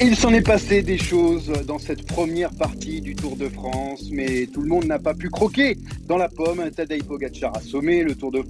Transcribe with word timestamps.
Il 0.00 0.16
s'en 0.16 0.32
est 0.32 0.46
passé 0.46 0.82
des 0.82 0.98
choses 0.98 1.50
dans 1.66 1.78
cette 1.78 2.06
première 2.06 2.50
partie 2.50 3.00
du 3.00 3.14
Tour 3.14 3.36
de 3.36 3.48
France, 3.48 4.10
mais 4.12 4.46
tout 4.46 4.60
le 4.60 4.68
monde 4.68 4.84
n'a 4.84 4.98
pas 4.98 5.14
pu 5.14 5.28
croquer 5.28 5.76
dans 6.06 6.16
la 6.16 6.28
pomme. 6.28 6.70
Tadej 6.70 7.02
Pogacar 7.02 7.56
a 7.56 7.60
sommé 7.60 8.02
le 8.02 8.14
Tour 8.14 8.30
de 8.30 8.42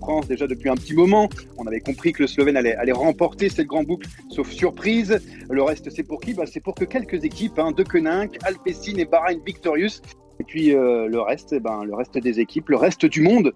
France 0.00 0.28
déjà 0.28 0.46
depuis 0.46 0.68
un 0.68 0.74
petit 0.74 0.94
moment. 0.94 1.28
On 1.56 1.66
avait 1.66 1.80
compris 1.80 2.12
que 2.12 2.22
le 2.22 2.28
Slovène 2.28 2.56
allait, 2.56 2.92
remporter 2.92 3.48
cette 3.48 3.66
grande 3.66 3.86
boucle, 3.86 4.08
sauf 4.30 4.50
surprise. 4.50 5.18
Le 5.50 5.62
reste, 5.62 5.90
c'est 5.90 6.02
pour 6.02 6.20
qui? 6.20 6.34
Bah, 6.34 6.44
C'est 6.46 6.60
pour 6.60 6.74
que 6.74 6.84
quelques 6.84 7.24
équipes, 7.24 7.58
hein, 7.58 7.72
De 7.72 7.82
Koninck, 7.82 8.38
Alpecin 8.44 8.96
et 8.96 9.04
Bahrain 9.04 9.34
Victorious. 9.44 10.00
Et 10.40 10.44
puis 10.44 10.74
euh, 10.74 11.08
le 11.08 11.20
reste, 11.20 11.52
eh 11.52 11.60
ben, 11.60 11.84
le 11.84 11.94
reste 11.94 12.16
des 12.18 12.40
équipes, 12.40 12.68
le 12.68 12.76
reste 12.76 13.06
du 13.06 13.20
monde, 13.20 13.52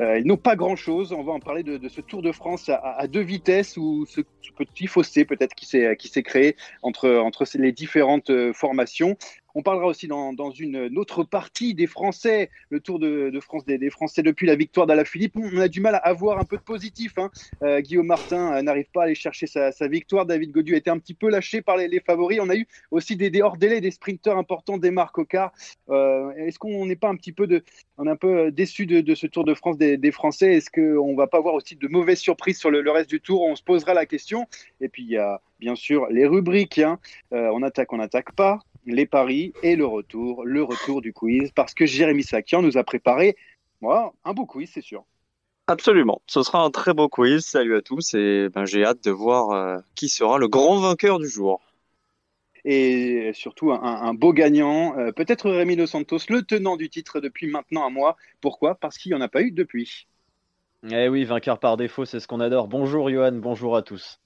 euh, 0.00 0.18
ils 0.18 0.26
n'ont 0.26 0.36
pas 0.36 0.56
grand-chose. 0.56 1.12
On 1.12 1.22
va 1.22 1.32
en 1.32 1.40
parler 1.40 1.62
de, 1.62 1.76
de, 1.76 1.88
ce 1.88 2.00
Tour 2.00 2.22
de 2.22 2.32
France 2.32 2.68
à, 2.68 2.76
à 2.76 3.06
deux 3.06 3.20
vitesses 3.20 3.76
ou 3.76 4.06
ce, 4.06 4.20
petit 4.56 4.86
fossé 4.86 5.24
peut-être 5.24 5.54
qui 5.54 5.64
s'est 5.64 5.96
qui 5.96 6.08
s'est 6.08 6.22
créé 6.22 6.54
entre 6.82 7.08
entre 7.16 7.46
les 7.54 7.72
différentes 7.72 8.28
euh, 8.30 8.52
formations. 8.52 9.16
On 9.54 9.62
parlera 9.62 9.86
aussi 9.86 10.06
dans, 10.06 10.32
une 10.50 10.98
autre 10.98 11.24
partie 11.24 11.74
des 11.74 11.86
Français, 11.86 12.50
le 12.68 12.80
Tour 12.80 12.98
de, 12.98 13.38
France 13.40 13.64
des, 13.64 13.90
Français 13.90 14.22
depuis 14.22 14.46
la 14.46 14.54
victoire 14.54 14.86
d'Alaphilippe. 14.86 15.36
On 15.36 15.58
a 15.58 15.68
du 15.68 15.80
mal 15.80 15.94
à 15.94 15.98
avoir 15.98 16.38
un 16.38 16.44
peu 16.44 16.56
de 16.56 16.62
positif. 16.62 17.14
Hein. 17.18 17.30
Euh, 17.62 17.80
Guillaume 17.80 18.06
Martin 18.06 18.54
euh, 18.54 18.62
n'arrive 18.62 18.90
pas 18.92 19.02
à 19.02 19.04
aller 19.04 19.14
chercher 19.14 19.46
sa, 19.46 19.70
victoire. 19.88 20.26
David 20.26 20.52
Godu 20.52 20.76
été 20.76 20.90
un 20.90 20.98
petit 20.98 21.14
peu 21.14 21.28
lâché 21.28 21.62
par 21.62 21.76
les, 21.76 22.00
favoris. 22.00 22.38
On 22.40 22.48
a 22.48 22.56
eu 22.56 22.66
aussi 22.90 23.16
des, 23.16 23.30
des 23.30 23.42
hors-délais, 23.42 23.80
des 23.80 23.90
sprinteurs 23.90 24.36
importants, 24.36 24.78
des 24.78 24.90
marques 24.90 25.18
au. 25.18 25.26
Euh, 25.90 26.30
Est-ce 26.32 26.58
qu'on 26.58 26.86
n'est 26.86 26.96
pas 26.96 27.08
un 27.08 27.16
petit 27.16 27.32
peu, 27.32 27.48
on 27.98 28.06
est 28.06 28.10
un 28.10 28.16
peu 28.16 28.50
déçu 28.50 28.86
de, 28.86 29.14
ce 29.14 29.26
Tour 29.26 29.44
de 29.44 29.54
France 29.54 29.78
des, 29.78 30.12
Français? 30.12 30.54
Est-ce 30.54 30.70
qu'on 30.70 31.14
va 31.14 31.26
pas 31.26 31.38
avoir 31.38 31.54
aussi 31.54 31.76
de 31.76 31.88
mauvaises 31.88 32.18
surprises 32.18 32.58
sur 32.58 32.70
le, 32.70 32.90
reste 32.90 33.10
du 33.10 33.20
Tour? 33.20 33.42
On 33.42 33.56
se 33.56 33.62
posera 33.62 33.94
la 33.94 34.06
question. 34.06 34.46
Et 34.80 34.88
puis 34.88 35.02
il 35.02 35.10
y 35.10 35.16
a 35.16 35.40
bien 35.58 35.74
sûr 35.74 36.06
les 36.10 36.26
rubriques. 36.26 36.78
Hein. 36.78 36.98
On 37.30 37.62
attaque, 37.62 37.92
on 37.92 37.98
n'attaque 37.98 38.32
pas 38.32 38.60
les 38.86 39.06
paris 39.06 39.52
et 39.62 39.76
le 39.76 39.86
retour, 39.86 40.44
le 40.44 40.62
retour 40.62 41.00
du 41.00 41.12
quiz, 41.12 41.50
parce 41.54 41.74
que 41.74 41.86
Jérémy 41.86 42.22
Sakian 42.22 42.62
nous 42.62 42.78
a 42.78 42.84
préparé 42.84 43.36
moi, 43.80 44.12
un 44.24 44.34
beau 44.34 44.44
quiz, 44.44 44.70
c'est 44.72 44.82
sûr. 44.82 45.04
Absolument, 45.66 46.20
ce 46.26 46.42
sera 46.42 46.62
un 46.62 46.70
très 46.70 46.92
beau 46.92 47.08
quiz. 47.08 47.44
Salut 47.44 47.76
à 47.76 47.82
tous 47.82 48.14
et 48.14 48.48
ben, 48.52 48.64
j'ai 48.66 48.84
hâte 48.84 49.02
de 49.04 49.10
voir 49.10 49.50
euh, 49.50 49.78
qui 49.94 50.08
sera 50.08 50.36
le 50.38 50.48
grand 50.48 50.80
vainqueur 50.80 51.18
du 51.18 51.28
jour. 51.28 51.62
Et 52.64 53.30
surtout 53.32 53.72
un, 53.72 53.80
un 53.82 54.12
beau 54.12 54.34
gagnant, 54.34 54.98
euh, 54.98 55.12
peut-être 55.12 55.50
Rémi 55.50 55.76
Dos 55.76 55.86
Santos, 55.86 56.18
le 56.28 56.42
tenant 56.42 56.76
du 56.76 56.90
titre 56.90 57.20
depuis 57.20 57.46
maintenant 57.46 57.86
un 57.86 57.90
mois. 57.90 58.16
Pourquoi? 58.42 58.74
Parce 58.74 58.98
qu'il 58.98 59.12
n'y 59.12 59.16
en 59.16 59.22
a 59.22 59.28
pas 59.28 59.40
eu 59.40 59.50
depuis. 59.50 60.08
Eh 60.90 61.08
oui, 61.08 61.24
vainqueur 61.24 61.58
par 61.58 61.78
défaut, 61.78 62.04
c'est 62.04 62.20
ce 62.20 62.26
qu'on 62.26 62.40
adore. 62.40 62.68
Bonjour 62.68 63.08
Johan, 63.08 63.32
bonjour 63.32 63.76
à 63.76 63.82
tous 63.82 64.20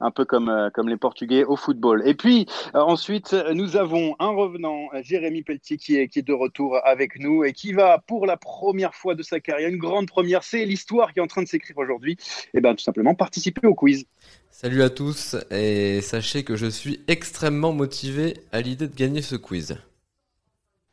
un 0.00 0.10
peu 0.10 0.24
comme, 0.24 0.48
euh, 0.48 0.70
comme 0.70 0.88
les 0.88 0.96
Portugais 0.96 1.44
au 1.44 1.56
football. 1.56 2.02
Et 2.06 2.14
puis 2.14 2.46
euh, 2.74 2.80
ensuite, 2.80 3.34
nous 3.54 3.76
avons 3.76 4.16
un 4.18 4.30
revenant, 4.30 4.88
Jérémy 5.02 5.42
Pelletier, 5.42 5.76
qui 5.76 5.96
est, 5.96 6.08
qui 6.08 6.20
est 6.20 6.22
de 6.22 6.32
retour 6.32 6.78
avec 6.84 7.18
nous 7.18 7.44
et 7.44 7.52
qui 7.52 7.72
va, 7.72 7.98
pour 8.06 8.26
la 8.26 8.36
première 8.36 8.94
fois 8.94 9.14
de 9.14 9.22
sa 9.22 9.40
carrière, 9.40 9.68
une 9.68 9.78
grande 9.78 10.08
première, 10.08 10.42
c'est 10.42 10.64
l'histoire 10.64 11.12
qui 11.12 11.18
est 11.18 11.22
en 11.22 11.26
train 11.26 11.42
de 11.42 11.48
s'écrire 11.48 11.78
aujourd'hui, 11.78 12.16
et 12.54 12.60
bien 12.60 12.74
tout 12.74 12.82
simplement 12.82 13.14
participer 13.14 13.66
au 13.66 13.74
quiz. 13.74 14.06
Salut 14.50 14.82
à 14.82 14.90
tous 14.90 15.36
et 15.50 16.00
sachez 16.00 16.44
que 16.44 16.56
je 16.56 16.66
suis 16.66 17.00
extrêmement 17.08 17.72
motivé 17.72 18.34
à 18.52 18.60
l'idée 18.60 18.88
de 18.88 18.94
gagner 18.94 19.22
ce 19.22 19.36
quiz. 19.36 19.78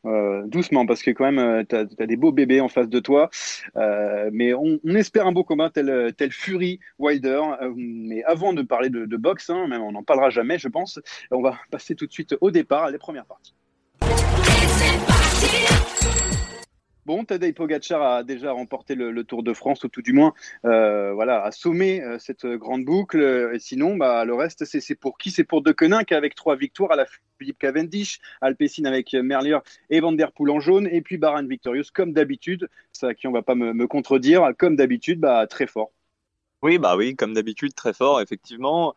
Euh, 0.06 0.42
doucement 0.46 0.86
parce 0.86 1.02
que 1.02 1.10
quand 1.10 1.24
même 1.24 1.38
euh, 1.38 1.64
tu 1.68 1.74
as, 1.74 2.06
des 2.06 2.16
beaux 2.16 2.30
bébés 2.30 2.60
en 2.60 2.68
face 2.68 2.88
de 2.88 3.00
toi. 3.00 3.30
Euh, 3.76 4.30
mais 4.32 4.54
on, 4.54 4.78
espère 4.94 5.26
un 5.26 5.32
beau 5.32 5.44
combat 5.44 5.70
tel, 5.70 6.14
Fury 6.30 6.78
Wilder. 6.98 7.42
Mais 7.74 8.22
avant 8.24 8.52
de 8.52 8.62
parler 8.62 8.90
de, 8.90 9.06
de 9.06 9.16
boxe 9.16 9.50
hein, 9.50 9.66
même 9.66 9.82
on 9.82 9.92
n'en 9.92 10.04
parlera 10.04 10.30
jamais 10.30 10.58
je 10.58 10.68
pense 10.68 11.00
on 11.30 11.42
va 11.42 11.58
passer 11.70 11.94
tout 11.94 12.06
de 12.06 12.12
suite 12.12 12.36
au 12.40 12.50
départ 12.50 12.84
à 12.84 12.90
les 12.90 12.98
premières 12.98 13.26
parties 13.26 13.54
Bon, 17.08 17.24
Tadej 17.24 17.54
Pogacar 17.54 18.02
a 18.02 18.22
déjà 18.22 18.52
remporté 18.52 18.94
le, 18.94 19.24
Tour 19.24 19.42
de 19.42 19.54
France, 19.54 19.82
ou 19.82 19.88
tout 19.88 20.02
du 20.02 20.12
moins, 20.12 20.34
euh, 20.66 21.14
voilà, 21.14 21.42
a 21.42 21.52
sommé 21.52 22.02
euh, 22.02 22.18
cette 22.18 22.44
grande 22.44 22.84
boucle. 22.84 23.58
Sinon, 23.58 23.96
bah, 23.96 24.26
le 24.26 24.34
reste, 24.34 24.66
c'est 24.66 24.94
pour 24.94 25.16
qui? 25.16 25.30
C'est 25.30 25.44
pour 25.44 25.62
De 25.62 25.72
Koninck 25.72 26.12
avec 26.12 26.34
trois 26.34 26.54
victoires 26.54 26.92
à 26.92 26.96
la 26.96 27.06
Philippe 27.38 27.58
Cavendish, 27.58 28.18
Alpecin 28.42 28.84
avec 28.84 29.14
Merlier 29.14 29.56
et 29.88 30.00
Van 30.00 30.12
Der 30.12 30.32
Poel 30.32 30.50
en 30.50 30.60
jaune, 30.60 30.86
et 30.92 31.00
puis 31.00 31.16
Baran 31.16 31.46
Victorious, 31.46 31.84
comme 31.94 32.12
d'habitude. 32.12 32.68
Ça, 32.92 33.14
qui 33.14 33.26
on 33.26 33.32
va 33.32 33.40
pas 33.40 33.54
me, 33.54 33.72
me 33.72 33.86
contredire, 33.86 34.52
comme 34.58 34.76
d'habitude, 34.76 35.18
bah, 35.18 35.46
très 35.46 35.66
fort. 35.66 35.92
Oui, 36.60 36.76
bah 36.76 36.94
oui, 36.94 37.16
comme 37.16 37.32
d'habitude, 37.32 37.74
très 37.74 37.94
fort, 37.94 38.20
effectivement. 38.20 38.94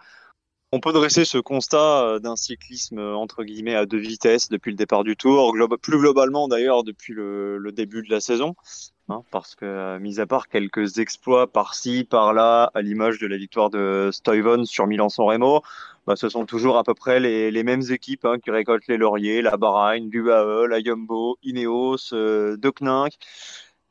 On 0.73 0.79
peut 0.79 0.93
dresser 0.93 1.25
ce 1.25 1.37
constat 1.37 2.19
d'un 2.19 2.37
cyclisme 2.37 2.99
entre 2.99 3.43
guillemets 3.43 3.75
à 3.75 3.85
deux 3.85 3.97
vitesses 3.97 4.47
depuis 4.47 4.71
le 4.71 4.77
départ 4.77 5.03
du 5.03 5.17
Tour, 5.17 5.53
plus 5.81 5.97
globalement 5.97 6.47
d'ailleurs 6.47 6.85
depuis 6.85 7.13
le, 7.13 7.71
début 7.73 8.03
de 8.03 8.09
la 8.09 8.21
saison, 8.21 8.55
hein, 9.09 9.21
parce 9.31 9.55
que 9.55 9.97
mis 9.99 10.21
à 10.21 10.25
part 10.25 10.47
quelques 10.47 10.99
exploits 10.99 11.51
par-ci, 11.51 12.05
par-là, 12.05 12.71
à 12.73 12.81
l'image 12.81 13.19
de 13.19 13.27
la 13.27 13.35
victoire 13.35 13.69
de 13.69 14.11
Stuyven 14.13 14.63
sur 14.65 14.87
Milan-San 14.87 15.25
Remo, 15.25 15.61
bah, 16.07 16.15
ce 16.15 16.29
sont 16.29 16.45
toujours 16.45 16.77
à 16.77 16.83
peu 16.83 16.93
près 16.93 17.19
les, 17.19 17.63
mêmes 17.63 17.83
équipes 17.91 18.25
hein, 18.25 18.39
qui 18.39 18.49
récoltent 18.49 18.87
les 18.87 18.97
lauriers, 18.97 19.41
la 19.41 19.57
Bahreïn, 19.57 20.09
l'UAE, 20.09 20.67
la 20.67 20.81
Jumbo, 20.81 21.37
Ineos, 21.43 22.13
euh, 22.13 22.57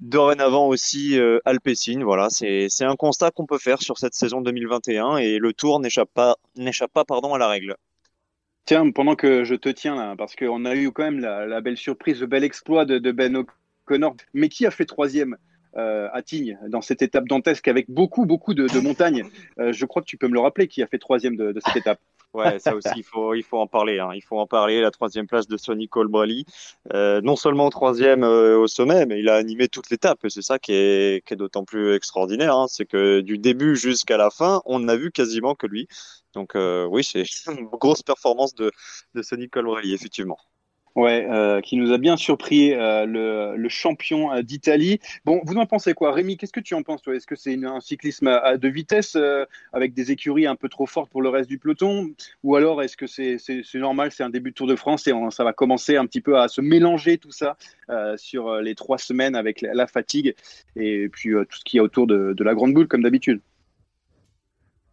dorénavant 0.01 0.67
aussi 0.67 1.19
euh, 1.19 1.39
Alpecin. 1.45 2.03
Voilà, 2.03 2.29
c'est 2.31 2.69
un 2.81 2.97
constat 2.97 3.31
qu'on 3.31 3.47
peut 3.47 3.59
faire 3.59 3.83
sur 3.83 3.99
cette 3.99 4.15
saison 4.15 4.41
2021 4.41 5.19
et 5.19 5.39
le 5.39 5.53
Tour 5.53 5.81
n'échappe 5.81 6.11
pas, 6.13 6.37
pas 6.93 7.05
pardon, 7.05 7.35
à 7.35 7.39
la 7.39 7.49
règle. 7.49 7.77
Tiens, 8.65 8.91
pendant 8.91 9.15
que 9.15 9.45
je 9.45 9.55
te 9.55 9.69
tiens 9.69 9.97
là, 9.97 10.15
parce 10.17 10.37
qu'on 10.37 10.65
a 10.65 10.75
eu 10.75 10.91
quand 10.93 11.03
même 11.03 11.21
la, 11.21 11.61
belle 11.61 11.77
surprise, 11.77 12.21
le 12.21 12.27
bel 12.27 12.45
exploit 12.45 12.85
de, 12.85 13.11
Ben 13.13 13.37
O'Connor, 13.37 14.17
mais 14.35 14.49
qui 14.49 14.67
a 14.67 14.71
fait 14.71 14.87
troisième 14.87 15.37
euh, 15.77 16.09
à 16.13 16.23
Tignes 16.23 16.59
dans 16.69 16.81
cette 16.81 17.03
étape 17.03 17.27
dantesque 17.27 17.69
avec 17.69 17.91
beaucoup, 17.91 18.27
beaucoup 18.27 18.55
de, 18.55 18.81
montagnes? 18.81 19.25
Euh, 19.59 19.73
Je 19.73 19.87
crois 19.87 20.03
que 20.03 20.07
tu 20.07 20.17
peux 20.17 20.29
me 20.29 20.35
le 20.35 20.41
rappeler, 20.41 20.69
qui 20.69 20.83
a 20.83 20.87
fait 20.87 20.99
troisième 20.99 21.37
de 21.37 21.59
cette 21.65 21.77
étape. 21.77 22.01
Ouais, 22.33 22.61
ça 22.61 22.77
aussi, 22.77 22.89
il 22.97 23.03
faut, 23.03 23.35
il 23.35 23.43
faut 23.43 23.59
en 23.59 23.67
parler. 23.67 23.99
Hein. 23.99 24.11
Il 24.15 24.23
faut 24.23 24.39
en 24.39 24.47
parler. 24.47 24.81
La 24.81 24.93
troisième 24.93 25.27
place 25.27 25.49
de 25.49 25.57
Sonny 25.57 25.89
Colbrelli. 25.89 26.45
Euh, 26.93 27.21
non 27.23 27.35
seulement 27.35 27.69
troisième 27.71 28.23
euh, 28.23 28.57
au 28.57 28.69
sommet, 28.69 29.05
mais 29.07 29.19
il 29.19 29.29
a 29.29 29.35
animé 29.35 29.69
toute 29.69 29.91
l'étape. 29.91 30.25
Et 30.25 30.31
c'est 30.31 30.43
ça 30.43 30.59
qui 30.59 30.73
est, 30.73 31.27
qui 31.27 31.35
est 31.35 31.37
d'autant 31.37 31.65
plus 31.65 31.95
extraordinaire. 31.95 32.55
Hein. 32.55 32.67
C'est 32.69 32.87
que 32.87 33.21
du 33.21 33.39
début 33.39 33.75
jusqu'à 33.75 34.17
la 34.17 34.31
fin, 34.31 34.63
on 34.65 34.79
n'a 34.79 34.97
vu 34.97 35.11
quasiment 35.11 35.57
que 35.57 35.67
lui. 35.67 35.89
Donc 36.35 36.55
euh, 36.55 36.87
oui, 36.87 37.03
c'est 37.03 37.25
une 37.49 37.67
grosse 37.67 38.03
performance 38.03 38.55
de, 38.55 38.71
de 39.15 39.23
Sonny 39.23 39.49
Colbrelli, 39.49 39.93
effectivement. 39.93 40.39
Ouais, 40.97 41.25
euh, 41.31 41.61
qui 41.61 41.77
nous 41.77 41.93
a 41.93 41.99
bien 41.99 42.17
surpris, 42.17 42.73
euh, 42.73 43.07
le, 43.07 43.69
champion 43.69 44.33
euh, 44.33 44.43
d'Italie. 44.43 44.99
Bon, 45.25 45.41
vous 45.45 45.57
en 45.57 45.65
pensez 45.65 45.95
quoi? 45.95 46.13
Rémi, 46.13 46.37
qu'est-ce 46.37 46.53
que 46.53 46.59
tu 46.59 46.75
en 46.75 46.83
penses 46.83 47.01
Est-ce 47.07 47.29
que 47.29 47.37
c'est 47.37 47.55
un 47.65 47.81
cyclisme 47.81 48.27
à, 48.27 48.57
de 48.57 48.69
vitesse 48.69 49.17
avec 49.73 49.95
des 49.95 50.11
écuries 50.11 50.47
un 50.47 50.57
peu 50.57 50.69
trop 50.69 50.87
fortes 50.87 51.11
pour 51.11 51.23
le 51.23 51.29
reste 51.29 51.49
du 51.49 51.59
peloton? 51.59 52.11
Ou 52.43 52.57
alors 52.57 52.83
est-ce 52.83 52.97
que 52.97 53.07
c'est 53.07 53.39
normal, 53.75 54.11
c'est 54.11 54.25
un 54.25 54.31
début 54.31 54.51
de 54.51 54.55
Tour 54.55 54.67
de 54.67 54.75
France 54.75 55.07
et 55.07 55.13
ça 55.31 55.45
va 55.45 55.53
commencer 55.53 55.97
un 55.97 56.07
petit 56.07 56.21
peu 56.21 56.39
à 56.39 56.49
se 56.49 56.61
mélanger 56.61 57.19
tout 57.19 57.31
ça 57.31 57.57
sur 58.17 58.57
les 58.57 58.75
trois 58.75 58.99
semaines 58.99 59.37
avec 59.37 59.61
la, 59.61 59.87
fatigue 59.87 60.35
et 60.77 61.09
puis 61.09 61.31
tout 61.31 61.59
ce 61.59 61.65
qu'il 61.65 61.79
y 61.79 61.81
a 61.81 61.85
autour 61.85 62.07
de, 62.07 62.35
la 62.41 62.55
grande 62.55 62.75
boule 62.75 62.89
comme 62.89 63.03
d'habitude? 63.03 63.41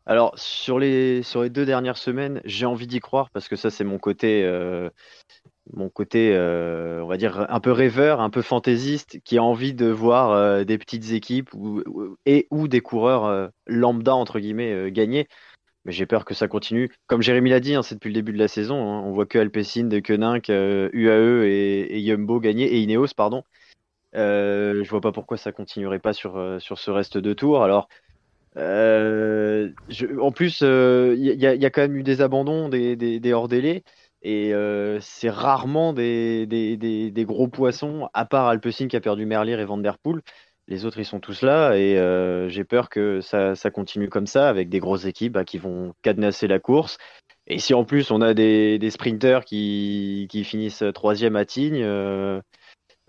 Alors, 0.06 0.38
sur 0.38 0.80
les, 0.80 1.22
sur 1.24 1.44
les 1.44 1.50
deux 1.50 1.66
dernières 1.66 1.98
semaines, 1.98 2.42
j'ai 2.46 2.66
envie 2.66 2.88
d'y 2.88 3.00
croire 3.00 3.30
parce 3.32 3.50
que 3.50 3.56
ça, 3.56 3.70
c'est 3.70 3.84
mon 3.84 3.98
côté, 3.98 4.44
mon 5.74 5.90
côté, 5.90 6.32
euh, 6.34 7.02
on 7.04 7.08
va 7.08 7.18
dire, 7.18 7.46
un 7.50 7.60
peu 7.60 7.72
rêveur, 7.72 8.22
un 8.22 8.30
peu 8.30 8.42
fantaisiste, 8.42 9.20
qui 9.24 9.38
a 9.38 9.44
envie 9.44 9.74
de 9.74 9.88
voir 9.88 10.32
euh, 10.32 10.64
des 10.64 10.78
petites 10.78 11.12
équipes 11.12 11.54
ou, 11.54 11.84
et 12.26 12.48
ou 12.52 12.68
des 12.68 12.82
coureurs 12.82 13.26
euh, 13.26 13.48
lambda, 13.66 14.16
entre 14.16 14.40
guillemets, 14.40 14.92
gagner. 14.92 15.28
Mais 15.86 15.92
j'ai 15.92 16.06
peur 16.06 16.26
que 16.26 16.34
ça 16.34 16.48
continue. 16.48 16.92
Comme 17.08 17.22
Jérémy 17.22 17.50
l'a 17.50 17.60
dit, 17.60 17.74
hein, 17.76 17.82
c'est 17.82 17.96
depuis 17.96 18.10
le 18.10 18.14
début 18.14 18.34
de 18.34 18.40
la 18.40 18.48
saison. 18.48 18.76
Hein, 18.76 19.02
on 19.06 19.14
voit 19.14 19.26
que 19.26 19.40
Alpecin, 19.40 19.86
De 19.86 20.00
Koenig, 20.00 20.50
UAE 20.50 21.46
et, 21.46 21.98
et, 21.98 22.06
Jumbo 22.06 22.40
gagner, 22.40 22.66
et 22.66 22.80
Ineos, 22.82 23.14
pardon. 23.16 23.44
je 24.14 24.90
vois 24.90 25.02
pas 25.02 25.12
pourquoi 25.12 25.38
ça 25.38 25.52
continuerait 25.52 26.00
pas 26.00 26.14
sur, 26.14 26.58
sur 26.60 26.78
ce 26.78 26.92
reste 26.92 27.18
de 27.18 27.34
tour. 27.34 27.64
Alors, 27.64 27.88
en 28.58 30.32
plus, 30.32 30.62
il 30.62 31.20
y, 31.20 31.38
y, 31.38 31.66
a 31.66 31.70
quand 31.70 31.82
même 31.82 31.96
eu 31.96 32.04
des 32.04 32.22
abandons, 32.22 32.68
des, 32.68 32.98
des, 32.98 33.22
des 33.22 33.34
hors-délais, 33.34 33.84
et 34.22 34.54
euh, 34.54 35.00
c'est 35.02 35.30
rarement 35.30 35.94
des, 35.94 37.12
gros 37.28 37.48
poissons, 37.48 38.10
à 38.14 38.26
part 38.26 38.48
Alpecin 38.48 38.88
qui 38.88 38.96
a 38.96 39.02
perdu 39.02 39.26
Merlier 39.26 39.54
et 39.54 39.66
Van 39.66 39.78
Der 39.78 39.98
Poel. 39.98 40.22
Les 40.68 40.84
autres, 40.86 41.00
ils 41.00 41.06
sont 41.06 41.22
tous 41.22 41.44
là, 41.44 41.78
et 41.78 41.98
euh, 41.98 42.50
j'ai 42.50 42.66
peur 42.66 42.90
que 42.90 43.22
ça, 43.22 43.56
continue 43.72 44.10
comme 44.10 44.28
ça, 44.28 44.50
avec 44.50 44.70
des 44.70 44.80
grosses 44.80 45.06
équipes 45.06 45.34
bah, 45.34 45.46
qui 45.46 45.58
vont 45.58 45.94
cadenasser 46.02 46.48
la 46.48 46.60
course. 46.60 46.98
Et 47.48 47.60
si 47.60 47.74
en 47.74 47.86
plus 47.86 48.12
on 48.12 48.22
a 48.22 48.34
des, 48.34 48.90
sprinters 48.90 49.46
qui, 49.46 50.28
qui 50.30 50.44
finissent 50.44 50.84
troisième 50.94 51.38
à 51.38 51.46
Tignes, 51.46 51.86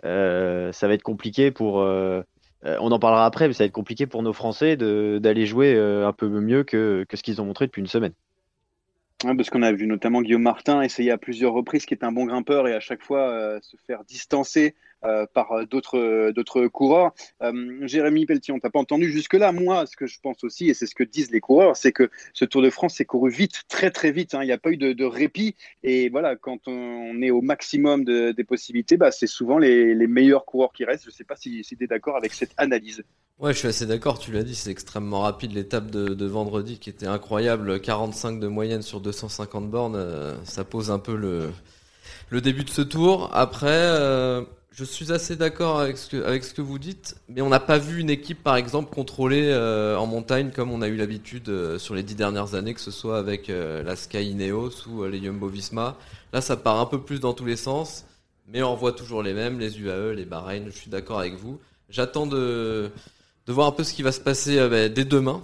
euh, 0.04 0.72
ça 0.72 0.86
va 0.86 0.94
être 0.94 1.02
compliqué 1.02 1.50
pour 1.50 1.82
euh, 2.64 2.76
on 2.80 2.90
en 2.90 2.98
parlera 2.98 3.24
après, 3.24 3.46
mais 3.46 3.54
ça 3.54 3.64
va 3.64 3.66
être 3.66 3.72
compliqué 3.72 4.06
pour 4.06 4.22
nos 4.22 4.32
Français 4.32 4.76
d'aller 4.76 5.46
jouer 5.46 5.74
euh, 5.74 6.06
un 6.08 6.12
peu 6.12 6.28
mieux 6.28 6.64
que, 6.64 7.04
que 7.08 7.16
ce 7.16 7.22
qu'ils 7.22 7.40
ont 7.40 7.44
montré 7.44 7.66
depuis 7.66 7.80
une 7.80 7.86
semaine. 7.86 8.14
Parce 9.20 9.50
qu'on 9.50 9.62
a 9.62 9.72
vu 9.72 9.88
notamment 9.88 10.22
Guillaume 10.22 10.42
Martin 10.42 10.80
essayer 10.80 11.10
à 11.10 11.18
plusieurs 11.18 11.52
reprises, 11.52 11.86
qui 11.86 11.94
est 11.94 12.04
un 12.04 12.12
bon 12.12 12.24
grimpeur, 12.24 12.68
et 12.68 12.74
à 12.74 12.78
chaque 12.78 13.02
fois 13.02 13.28
euh, 13.28 13.58
se 13.62 13.76
faire 13.84 14.04
distancer 14.04 14.76
euh, 15.04 15.26
par 15.34 15.50
euh, 15.50 15.64
d'autres 15.64 16.68
coureurs. 16.68 17.12
Jérémy 17.82 18.26
Pelletier, 18.26 18.54
on 18.54 18.60
t'a 18.60 18.70
pas 18.70 18.78
entendu 18.78 19.10
jusque-là. 19.10 19.50
Moi, 19.50 19.86
ce 19.86 19.96
que 19.96 20.06
je 20.06 20.20
pense 20.20 20.44
aussi, 20.44 20.70
et 20.70 20.74
c'est 20.74 20.86
ce 20.86 20.94
que 20.94 21.02
disent 21.02 21.32
les 21.32 21.40
coureurs, 21.40 21.76
c'est 21.76 21.90
que 21.90 22.10
ce 22.32 22.44
Tour 22.44 22.62
de 22.62 22.70
France 22.70 22.94
s'est 22.94 23.04
couru 23.04 23.28
vite, 23.28 23.64
très 23.68 23.90
très 23.90 24.12
vite. 24.12 24.34
Hein. 24.34 24.44
Il 24.44 24.46
n'y 24.46 24.52
a 24.52 24.58
pas 24.58 24.70
eu 24.70 24.76
de, 24.76 25.04
répit. 25.04 25.56
Et 25.82 26.10
voilà, 26.10 26.36
quand 26.36 26.68
on 26.68 27.20
est 27.20 27.30
au 27.32 27.42
maximum 27.42 28.04
de, 28.04 28.30
des 28.30 28.44
possibilités, 28.44 28.96
bah, 28.96 29.10
c'est 29.10 29.26
souvent 29.26 29.58
les, 29.58 29.96
les, 29.96 30.06
meilleurs 30.06 30.44
coureurs 30.44 30.72
qui 30.72 30.84
restent. 30.84 31.04
Je 31.04 31.10
ne 31.10 31.14
sais 31.14 31.24
pas 31.24 31.34
si, 31.34 31.64
si 31.64 31.76
tu 31.76 31.82
es 31.82 31.86
d'accord 31.88 32.16
avec 32.16 32.32
cette 32.32 32.52
analyse. 32.56 33.02
Ouais, 33.38 33.52
je 33.52 33.58
suis 33.58 33.68
assez 33.68 33.86
d'accord. 33.86 34.18
Tu 34.18 34.32
l'as 34.32 34.42
dit, 34.42 34.54
c'est 34.54 34.70
extrêmement 34.70 35.20
rapide. 35.20 35.52
L'étape 35.52 35.90
de, 35.90 36.14
de, 36.14 36.26
vendredi 36.26 36.78
qui 36.78 36.90
était 36.90 37.06
incroyable, 37.06 37.80
45 37.80 38.40
de 38.40 38.48
moyenne 38.48 38.82
sur 38.82 39.00
250 39.00 39.70
bornes, 39.70 39.94
euh, 39.96 40.34
ça 40.44 40.64
pose 40.64 40.90
un 40.90 40.98
peu 40.98 41.14
le 41.14 41.50
le 42.30 42.40
début 42.40 42.64
de 42.64 42.70
ce 42.70 42.82
tour. 42.82 43.30
Après, 43.32 43.68
euh, 43.68 44.42
je 44.72 44.84
suis 44.84 45.12
assez 45.12 45.36
d'accord 45.36 45.80
avec, 45.80 45.98
ce 45.98 46.08
que, 46.08 46.22
avec 46.22 46.44
ce 46.44 46.54
que 46.54 46.62
vous 46.62 46.78
dites, 46.78 47.16
mais 47.28 47.40
on 47.40 47.48
n'a 47.48 47.60
pas 47.60 47.78
vu 47.78 48.00
une 48.00 48.10
équipe, 48.10 48.42
par 48.42 48.56
exemple, 48.56 48.94
contrôlée 48.94 49.48
euh, 49.50 49.96
en 49.96 50.06
montagne 50.06 50.50
comme 50.54 50.70
on 50.70 50.82
a 50.82 50.88
eu 50.88 50.96
l'habitude 50.96 51.48
euh, 51.48 51.78
sur 51.78 51.94
les 51.94 52.02
dix 52.02 52.14
dernières 52.14 52.54
années, 52.54 52.74
que 52.74 52.80
ce 52.80 52.90
soit 52.90 53.18
avec 53.18 53.50
euh, 53.50 53.82
la 53.82 53.96
Sky 53.96 54.30
Ineos 54.30 54.86
ou 54.88 55.04
les 55.04 55.22
Jumbo 55.22 55.48
Visma. 55.48 55.96
Là, 56.32 56.40
ça 56.40 56.56
part 56.56 56.78
un 56.78 56.86
peu 56.86 57.00
plus 57.00 57.20
dans 57.20 57.32
tous 57.32 57.44
les 57.44 57.56
sens, 57.56 58.04
mais 58.46 58.62
on 58.62 58.74
voit 58.74 58.92
toujours 58.92 59.22
les 59.22 59.34
mêmes, 59.34 59.58
les 59.58 59.80
UAE, 59.80 60.14
les 60.14 60.24
Bahreïn. 60.24 60.64
Je 60.66 60.76
suis 60.76 60.90
d'accord 60.90 61.18
avec 61.18 61.34
vous. 61.34 61.58
J'attends 61.90 62.26
de, 62.26 62.90
de 63.48 63.52
voir 63.52 63.66
un 63.66 63.72
peu 63.72 63.82
ce 63.82 63.92
qui 63.92 64.02
va 64.02 64.12
se 64.12 64.20
passer 64.20 64.56
bah, 64.68 64.88
dès 64.88 65.04
demain 65.04 65.42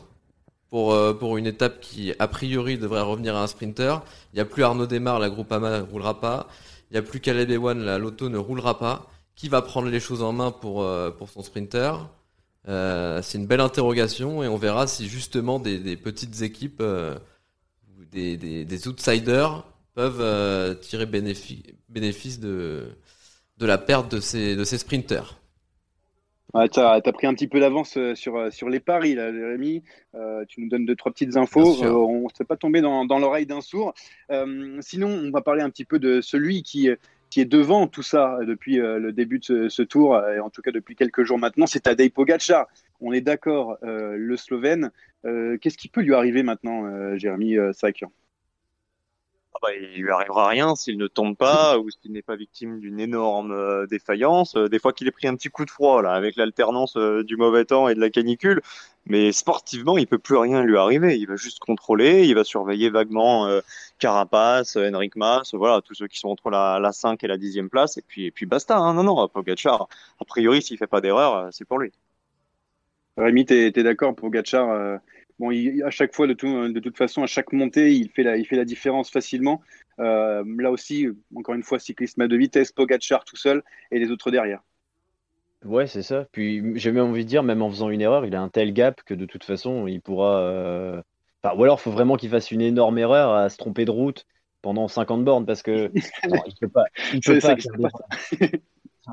pour, 0.71 0.97
pour 1.19 1.37
une 1.37 1.47
étape 1.47 1.81
qui, 1.81 2.13
a 2.19 2.29
priori, 2.29 2.79
devrait 2.79 3.01
revenir 3.01 3.35
à 3.35 3.43
un 3.43 3.47
sprinter. 3.49 4.03
Il 4.33 4.37
n'y 4.37 4.41
a 4.41 4.45
plus 4.45 4.63
Arnaud 4.63 4.87
Desmar, 4.87 5.19
la 5.19 5.31
Groupama 5.31 5.81
ne 5.81 5.83
roulera 5.83 6.21
pas. 6.21 6.47
Il 6.91 6.95
n'y 6.95 6.99
a 6.99 7.03
plus 7.03 7.19
Caleb 7.19 7.51
Ewan, 7.51 7.83
la 7.83 7.99
Lotto 7.99 8.29
ne 8.29 8.39
roulera 8.39 8.79
pas 8.79 9.09
qui 9.35 9.49
va 9.49 9.63
prendre 9.63 9.89
les 9.89 10.01
choses 10.01 10.23
en 10.23 10.33
main 10.33 10.51
pour, 10.51 10.83
euh, 10.83 11.11
pour 11.11 11.29
son 11.29 11.43
sprinter? 11.43 11.93
Euh, 12.69 13.21
C'est 13.23 13.39
une 13.39 13.47
belle 13.47 13.61
interrogation 13.61 14.43
et 14.43 14.49
on 14.49 14.57
verra 14.57 14.87
si 14.87 15.09
justement 15.09 15.59
des, 15.59 15.97
petites 15.97 16.43
équipes 16.43 16.81
euh, 16.81 17.19
des, 18.11 18.37
des, 18.37 18.89
outsiders 18.89 19.65
peuvent 19.95 20.21
euh, 20.21 20.75
tirer 20.75 21.07
bénéfice, 21.07 21.63
bénéfice 21.89 22.41
de, 22.41 22.89
de 23.59 23.67
la 23.67 23.79
perte 23.79 24.11
de 24.11 24.21
ces, 24.21 24.57
de 24.57 24.65
ces 24.65 24.79
sprinters. 24.79 25.37
Ouais, 26.53 26.69
tu 26.69 26.79
as, 26.79 27.01
pris 27.01 27.27
un 27.27 27.35
petit 27.35 27.49
peu 27.49 27.59
d'avance 27.59 27.99
sur, 28.15 28.53
sur 28.53 28.69
les 28.69 28.79
paris, 28.79 29.15
là, 29.15 29.33
Jérémy. 29.33 29.83
Euh, 30.15 30.45
tu 30.47 30.61
nous 30.61 30.69
donnes 30.69 30.87
deux, 30.87 30.95
trois 30.95 31.11
petites 31.11 31.37
infos. 31.37 31.83
Euh, 31.83 31.91
on 31.91 32.25
ne 32.25 32.29
s'est 32.37 32.45
pas 32.45 32.57
tombé 32.57 32.81
dans, 32.81 33.05
dans 33.05 33.19
l'oreille 33.19 33.47
d'un 33.47 33.61
sourd. 33.61 33.93
Euh, 34.31 34.77
sinon, 34.81 35.09
on 35.09 35.31
va 35.31 35.41
parler 35.41 35.63
un 35.63 35.71
petit 35.71 35.85
peu 35.85 35.99
de 35.99 36.21
celui 36.21 36.63
qui, 36.63 36.91
qui 37.35 37.41
est 37.41 37.47
devant 37.47 37.89
tout 37.89 38.05
ça 38.05 38.39
depuis 38.47 38.79
euh, 38.79 39.01
le 39.01 39.13
début 39.13 39.41
de 39.41 39.45
ce, 39.45 39.69
ce, 39.69 39.83
tour, 39.83 40.17
et 40.29 40.39
en 40.39 40.51
tout 40.51 40.63
cas 40.63 40.71
depuis 40.71 40.95
quelques 40.95 41.25
jours 41.25 41.37
maintenant, 41.37 41.67
c'est 41.67 41.81
Tadej 41.81 42.13
Pogacar. 42.13 42.69
On 43.01 43.13
est 43.13 43.23
d'accord, 43.23 43.77
euh, 43.83 44.15
le 44.17 44.37
Slovène. 44.37 44.93
Euh, 45.25 45.59
Qu'est-ce 45.59 45.77
qui 45.77 45.89
peut 45.89 46.01
lui 46.01 46.15
arriver 46.15 46.45
maintenant, 46.45 47.17
Jérémy 47.17 47.57
Sakian 47.73 48.13
ah 48.13 48.24
bah, 49.65 49.71
il 49.75 50.03
lui 50.03 50.11
arrivera 50.11 50.49
rien 50.49 50.75
s'il 50.77 50.99
ne 50.99 51.07
tombe 51.07 51.37
pas 51.37 51.79
ou 51.79 51.91
s'il 51.91 52.13
n'est 52.13 52.23
pas 52.23 52.37
victime 52.37 52.81
d'une 52.81 53.01
énorme 53.01 53.53
euh, 53.53 53.87
défaillance. 53.87 54.57
Euh, 54.57 54.69
des 54.69 54.79
fois 54.79 54.93
qu'il 54.93 55.09
ait 55.09 55.11
pris 55.11 55.27
un 55.27 55.35
petit 55.37 55.49
coup 55.49 55.65
de 55.65 55.71
froid 55.71 56.03
là, 56.03 56.13
avec 56.13 56.37
l'alternance 56.37 56.97
euh, 56.97 57.25
du 57.25 57.37
mauvais 57.37 57.65
temps 57.65 57.89
et 57.89 57.95
de 57.95 58.01
la 58.01 58.11
canicule, 58.11 58.61
mais 59.07 59.33
sportivement 59.33 59.97
il 59.97 60.07
peut 60.07 60.19
plus 60.19 60.37
rien 60.37 60.63
lui 60.63 60.77
arriver. 60.77 61.19
Il 61.19 61.27
va 61.27 61.37
juste 61.37 61.61
contrôler, 61.61 62.27
il 62.27 62.35
va 62.35 62.45
surveiller 62.45 62.91
vaguement 62.91 63.47
euh, 63.47 63.61
Carapace, 63.99 64.77
Henrik 64.77 65.17
Mas, 65.17 65.55
voilà 65.55 65.81
tous 65.81 65.95
ceux 65.95 66.09
qui 66.09 66.19
sont 66.19 66.29
entre 66.29 66.51
la, 66.51 66.79
la 66.79 66.93
5 66.93 67.25
et 67.25 67.27
la 67.27 67.39
10e 67.39 67.69
place 67.69 67.97
et 67.97 68.03
puis 68.07 68.27
et 68.27 68.31
puis 68.31 68.45
basta. 68.45 68.77
Hein. 68.77 68.95
Non 68.95 69.03
non, 69.05 69.29
Pogacar. 69.29 69.89
A 70.21 70.25
priori 70.27 70.61
s'il 70.63 70.77
fait 70.77 70.87
pas 70.87 71.01
d'erreur, 71.01 71.49
c'est 71.53 71.65
pour 71.65 71.79
lui. 71.79 71.93
Rémi, 73.17 73.47
t'es 73.47 73.69
es, 73.69 73.83
d'accord 73.83 74.15
Pogacar 74.15 75.01
Bon, 75.39 75.51
il, 75.51 75.83
à 75.83 75.91
chaque 75.91 76.15
fois, 76.15 76.27
de, 76.27 76.33
tout, 76.33 76.69
de, 76.69 76.81
toute 76.81 76.97
façon, 76.97 77.23
à 77.23 77.27
chaque 77.27 77.53
montée, 77.53 77.93
il 77.93 78.09
fait 78.11 78.23
la, 78.23 78.37
il 78.37 78.47
fait 78.47 78.57
la 78.57 78.65
différence 78.65 79.11
facilement. 79.11 79.61
Euh, 79.99 80.45
là 80.59 80.71
aussi, 80.71 81.09
encore 81.35 81.55
une 81.55 81.63
fois, 81.63 81.79
cyclisme 81.79 82.27
de 82.29 82.37
vitesse, 82.37 82.73
Pogacar 82.73 83.25
tout 83.25 83.37
seul 83.37 83.63
et 83.91 83.99
les 83.99 84.11
autres 84.11 84.31
derrière. 84.31 84.63
Ouais, 85.65 85.87
c'est 85.87 86.03
ça. 86.03 86.27
Puis 86.31 86.63
j'ai 86.79 86.93
même 86.93 87.07
envie 87.07 87.25
de 87.25 87.29
dire, 87.29 87.43
même 87.43 87.63
en 87.63 87.71
faisant 87.71 87.91
une 87.91 88.01
erreur, 88.01 88.27
il 88.27 88.35
a 88.35 88.41
un 88.41 88.49
tel 88.49 88.73
gap 88.73 89.03
que 89.03 89.15
de 89.15 89.25
toute 89.25 89.45
façon, 89.45 89.87
il 89.87 90.01
pourra. 90.01 90.39
Euh... 90.41 91.03
Enfin, 91.43 91.57
ou 91.57 91.65
alors, 91.65 91.79
il 91.81 91.83
faut 91.83 91.91
vraiment 91.91 92.17
qu'il 92.17 92.31
fasse 92.31 92.51
une 92.51 92.61
énorme 92.61 92.99
erreur 92.99 93.33
à 93.35 93.49
se 93.49 93.57
tromper 93.57 93.85
de 93.85 93.91
route 93.91 94.27
pendant 94.63 94.89
50 94.89 95.25
bornes 95.25 95.47
parce 95.47 95.63
que 95.63 95.91
non, 96.29 96.43
il 96.47 96.55
peut 96.61 96.69
pas. 96.69 96.85
Il 97.13 97.21
peut 97.21 97.39
pas, 97.39 97.57
pas 97.57 98.49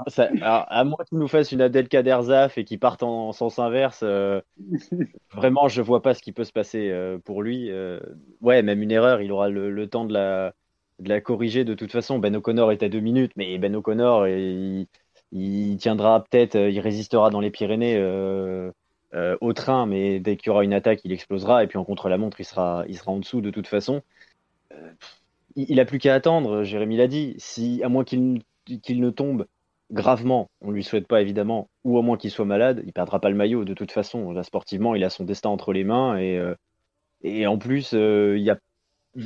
ça, 0.08 0.24
alors, 0.42 0.66
à 0.70 0.84
moins 0.84 1.04
qu'il 1.08 1.18
nous 1.18 1.28
fasse 1.28 1.52
une 1.52 1.62
Adelka 1.62 2.04
d'Erzaf 2.04 2.58
et 2.58 2.64
qu'il 2.64 2.80
parte 2.80 3.04
en, 3.04 3.30
en, 3.30 3.32
sens 3.32 3.60
inverse, 3.60 4.02
euh, 4.04 4.42
vraiment, 5.34 5.68
je 5.68 5.82
vois 5.82 6.02
pas 6.02 6.14
ce 6.14 6.22
qui 6.22 6.32
peut 6.32 6.44
se 6.44 6.54
passer 6.54 6.90
euh, 6.90 7.18
pour 7.18 7.42
lui. 7.44 7.72
Euh, 7.72 8.00
ouais, 8.42 8.62
même 8.64 8.82
une 8.82 8.92
erreur, 8.92 9.22
il 9.22 9.32
aura 9.32 9.50
le, 9.50 9.70
le, 9.72 9.88
temps 9.88 10.06
de 10.06 10.14
la, 10.14 10.54
de 11.00 11.10
la 11.10 11.22
corriger 11.22 11.66
de 11.66 11.74
toute 11.74 11.92
façon. 11.92 12.20
Ben 12.20 12.36
O'Connor 12.36 12.72
est 12.72 12.84
à 12.84 12.90
deux 12.90 13.00
minutes, 13.00 13.34
mais 13.36 13.58
Ben 13.58 13.76
O'Connor, 13.76 14.28
il, 14.28 14.88
il 15.32 15.78
tiendra 15.78 16.24
peut-être, 16.24 16.56
il 16.56 16.80
résistera 16.80 17.30
dans 17.30 17.42
les 17.42 17.52
Pyrénées 17.52 18.02
au 19.42 19.54
train, 19.54 19.86
mais 19.86 20.20
dès 20.20 20.38
qu'il 20.38 20.48
y 20.48 20.50
aura 20.52 20.64
une 20.64 20.74
attaque, 20.74 21.02
il 21.04 21.12
explosera. 21.12 21.64
Et 21.64 21.68
puis 21.68 21.78
en 21.78 21.84
contre-la-montre, 21.84 22.40
il 22.40 22.46
sera, 22.46 22.86
il 22.88 22.98
sera 22.98 23.12
en 23.12 23.20
dessous 23.20 23.42
de 23.42 23.50
toute 23.52 23.68
façon. 23.68 24.02
il, 25.56 25.66
il 25.70 25.80
a 25.80 25.86
plus 25.86 26.00
qu'à 26.00 26.14
attendre, 26.14 26.64
Jérémy 26.64 26.98
l'a 26.98 27.08
dit. 27.08 27.36
Si, 27.38 27.82
à 27.84 27.90
moins 27.90 28.04
qu'il 28.04 28.42
qu'il 28.82 29.02
ne 29.02 29.10
tombe 29.10 29.48
gravement, 29.92 30.50
on 30.62 30.72
lui 30.72 30.84
souhaite 30.84 31.08
pas 31.08 31.22
évidemment, 31.22 31.70
ou 31.84 31.98
au 31.98 32.02
moins 32.02 32.18
qu'il 32.18 32.32
soit 32.32 32.46
malade, 32.46 32.82
il 32.86 32.94
perdra 32.94 33.20
pas 33.20 33.30
le 33.30 33.36
maillot 33.36 33.66
de 33.66 33.74
toute 33.74 33.92
façon. 33.92 34.32
Là, 34.32 34.44
sportivement, 34.44 34.96
il 34.96 35.04
a 35.04 35.10
son 35.10 35.24
destin 35.24 35.50
entre 35.50 35.74
les 35.74 35.84
mains 35.84 36.18
et, 36.18 36.38
euh, 36.38 36.56
et 37.24 37.48
en 37.48 37.58
plus, 37.58 37.94
euh, 37.94 38.38
y 38.38 38.50
a 38.50 38.58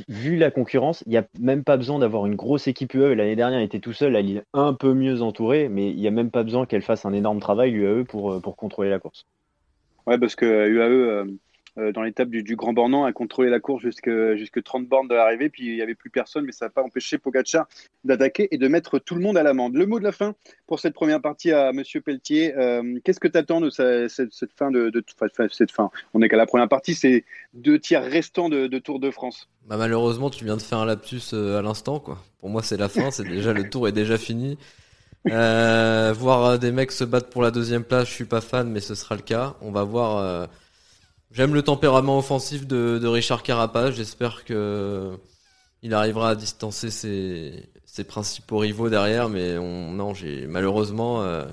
vu 0.08 0.36
la 0.36 0.50
concurrence, 0.50 1.04
il 1.06 1.10
n'y 1.10 1.16
a 1.16 1.26
même 1.38 1.62
pas 1.62 1.76
besoin 1.76 2.00
d'avoir 2.00 2.26
une 2.26 2.34
grosse 2.34 2.66
équipe 2.66 2.94
UE. 2.94 3.14
L'année 3.14 3.36
dernière, 3.36 3.60
il 3.60 3.64
était 3.64 3.78
tout 3.78 3.92
seul, 3.92 4.12
là, 4.12 4.20
il 4.20 4.38
est 4.38 4.44
un 4.52 4.74
peu 4.74 4.92
mieux 4.94 5.22
entouré, 5.22 5.68
mais 5.68 5.90
il 5.90 5.96
n'y 5.96 6.08
a 6.08 6.10
même 6.10 6.30
pas 6.30 6.42
besoin 6.42 6.66
qu'elle 6.66 6.82
fasse 6.82 7.06
un 7.06 7.12
énorme 7.12 7.38
travail, 7.38 7.70
l'UAE, 7.70 8.04
pour, 8.04 8.32
euh, 8.32 8.40
pour 8.40 8.56
contrôler 8.56 8.90
la 8.90 8.98
course. 8.98 9.24
Ouais, 10.06 10.18
parce 10.18 10.34
que 10.34 10.68
UAE, 10.68 11.36
euh, 11.78 11.92
dans 11.92 12.02
l'étape 12.02 12.30
du, 12.30 12.56
Grand 12.56 12.72
Bornand, 12.72 13.04
a 13.04 13.12
contrôlé 13.12 13.50
la 13.50 13.60
course 13.60 13.82
jusque, 13.82 14.10
jusque 14.36 14.62
30 14.62 14.86
bornes 14.86 15.08
de 15.08 15.14
l'arrivée, 15.14 15.50
puis 15.50 15.66
il 15.66 15.74
n'y 15.74 15.82
avait 15.82 15.94
plus 15.94 16.10
personne, 16.10 16.44
mais 16.44 16.52
ça 16.52 16.66
n'a 16.66 16.70
pas 16.70 16.82
empêché 16.82 17.18
Pogacar 17.18 17.66
d'attaquer 18.04 18.48
et 18.50 18.58
de 18.58 18.68
mettre 18.68 18.98
tout 18.98 19.14
le 19.14 19.20
monde 19.20 19.36
à 19.36 19.42
l'amende. 19.42 19.74
Le 19.74 19.84
mot 19.84 19.98
de 19.98 20.04
la 20.04 20.12
fin 20.12 20.34
pour 20.66 20.80
cette 20.80 20.94
première 20.94 21.20
partie 21.20 21.52
à 21.52 21.72
Monsieur 21.72 22.00
Pelletier. 22.00 22.56
Euh, 22.56 22.98
Qu'est-ce 23.04 23.20
que 23.20 23.28
tu 23.28 23.36
attends 23.36 23.60
de 23.60 23.68
cette, 23.70 24.10
fin 24.56 24.70
de, 24.70 24.90
cette 25.50 25.70
fin? 25.70 25.90
On 26.14 26.20
n'est 26.20 26.28
qu'à 26.28 26.36
la 26.36 26.46
première 26.46 26.68
partie, 26.68 26.94
c'est 26.94 27.24
deux 27.52 27.78
tiers 27.78 28.04
restants 28.04 28.48
de, 28.48 28.78
Tour 28.78 29.00
de 29.00 29.10
France. 29.10 29.48
Bah 29.66 29.76
malheureusement, 29.76 30.30
tu 30.30 30.44
viens 30.44 30.56
de 30.56 30.62
faire 30.62 30.78
un 30.78 30.86
lapsus 30.86 31.32
euh, 31.32 31.58
à 31.58 31.62
l'instant. 31.62 32.02
Pour 32.40 32.50
moi, 32.50 32.62
c'est 32.62 32.76
la 32.76 32.88
fin. 32.88 33.10
C'est 33.10 33.24
déjà 33.24 33.52
le 33.52 33.68
tour 33.68 33.88
est 33.88 33.92
déjà 33.92 34.18
fini. 34.18 34.58
Voir 35.24 36.58
des 36.58 36.72
mecs 36.72 36.92
se 36.92 37.04
battre 37.04 37.28
pour 37.30 37.42
la 37.42 37.50
deuxième 37.50 37.84
place, 37.84 38.08
je 38.08 38.12
suis 38.12 38.26
pas 38.26 38.40
fan, 38.40 38.70
mais 38.70 38.80
ce 38.80 38.94
sera 38.94 39.16
le 39.16 39.22
cas. 39.22 39.56
On 39.60 39.72
va 39.72 39.82
voir. 39.82 40.48
J'aime 41.30 41.54
le 41.54 41.62
tempérament 41.62 42.18
offensif 42.18 42.66
de, 42.66 42.98
de 43.00 43.06
Richard 43.08 43.42
Carapace. 43.42 43.94
J'espère 43.94 44.44
que 44.44 45.18
il 45.82 45.94
arrivera 45.94 46.30
à 46.30 46.34
distancer 46.34 46.90
ses, 46.90 47.68
ses 47.84 48.04
principaux 48.04 48.58
rivaux 48.58 48.88
derrière, 48.90 49.28
mais 49.28 49.58
on, 49.58 49.92
non, 49.92 50.14
j'ai 50.14 50.46
malheureusement, 50.46 51.22
euh, 51.22 51.44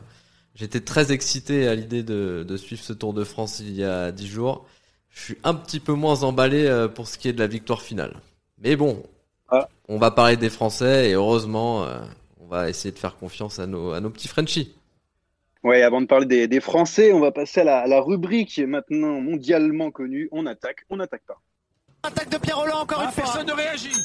j'étais 0.55 0.81
très 0.81 1.11
excité 1.11 1.67
à 1.67 1.75
l'idée 1.75 2.03
de, 2.03 2.45
de 2.47 2.57
suivre 2.57 2.83
ce 2.83 2.93
Tour 2.93 3.13
de 3.13 3.23
France 3.23 3.59
il 3.59 3.73
y 3.75 3.83
a 3.83 4.11
dix 4.11 4.27
jours. 4.27 4.65
Je 5.09 5.21
suis 5.21 5.37
un 5.43 5.53
petit 5.55 5.79
peu 5.79 5.93
moins 5.93 6.23
emballé 6.23 6.65
euh, 6.65 6.87
pour 6.87 7.07
ce 7.07 7.17
qui 7.17 7.27
est 7.27 7.33
de 7.33 7.39
la 7.39 7.47
victoire 7.47 7.81
finale. 7.81 8.21
Mais 8.59 8.75
bon, 8.75 9.03
Ah. 9.49 9.67
on 9.87 9.97
va 9.99 10.11
parler 10.11 10.37
des 10.37 10.49
Français 10.49 11.09
et 11.09 11.13
heureusement, 11.13 11.85
euh, 11.85 11.99
on 12.39 12.47
va 12.47 12.69
essayer 12.69 12.91
de 12.93 12.99
faire 12.99 13.17
confiance 13.17 13.59
à 13.59 13.67
nos, 13.67 13.91
à 13.93 13.99
nos 14.01 14.09
petits 14.09 14.27
Frenchies. 14.27 14.73
Ouais, 15.63 15.81
avant 15.81 16.01
de 16.01 16.07
parler 16.07 16.25
des, 16.25 16.47
des 16.49 16.59
Français, 16.59 17.13
on 17.13 17.21
va 17.21 17.31
passer 17.31 17.61
à 17.61 17.63
la, 17.63 17.79
à 17.79 17.87
la 17.87 18.01
rubrique 18.01 18.59
maintenant 18.59 19.21
mondialement 19.21 19.91
connue. 19.91 20.27
On 20.33 20.45
attaque, 20.45 20.83
on 20.89 20.97
n'attaque 20.97 21.23
pas. 21.25 21.39
Attaque 22.03 22.29
de 22.29 22.37
Pierre 22.37 22.59
Roland 22.59 22.81
encore 22.81 23.01
une 23.01 23.11
fois. 23.11 23.23
Personne 23.23 23.47
ne 23.47 23.53
réagit. 23.53 23.95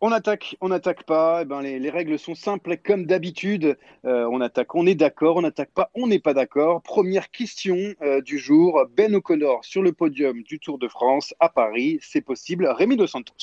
On 0.00 0.12
attaque, 0.12 0.56
on 0.60 0.68
n'attaque 0.68 1.02
pas. 1.04 1.40
Eh 1.42 1.44
ben, 1.44 1.60
les, 1.60 1.80
les 1.80 1.90
règles 1.90 2.18
sont 2.20 2.36
simples 2.36 2.76
comme 2.76 3.04
d'habitude. 3.06 3.76
Euh, 4.04 4.28
on 4.30 4.40
attaque, 4.40 4.76
on 4.76 4.86
est 4.86 4.94
d'accord. 4.94 5.36
On 5.36 5.42
n'attaque 5.42 5.72
pas, 5.72 5.90
on 5.94 6.06
n'est 6.06 6.20
pas 6.20 6.34
d'accord. 6.34 6.82
Première 6.82 7.32
question 7.32 7.76
euh, 8.02 8.20
du 8.20 8.38
jour. 8.38 8.80
Ben 8.96 9.12
O'Connor 9.14 9.64
sur 9.64 9.82
le 9.82 9.92
podium 9.92 10.42
du 10.42 10.60
Tour 10.60 10.78
de 10.78 10.86
France 10.86 11.34
à 11.40 11.48
Paris. 11.48 11.98
C'est 12.00 12.20
possible. 12.20 12.66
Rémi 12.66 12.96
Dos 12.96 13.08
Santos. 13.08 13.34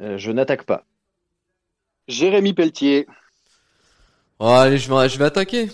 Euh, 0.00 0.18
je 0.18 0.32
n'attaque 0.32 0.64
pas. 0.64 0.84
Jérémy 2.08 2.52
Pelletier. 2.52 3.06
Oh, 4.46 4.48
allez, 4.48 4.76
je 4.76 4.92
vais, 4.92 5.08
je 5.08 5.18
vais 5.18 5.24
attaquer. 5.24 5.70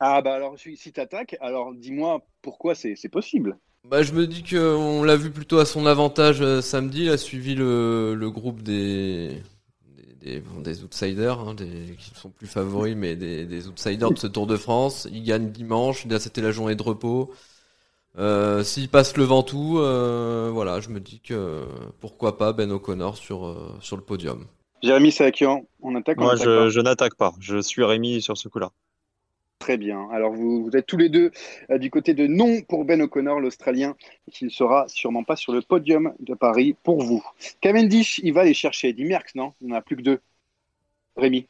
Ah 0.00 0.22
bah 0.22 0.34
alors 0.34 0.58
si 0.58 0.90
t'attaques, 0.90 1.36
alors 1.40 1.74
dis-moi 1.74 2.24
pourquoi 2.40 2.74
c'est 2.74 3.08
possible. 3.10 3.58
Bah, 3.84 4.02
je 4.02 4.12
me 4.12 4.26
dis 4.26 4.42
que 4.42 4.56
on 4.56 5.02
l'a 5.02 5.16
vu 5.16 5.30
plutôt 5.30 5.58
à 5.58 5.66
son 5.66 5.84
avantage 5.84 6.40
euh, 6.40 6.62
samedi. 6.62 7.02
Il 7.04 7.10
a 7.10 7.18
suivi 7.18 7.54
le, 7.54 8.14
le 8.14 8.30
groupe 8.30 8.62
des 8.62 9.42
des, 9.96 10.14
des, 10.14 10.40
bon, 10.40 10.60
des 10.62 10.82
outsiders, 10.82 11.38
hein, 11.40 11.52
des, 11.52 11.94
qui 11.98 12.10
sont 12.14 12.30
plus 12.30 12.46
favoris, 12.46 12.96
mais 12.96 13.16
des, 13.16 13.44
des 13.44 13.68
outsiders 13.68 14.12
de 14.12 14.18
ce 14.18 14.26
Tour 14.28 14.46
de 14.46 14.56
France. 14.56 15.06
Il 15.12 15.22
gagne 15.22 15.50
dimanche. 15.50 16.06
C'était 16.18 16.40
la 16.40 16.52
journée 16.52 16.76
de 16.76 16.82
repos. 16.82 17.32
Euh, 18.18 18.64
S'il 18.64 18.88
passe 18.88 19.16
le 19.16 19.24
Ventoux, 19.24 19.78
euh, 19.80 20.50
voilà, 20.52 20.80
je 20.80 20.88
me 20.88 21.00
dis 21.00 21.20
que 21.20 21.66
pourquoi 22.00 22.38
pas 22.38 22.52
Ben 22.54 22.70
O'Connor 22.72 23.16
sur 23.18 23.46
euh, 23.46 23.76
sur 23.80 23.96
le 23.96 24.02
podium. 24.02 24.46
Jérémy 24.84 25.12
Sakian, 25.12 25.64
on 25.80 25.94
attaque, 25.94 26.18
on 26.20 26.24
Moi, 26.24 26.34
n'attaque 26.34 26.46
pas? 26.46 26.64
je, 26.66 26.70
je 26.70 26.80
n'attaque 26.80 27.14
pas. 27.14 27.32
Je 27.40 27.58
suis 27.58 27.82
Rémi 27.82 28.20
sur 28.20 28.36
ce 28.36 28.48
coup-là. 28.48 28.70
Très 29.58 29.78
bien. 29.78 30.08
Alors 30.12 30.32
vous, 30.32 30.64
vous 30.64 30.76
êtes 30.76 30.84
tous 30.84 30.98
les 30.98 31.08
deux 31.08 31.30
euh, 31.70 31.78
du 31.78 31.90
côté 31.90 32.12
de 32.12 32.26
non 32.26 32.60
pour 32.68 32.84
Ben 32.84 33.00
O'Connor, 33.00 33.40
l'Australien, 33.40 33.94
qui 34.30 34.44
ne 34.44 34.50
sera 34.50 34.86
sûrement 34.88 35.24
pas 35.24 35.36
sur 35.36 35.54
le 35.54 35.62
podium 35.62 36.12
de 36.20 36.34
Paris 36.34 36.76
pour 36.82 37.00
vous. 37.00 37.24
Cavendish, 37.62 38.20
il 38.22 38.34
va 38.34 38.42
aller 38.42 38.52
chercher 38.52 38.88
Eddie 38.88 39.06
Merckx, 39.06 39.34
non? 39.36 39.54
Il 39.62 39.68
n'y 39.68 39.72
en 39.72 39.76
a 39.76 39.80
plus 39.80 39.96
que 39.96 40.02
deux. 40.02 40.20
Rémi? 41.16 41.46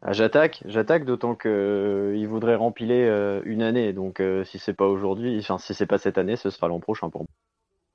Ah, 0.00 0.14
j'attaque, 0.14 0.62
j'attaque, 0.64 1.04
d'autant 1.04 1.34
que 1.34 1.48
euh, 1.48 2.16
il 2.16 2.26
voudrait 2.26 2.54
rempiler 2.54 3.04
euh, 3.04 3.42
une 3.44 3.60
année. 3.60 3.92
Donc, 3.92 4.20
euh, 4.20 4.44
si 4.44 4.58
c'est 4.58 4.72
pas 4.72 4.86
aujourd'hui, 4.86 5.38
enfin, 5.40 5.58
si 5.58 5.74
c'est 5.74 5.84
pas 5.84 5.98
cette 5.98 6.16
année, 6.16 6.36
ce 6.36 6.48
sera 6.48 6.68
l'an 6.68 6.80
prochain 6.80 7.10
pour 7.10 7.22
moi. 7.22 7.28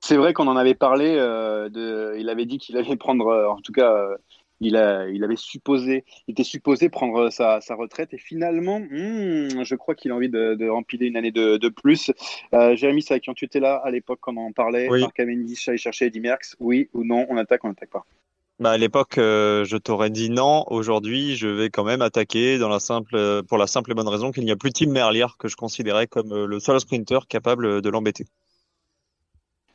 C'est 0.00 0.16
vrai 0.16 0.32
qu'on 0.32 0.46
en 0.46 0.56
avait 0.56 0.76
parlé. 0.76 1.16
euh, 1.16 1.68
de, 1.68 2.14
il 2.18 2.28
avait 2.28 2.46
dit 2.46 2.58
qu'il 2.58 2.76
allait 2.76 2.96
prendre, 2.96 3.26
euh, 3.26 3.48
en 3.48 3.60
tout 3.60 3.72
cas, 3.72 3.92
euh, 3.92 4.16
il, 4.60 4.76
a, 4.76 5.08
il 5.08 5.24
avait 5.24 5.36
supposé, 5.36 6.04
il 6.28 6.32
était 6.32 6.44
supposé 6.44 6.88
prendre 6.88 7.30
sa, 7.30 7.60
sa 7.60 7.74
retraite. 7.74 8.12
Et 8.14 8.18
finalement, 8.18 8.80
hmm, 8.80 9.64
je 9.64 9.74
crois 9.74 9.94
qu'il 9.94 10.10
a 10.12 10.14
envie 10.14 10.28
de, 10.28 10.54
de 10.54 10.68
rempiler 10.68 11.06
une 11.06 11.16
année 11.16 11.32
de, 11.32 11.56
de 11.56 11.68
plus. 11.68 12.10
Euh, 12.54 12.76
Jérémy 12.76 13.02
Sakian, 13.02 13.34
tu 13.34 13.44
étais 13.44 13.60
là 13.60 13.76
à 13.76 13.90
l'époque 13.90 14.18
quand 14.20 14.36
on 14.36 14.48
en 14.48 14.52
parlait. 14.52 14.88
Oui. 14.88 15.00
Marc 15.00 15.16
Cavendish 15.16 15.68
allait 15.68 15.78
chercher 15.78 16.06
Eddie 16.06 16.20
Merckx. 16.20 16.56
Oui 16.60 16.88
ou 16.94 17.04
non 17.04 17.26
On 17.28 17.36
attaque, 17.36 17.64
on 17.64 17.68
n'attaque 17.68 17.90
pas. 17.90 18.04
Bah, 18.58 18.70
à 18.70 18.78
l'époque, 18.78 19.18
euh, 19.18 19.64
je 19.66 19.76
t'aurais 19.76 20.08
dit 20.08 20.30
non. 20.30 20.64
Aujourd'hui, 20.68 21.36
je 21.36 21.46
vais 21.46 21.68
quand 21.68 21.84
même 21.84 22.00
attaquer 22.00 22.56
dans 22.58 22.70
la 22.70 22.80
simple, 22.80 23.42
pour 23.46 23.58
la 23.58 23.66
simple 23.66 23.90
et 23.90 23.94
bonne 23.94 24.08
raison 24.08 24.32
qu'il 24.32 24.44
n'y 24.44 24.50
a 24.50 24.56
plus 24.56 24.72
Tim 24.72 24.90
Merlier 24.90 25.26
que 25.38 25.48
je 25.48 25.56
considérais 25.56 26.06
comme 26.06 26.32
euh, 26.32 26.46
le 26.46 26.58
seul 26.58 26.80
sprinter 26.80 27.26
capable 27.28 27.82
de 27.82 27.90
l'embêter. 27.90 28.24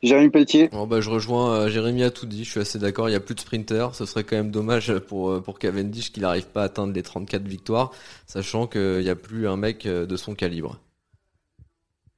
Jérémy 0.02 0.30
Pelletier. 0.30 0.68
Bon, 0.68 0.86
bah, 0.86 1.00
je 1.00 1.10
rejoins 1.10 1.54
euh, 1.54 1.68
Jérémy 1.68 2.02
a 2.02 2.10
tout 2.10 2.26
dit. 2.26 2.44
Je 2.44 2.50
suis 2.50 2.60
assez 2.60 2.78
d'accord. 2.78 3.08
Il 3.08 3.12
y 3.12 3.16
a 3.16 3.20
plus 3.20 3.36
de 3.36 3.40
sprinters. 3.40 3.94
Ce 3.94 4.04
serait 4.04 4.24
quand 4.24 4.36
même 4.36 4.50
dommage 4.50 4.98
pour 4.98 5.30
euh, 5.30 5.40
pour 5.40 5.58
Cavendish 5.60 6.10
qu'il 6.10 6.22
n'arrive 6.22 6.48
pas 6.48 6.62
à 6.62 6.64
atteindre 6.64 6.92
les 6.92 7.02
34 7.02 7.46
victoires, 7.46 7.92
sachant 8.26 8.66
qu'il 8.66 8.98
n'y 8.98 9.08
a 9.08 9.16
plus 9.16 9.46
un 9.46 9.56
mec 9.56 9.86
euh, 9.86 10.04
de 10.04 10.16
son 10.16 10.34
calibre. 10.34 10.80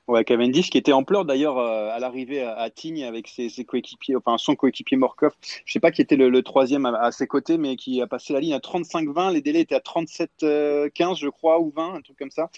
Ouais, 0.06 0.22
Cavendish 0.24 0.68
qui 0.68 0.76
était 0.76 0.92
en 0.92 1.02
pleurs 1.02 1.24
d'ailleurs 1.24 1.58
euh, 1.58 1.88
à 1.90 1.98
l'arrivée 1.98 2.42
à, 2.42 2.54
à 2.56 2.68
Tignes 2.68 3.04
avec 3.04 3.26
ses, 3.26 3.48
ses 3.48 3.64
coéquipiers, 3.64 4.16
enfin 4.16 4.36
son 4.38 4.54
coéquipier 4.54 4.98
Morkov. 4.98 5.32
Je 5.64 5.72
sais 5.72 5.80
pas 5.80 5.90
qui 5.90 6.02
était 6.02 6.16
le, 6.16 6.28
le 6.28 6.42
troisième 6.42 6.84
à, 6.86 6.94
à 6.98 7.10
ses 7.10 7.26
côtés, 7.26 7.56
mais 7.56 7.76
qui 7.76 8.02
a 8.02 8.06
passé 8.06 8.34
la 8.34 8.40
ligne 8.40 8.52
à 8.54 8.58
35-20. 8.58 9.32
Les 9.32 9.40
délais 9.40 9.60
étaient 9.60 9.74
à 9.74 9.78
37-15, 9.78 11.18
je 11.18 11.28
crois, 11.28 11.60
ou 11.60 11.70
20, 11.74 11.94
un 11.94 12.00
truc 12.02 12.18
comme 12.18 12.30
ça. 12.30 12.50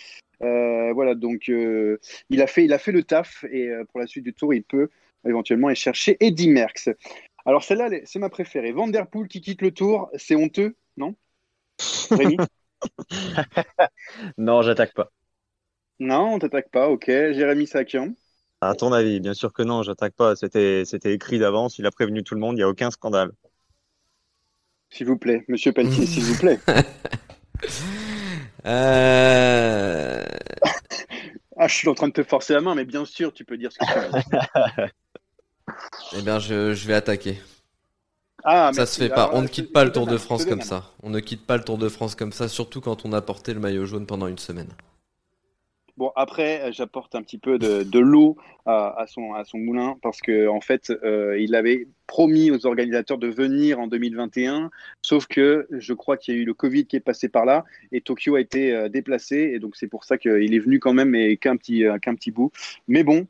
Euh, 0.43 0.93
voilà, 0.93 1.15
donc 1.15 1.49
euh, 1.49 1.99
il 2.31 2.43
a 2.43 2.47
fait, 2.47 2.65
il 2.65 2.73
a 2.73 2.79
fait 2.79 2.93
le 2.93 3.03
taf 3.03 3.45
et 3.51 3.69
euh, 3.69 3.85
pour 3.85 4.01
la 4.01 4.07
suite 4.07 4.25
du 4.25 4.35
tour, 4.35 4.53
il 4.53 4.63
peut 4.63 4.91
éventuellement 5.27 5.69
aller 5.69 5.77
chercher 5.77 6.17
Eddie 6.21 6.49
Merckx. 6.49 6.91
Alors 7.45 7.63
celle-là, 7.63 7.87
elle 7.87 7.95
est- 7.95 8.03
c'est 8.07 8.19
ma 8.19 8.29
préférée. 8.29 8.73
Van 8.73 8.89
Der 8.89 9.07
Poel 9.09 9.29
qui 9.29 9.41
quitte 9.41 9.63
le 9.63 9.71
tour, 9.71 10.11
c'est 10.17 10.35
honteux, 10.35 10.77
non? 10.97 11.15
Rémi? 12.11 12.37
Non, 14.39 14.63
j'attaque 14.63 14.95
pas. 14.95 15.11
Non, 15.99 16.35
on 16.35 16.39
t'attaque 16.39 16.71
pas. 16.71 16.89
Ok, 16.89 17.07
Jérémy 17.07 17.67
Sakian? 17.67 18.15
À 18.61 18.75
ton 18.75 18.93
avis, 18.93 19.21
bien 19.21 19.35
sûr 19.35 19.53
que 19.53 19.63
non, 19.63 19.83
j'attaque 19.83 20.15
pas. 20.15 20.37
C'était, 20.37 20.85
c'était 20.85 21.13
écrit 21.13 21.39
d'avance. 21.39 21.79
Il 21.79 21.87
a 21.87 21.91
prévenu 21.91 22.23
tout 22.23 22.35
le 22.35 22.41
monde. 22.41 22.55
Il 22.55 22.59
n'y 22.59 22.63
a 22.63 22.69
aucun 22.69 22.91
scandale. 22.91 23.33
S'il 24.91 25.07
vous 25.07 25.19
plaît, 25.19 25.45
Monsieur 25.49 25.73
Pelletier, 25.73 26.07
s'il 26.07 26.23
vous 26.25 26.39
plaît. 26.39 26.59
Euh... 28.67 30.25
Ah, 31.59 31.69
je 31.69 31.75
suis 31.75 31.89
en 31.89 31.95
train 31.95 32.09
de 32.09 32.13
te 32.13 32.23
forcer 32.23 32.53
la 32.53 32.61
main, 32.61 32.75
mais 32.75 32.85
bien 32.85 33.07
sûr, 33.07 33.33
tu 33.33 33.47
peux 33.47 33.57
dire 33.57 33.73
ce 33.73 33.79
que 33.79 33.85
tu 33.87 33.99
veux. 33.99 34.89
Eh 36.17 36.23
bien, 36.23 36.39
je, 36.39 36.75
je 36.75 36.87
vais 36.87 36.95
attaquer. 36.95 37.39
Ah, 38.45 38.71
ça 38.73 38.87
se 38.87 38.99
fait 38.99 39.09
pas. 39.09 39.25
Alors 39.25 39.35
On 39.35 39.43
ne 39.43 39.49
quitte 39.49 39.69
te- 39.69 39.73
pas 39.73 39.85
le 39.85 39.93
Tour 39.93 40.07
de 40.07 40.17
France 40.19 40.45
comme 40.45 40.63
ça. 40.63 40.93
On 41.03 41.11
ne 41.11 41.21
quitte 41.21 41.45
pas 41.47 41.57
le 41.57 41.65
Tour 41.65 41.79
de 41.79 41.89
France 41.89 42.15
comme 42.15 42.33
ça, 42.33 42.49
surtout 42.49 42.81
quand 42.81 43.05
on 43.05 43.13
a 43.13 43.21
porté 43.21 43.53
le 43.55 43.61
maillot 43.61 43.87
jaune 43.87 44.07
pendant 44.07 44.27
une 44.29 44.39
semaine. 44.39 44.69
Bon, 45.97 46.13
après, 46.15 46.61
euh, 46.61 46.73
j'apporte 46.73 47.15
un 47.15 47.23
petit 47.23 47.39
peu 47.39 47.59
de, 47.59 47.83
de 47.83 47.99
l'eau 47.99 48.37
à, 48.67 49.01
à 49.01 49.07
son, 49.07 49.33
à 49.33 49.45
son 49.45 49.57
moulin 49.57 49.97
parce 50.03 50.21
que 50.21 50.47
en 50.47 50.61
fait, 50.61 50.91
euh, 50.91 51.39
il 51.41 51.55
avait 51.55 51.89
promis 52.07 52.51
aux 52.51 52.67
organisateurs 52.67 53.17
de 53.17 53.29
venir 53.29 53.81
en 53.81 53.87
2021, 53.87 54.71
sauf 55.01 55.27
que 55.27 55.67
je 55.71 55.95
crois 55.95 56.19
qu'il 56.19 56.35
y 56.35 56.39
a 56.39 56.41
eu 56.43 56.45
le 56.45 56.53
Covid 56.53 56.87
qui 56.87 56.97
est 56.97 57.01
passé 57.01 57.31
par 57.31 57.47
là 57.47 57.65
et 57.93 58.03
Tokyo 58.03 58.35
a 58.35 58.41
été 58.43 58.75
euh, 58.75 58.91
déplacé 58.91 59.37
et 59.55 59.59
donc 59.59 59.75
c'est 59.75 59.89
pour 59.89 60.05
ça 60.05 60.19
qu'il 60.19 60.55
est 60.55 60.59
venu 60.59 60.81
quand 60.81 60.93
même 60.93 61.15
et 61.15 61.39
qu'un 61.39 61.57
petit, 61.57 61.87
euh, 61.87 61.99
qu'un 61.99 62.15
petit 62.15 62.31
bout. 62.31 62.53
Mais 62.89 63.03
bon. 63.03 63.27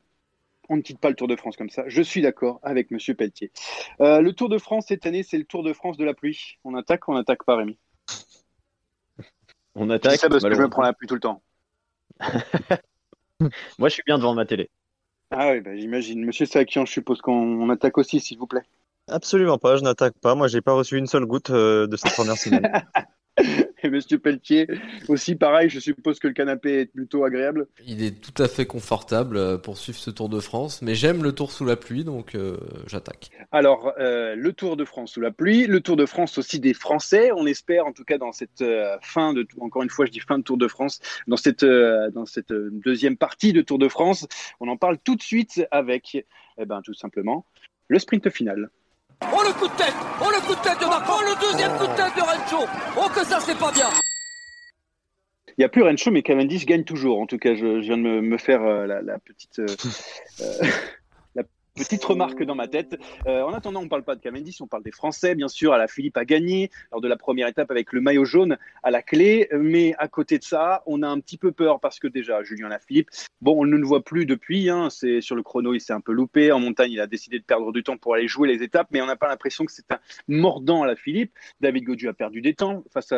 On 0.68 0.76
ne 0.76 0.82
quitte 0.82 0.98
pas 0.98 1.08
le 1.08 1.14
Tour 1.14 1.28
de 1.28 1.36
France 1.36 1.56
comme 1.56 1.70
ça. 1.70 1.84
Je 1.86 2.02
suis 2.02 2.22
d'accord 2.22 2.60
avec 2.62 2.90
Monsieur 2.90 3.14
Pelletier. 3.14 3.52
Euh, 4.00 4.20
le 4.20 4.32
Tour 4.32 4.48
de 4.48 4.58
France 4.58 4.86
cette 4.88 5.06
année, 5.06 5.22
c'est 5.22 5.38
le 5.38 5.44
Tour 5.44 5.62
de 5.62 5.72
France 5.72 5.96
de 5.96 6.04
la 6.04 6.14
pluie. 6.14 6.58
On 6.64 6.74
attaque, 6.74 7.08
ou 7.08 7.12
on 7.12 7.14
n'attaque 7.14 7.44
pas, 7.44 7.56
Rémi? 7.56 7.78
On 9.74 9.90
attaque. 9.90 10.18
ça 10.18 10.28
parce 10.28 10.42
que 10.42 10.54
je 10.54 10.60
me 10.60 10.68
prends 10.68 10.82
la 10.82 10.92
pluie 10.92 11.06
tout 11.06 11.14
le 11.14 11.20
temps. 11.20 11.42
Moi, 13.78 13.88
je 13.88 13.94
suis 13.94 14.02
bien 14.06 14.18
devant 14.18 14.34
ma 14.34 14.46
télé. 14.46 14.70
Ah 15.30 15.50
oui, 15.52 15.60
bah, 15.60 15.76
j'imagine. 15.76 16.24
Monsieur 16.24 16.46
Sakian, 16.46 16.84
je 16.86 16.92
suppose 16.92 17.20
qu'on 17.20 17.32
on 17.32 17.68
attaque 17.70 17.98
aussi, 17.98 18.20
s'il 18.20 18.38
vous 18.38 18.46
plaît. 18.46 18.62
Absolument 19.08 19.58
pas. 19.58 19.76
Je 19.76 19.82
n'attaque 19.82 20.14
pas. 20.20 20.34
Moi, 20.34 20.48
j'ai 20.48 20.60
pas 20.60 20.72
reçu 20.72 20.96
une 20.96 21.06
seule 21.06 21.26
goutte 21.26 21.50
euh, 21.50 21.86
de 21.86 21.96
cette 21.96 22.14
première 22.14 22.36
semaine. 22.36 22.70
Et 23.82 23.90
Monsieur 23.90 24.18
Pelletier, 24.18 24.66
aussi 25.08 25.34
pareil, 25.34 25.68
je 25.68 25.80
suppose 25.80 26.18
que 26.18 26.28
le 26.28 26.32
canapé 26.34 26.80
est 26.80 26.86
plutôt 26.86 27.24
agréable. 27.24 27.66
Il 27.86 28.02
est 28.02 28.20
tout 28.20 28.42
à 28.42 28.48
fait 28.48 28.66
confortable 28.66 29.36
euh, 29.36 29.58
pour 29.58 29.76
suivre 29.76 29.98
ce 29.98 30.10
Tour 30.10 30.28
de 30.28 30.40
France, 30.40 30.80
mais 30.82 30.94
j'aime 30.94 31.22
le 31.22 31.32
Tour 31.32 31.52
sous 31.52 31.64
la 31.64 31.76
pluie, 31.76 32.04
donc 32.04 32.34
euh, 32.34 32.56
j'attaque. 32.86 33.30
Alors, 33.52 33.92
euh, 33.98 34.34
le 34.34 34.52
Tour 34.52 34.76
de 34.76 34.84
France 34.84 35.12
sous 35.12 35.20
la 35.20 35.30
pluie, 35.30 35.66
le 35.66 35.80
Tour 35.80 35.96
de 35.96 36.06
France 36.06 36.38
aussi 36.38 36.58
des 36.58 36.72
Français, 36.72 37.30
on 37.32 37.46
espère 37.46 37.86
en 37.86 37.92
tout 37.92 38.04
cas 38.04 38.18
dans 38.18 38.32
cette 38.32 38.64
fin 39.02 39.32
de, 39.34 39.46
encore 39.60 39.82
une 39.82 39.90
fois 39.90 40.06
je 40.06 40.10
dis 40.10 40.20
fin 40.20 40.38
de 40.38 40.44
Tour 40.44 40.56
de 40.56 40.68
France, 40.68 41.00
dans 41.26 41.36
cette, 41.36 41.64
dans 41.64 42.26
cette 42.26 42.52
deuxième 42.52 43.16
partie 43.16 43.52
de 43.52 43.60
Tour 43.60 43.78
de 43.78 43.88
France, 43.88 44.26
on 44.60 44.68
en 44.68 44.76
parle 44.76 44.98
tout 44.98 45.16
de 45.16 45.22
suite 45.22 45.66
avec, 45.70 46.24
eh 46.58 46.64
ben, 46.64 46.80
tout 46.82 46.94
simplement, 46.94 47.44
le 47.88 47.98
sprint 47.98 48.30
final. 48.30 48.70
Oh 49.22 49.42
le 49.44 49.52
coup 49.52 49.68
de 49.68 49.76
tête. 49.76 49.94
Oh 50.20 50.30
le 50.30 50.40
coup 50.46 50.54
de 50.54 50.62
tête 50.62 50.80
de 50.80 50.86
Marco 50.86 51.12
Oh 51.16 51.22
le 51.22 51.40
deuxième 51.40 51.72
coup 51.76 51.86
de 51.86 51.96
tête 51.96 52.14
de 52.16 52.20
Rencho 52.20 52.66
Oh 52.96 53.08
que 53.08 53.24
ça 53.24 53.40
c'est 53.40 53.58
pas 53.58 53.72
bien. 53.72 53.88
Il 55.58 55.62
n'y 55.62 55.64
a 55.64 55.68
plus 55.70 55.82
Rencho, 55.82 56.10
mais 56.10 56.22
Cavendish 56.22 56.66
gagne 56.66 56.84
toujours. 56.84 57.18
En 57.18 57.26
tout 57.26 57.38
cas, 57.38 57.54
je, 57.54 57.80
viens 57.80 57.96
de 57.96 58.02
me, 58.02 58.36
faire 58.36 58.62
euh, 58.62 58.86
la, 58.86 59.18
petite, 59.18 59.58
euh, 59.60 59.66
Petite 61.76 62.02
remarque 62.04 62.42
dans 62.42 62.54
ma 62.54 62.68
tête. 62.68 62.98
Euh, 63.26 63.42
en 63.42 63.52
attendant, 63.52 63.80
on 63.80 63.84
ne 63.84 63.88
parle 63.88 64.02
pas 64.02 64.16
de 64.16 64.20
Cavendish, 64.22 64.62
on 64.62 64.66
parle 64.66 64.82
des 64.82 64.90
Français, 64.90 65.34
bien 65.34 65.48
sûr. 65.48 65.74
À 65.74 65.78
la 65.78 65.88
Philippe 65.88 66.16
a 66.16 66.24
gagné 66.24 66.70
lors 66.90 67.02
de 67.02 67.08
la 67.08 67.16
première 67.16 67.48
étape 67.48 67.70
avec 67.70 67.92
le 67.92 68.00
maillot 68.00 68.24
jaune 68.24 68.56
à 68.82 68.90
la 68.90 69.02
clé. 69.02 69.48
Mais 69.52 69.94
à 69.98 70.08
côté 70.08 70.38
de 70.38 70.42
ça, 70.42 70.82
on 70.86 71.02
a 71.02 71.08
un 71.08 71.20
petit 71.20 71.36
peu 71.36 71.52
peur 71.52 71.78
parce 71.80 71.98
que 71.98 72.08
déjà, 72.08 72.42
Julien 72.42 72.68
Lafilippe, 72.68 73.10
bon, 73.42 73.60
on 73.60 73.66
ne 73.66 73.76
le 73.76 73.84
voit 73.84 74.02
plus 74.02 74.24
depuis. 74.24 74.70
Hein, 74.70 74.88
c'est 74.90 75.20
sur 75.20 75.36
le 75.36 75.42
chrono, 75.42 75.74
il 75.74 75.80
s'est 75.80 75.92
un 75.92 76.00
peu 76.00 76.12
loupé. 76.12 76.50
En 76.50 76.60
montagne, 76.60 76.92
il 76.92 77.00
a 77.00 77.06
décidé 77.06 77.38
de 77.38 77.44
perdre 77.44 77.70
du 77.72 77.82
temps 77.82 77.98
pour 77.98 78.14
aller 78.14 78.26
jouer 78.26 78.48
les 78.48 78.62
étapes, 78.62 78.88
mais 78.90 79.02
on 79.02 79.06
n'a 79.06 79.16
pas 79.16 79.28
l'impression 79.28 79.66
que 79.66 79.72
c'est 79.72 79.90
un 79.92 79.98
mordant 80.28 80.82
à 80.82 80.86
la 80.86 80.96
Philippe. 80.96 81.32
David 81.60 81.84
Godu 81.84 82.08
a 82.08 82.14
perdu 82.14 82.40
des 82.40 82.54
temps 82.54 82.84
face, 82.90 83.12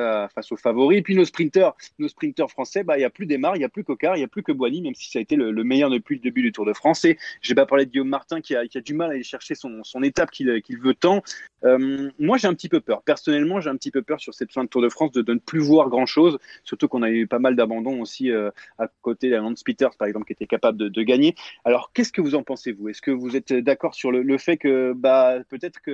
aux 0.51 0.57
favoris. 0.57 0.99
Et 0.99 1.03
puis 1.03 1.15
nos 1.15 1.25
sprinteurs, 1.25 1.77
nos 2.01 2.09
sprinteurs 2.09 2.51
français, 2.51 2.83
bah, 2.83 2.97
il 2.97 3.01
n'y 3.01 3.05
a 3.05 3.11
plus 3.11 3.27
Desmar, 3.27 3.55
il 3.55 3.61
n'y 3.61 3.65
a 3.65 3.69
plus 3.69 3.85
Cocard, 3.85 4.17
il 4.17 4.19
n'y 4.19 4.25
a 4.25 4.29
plus 4.29 4.43
que 4.43 4.51
Boigny, 4.51 4.83
même 4.83 4.97
si 4.97 5.11
ça 5.11 5.21
a 5.21 5.23
été 5.23 5.37
le, 5.37 5.53
meilleur 5.63 5.91
depuis 5.91 6.17
le 6.17 6.21
début 6.21 6.43
du 6.43 6.51
Tour 6.51 6.67
de 6.67 6.73
France. 6.73 7.05
Et 7.05 7.19
j'ai 7.41 7.55
pas 7.55 7.67
parlé 7.67 7.87
de 7.87 7.91
Guillaume 7.91 8.09
Martin 8.09 8.41
qui 8.41 8.48
a, 8.57 8.81
du 8.81 8.95
mal 8.95 9.11
à 9.11 9.15
aller 9.15 9.23
chercher 9.23 9.55
son, 9.55 9.83
étape 10.03 10.31
qu'il 10.31 10.79
veut 10.79 10.95
tant. 10.95 11.23
Euh, 11.65 12.11
moi, 12.19 12.39
j'ai 12.39 12.49
un 12.49 12.55
petit 12.55 12.69
peu 12.69 12.81
peur. 12.81 13.03
Personnellement, 13.03 13.61
j'ai 13.61 13.71
un 13.71 13.77
petit 13.77 13.91
peu 13.91 14.03
peur 14.03 14.21
sur 14.21 14.35
cette 14.35 14.53
fin 14.53 14.65
de 14.65 14.69
Tour 14.69 14.83
de 14.83 14.89
France 14.89 15.13
de, 15.13 15.33
ne 15.33 15.39
plus 15.39 15.61
voir 15.61 15.89
grand-chose, 15.89 16.39
surtout 16.65 16.89
qu'on 16.89 17.03
a 17.03 17.11
eu 17.11 17.27
pas 17.27 17.39
mal 17.39 17.57
d'abandons 17.57 18.01
aussi 18.01 18.31
euh, 18.31 18.51
à 18.79 18.89
côté 19.03 19.31
d'Alance 19.31 19.63
Peters, 19.63 19.97
par 19.97 20.09
exemple, 20.09 20.27
qui 20.27 20.33
était 20.33 20.47
capable 20.47 20.79
de, 20.91 21.03
gagner. 21.03 21.35
Alors, 21.65 21.93
qu'est-ce 21.93 22.13
que 22.13 22.21
vous 22.21 22.35
en 22.35 22.43
pensez, 22.43 22.73
vous? 22.73 22.89
Est-ce 22.89 23.03
que 23.03 23.11
vous 23.11 23.37
êtes 23.37 23.53
d'accord 23.53 23.95
sur 23.95 24.13
le, 24.13 24.39
fait 24.39 24.57
que 24.57 24.93
bah, 24.95 25.39
peut-être 25.49 25.81
qu'on 25.83 25.91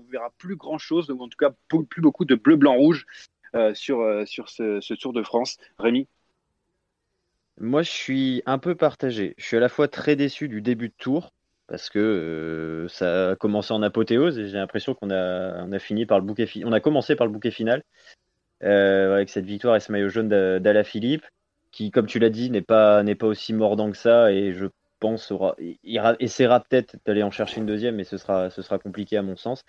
ne 0.00 0.10
verra 0.10 0.32
plus 0.38 0.56
grand-chose, 0.56 1.10
ou 1.10 1.20
en 1.22 1.28
tout 1.28 1.38
cas 1.38 1.52
plus 1.68 2.00
beaucoup 2.00 2.24
de 2.24 2.34
bleu, 2.34 2.56
blanc, 2.56 2.74
rouge 2.74 3.06
euh, 3.54 3.74
sur, 3.74 4.04
sur 4.26 4.48
ce 4.48 4.94
Tour 4.94 5.12
de 5.12 5.22
France? 5.22 5.58
Rémi? 5.78 6.06
Moi, 7.60 7.82
je 7.82 7.90
suis 7.90 8.42
un 8.46 8.58
peu 8.58 8.76
partagé. 8.76 9.34
Je 9.36 9.44
suis 9.44 9.56
à 9.56 9.60
la 9.60 9.68
fois 9.68 9.88
très 9.88 10.14
déçu 10.14 10.48
du 10.48 10.62
début 10.62 10.88
de 10.88 10.94
tour, 10.96 11.32
parce 11.68 11.90
que 11.90 11.98
euh, 11.98 12.88
ça 12.88 13.30
a 13.30 13.36
commencé 13.36 13.72
en 13.72 13.82
apothéose 13.82 14.38
et 14.38 14.48
j'ai 14.48 14.56
l'impression 14.56 14.94
qu'on 14.94 15.10
a, 15.10 15.62
on 15.62 15.72
a 15.72 15.78
fini 15.78 16.06
par 16.06 16.18
le 16.18 16.24
bouquet 16.24 16.48
on 16.64 16.72
a 16.72 16.80
commencé 16.80 17.14
par 17.14 17.26
le 17.26 17.32
bouquet 17.32 17.50
final 17.50 17.82
euh, 18.64 19.14
avec 19.14 19.28
cette 19.28 19.44
victoire 19.44 19.76
et 19.76 19.80
ce 19.80 19.92
maillot 19.92 20.08
jaune 20.08 20.28
d'Ala 20.28 20.82
Philippe 20.82 21.26
qui 21.70 21.90
comme 21.90 22.06
tu 22.06 22.18
l'as 22.18 22.30
dit 22.30 22.50
n'est 22.50 22.62
pas 22.62 23.02
n'est 23.02 23.14
pas 23.14 23.26
aussi 23.26 23.52
mordant 23.52 23.90
que 23.90 23.98
ça 23.98 24.32
et 24.32 24.54
je 24.54 24.66
pense 24.98 25.30
aura, 25.30 25.54
il 25.58 26.02
essaiera 26.18 26.58
peut-être 26.60 26.96
d'aller 27.06 27.22
en 27.22 27.30
chercher 27.30 27.60
une 27.60 27.66
deuxième 27.66 27.96
mais 27.96 28.04
ce 28.04 28.16
sera 28.16 28.50
ce 28.50 28.62
sera 28.62 28.78
compliqué 28.78 29.16
à 29.16 29.22
mon 29.22 29.36
sens. 29.36 29.62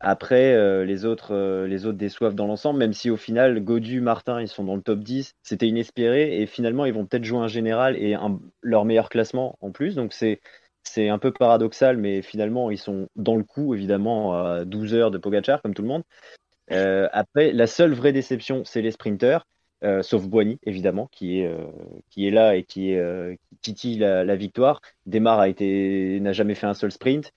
Après 0.00 0.54
euh, 0.54 0.84
les 0.84 1.04
autres 1.04 1.64
les 1.66 1.86
autres 1.86 1.96
déçoivent 1.96 2.34
dans 2.34 2.48
l'ensemble 2.48 2.80
même 2.80 2.92
si 2.92 3.10
au 3.10 3.16
final 3.16 3.60
Godu 3.60 4.00
Martin 4.00 4.40
ils 4.40 4.48
sont 4.48 4.64
dans 4.64 4.74
le 4.74 4.82
top 4.82 4.98
10 4.98 5.34
c'était 5.44 5.68
inespéré 5.68 6.42
et 6.42 6.46
finalement 6.46 6.84
ils 6.84 6.92
vont 6.92 7.06
peut-être 7.06 7.24
jouer 7.24 7.38
un 7.38 7.48
général 7.48 7.96
et 7.96 8.16
leur 8.60 8.84
meilleur 8.84 9.08
classement 9.08 9.56
en 9.60 9.70
plus. 9.70 9.94
Donc 9.94 10.12
c'est 10.12 10.40
c'est 10.84 11.08
un 11.08 11.18
peu 11.18 11.32
paradoxal, 11.32 11.96
mais 11.96 12.22
finalement, 12.22 12.70
ils 12.70 12.78
sont 12.78 13.08
dans 13.16 13.36
le 13.36 13.42
coup, 13.44 13.74
évidemment, 13.74 14.34
à 14.34 14.64
12 14.64 14.94
heures 14.94 15.10
de 15.10 15.18
Pogachar, 15.18 15.60
comme 15.62 15.74
tout 15.74 15.82
le 15.82 15.88
monde. 15.88 16.04
Euh, 16.70 17.08
après, 17.12 17.52
la 17.52 17.66
seule 17.66 17.92
vraie 17.94 18.12
déception, 18.12 18.64
c'est 18.64 18.82
les 18.82 18.90
sprinters, 18.90 19.46
euh, 19.82 20.02
sauf 20.02 20.26
Boigny, 20.26 20.58
évidemment, 20.64 21.08
qui 21.12 21.40
est, 21.40 21.46
euh, 21.46 21.66
qui 22.10 22.26
est 22.26 22.30
là 22.30 22.56
et 22.56 22.64
qui, 22.64 22.96
titille 23.60 23.98
la, 23.98 24.36
victoire. 24.36 24.80
Demar 25.06 25.40
a 25.40 25.48
été, 25.48 26.20
n'a 26.20 26.32
jamais 26.32 26.54
fait 26.54 26.66
un 26.66 26.74
seul 26.74 26.92
sprint. 26.92 27.32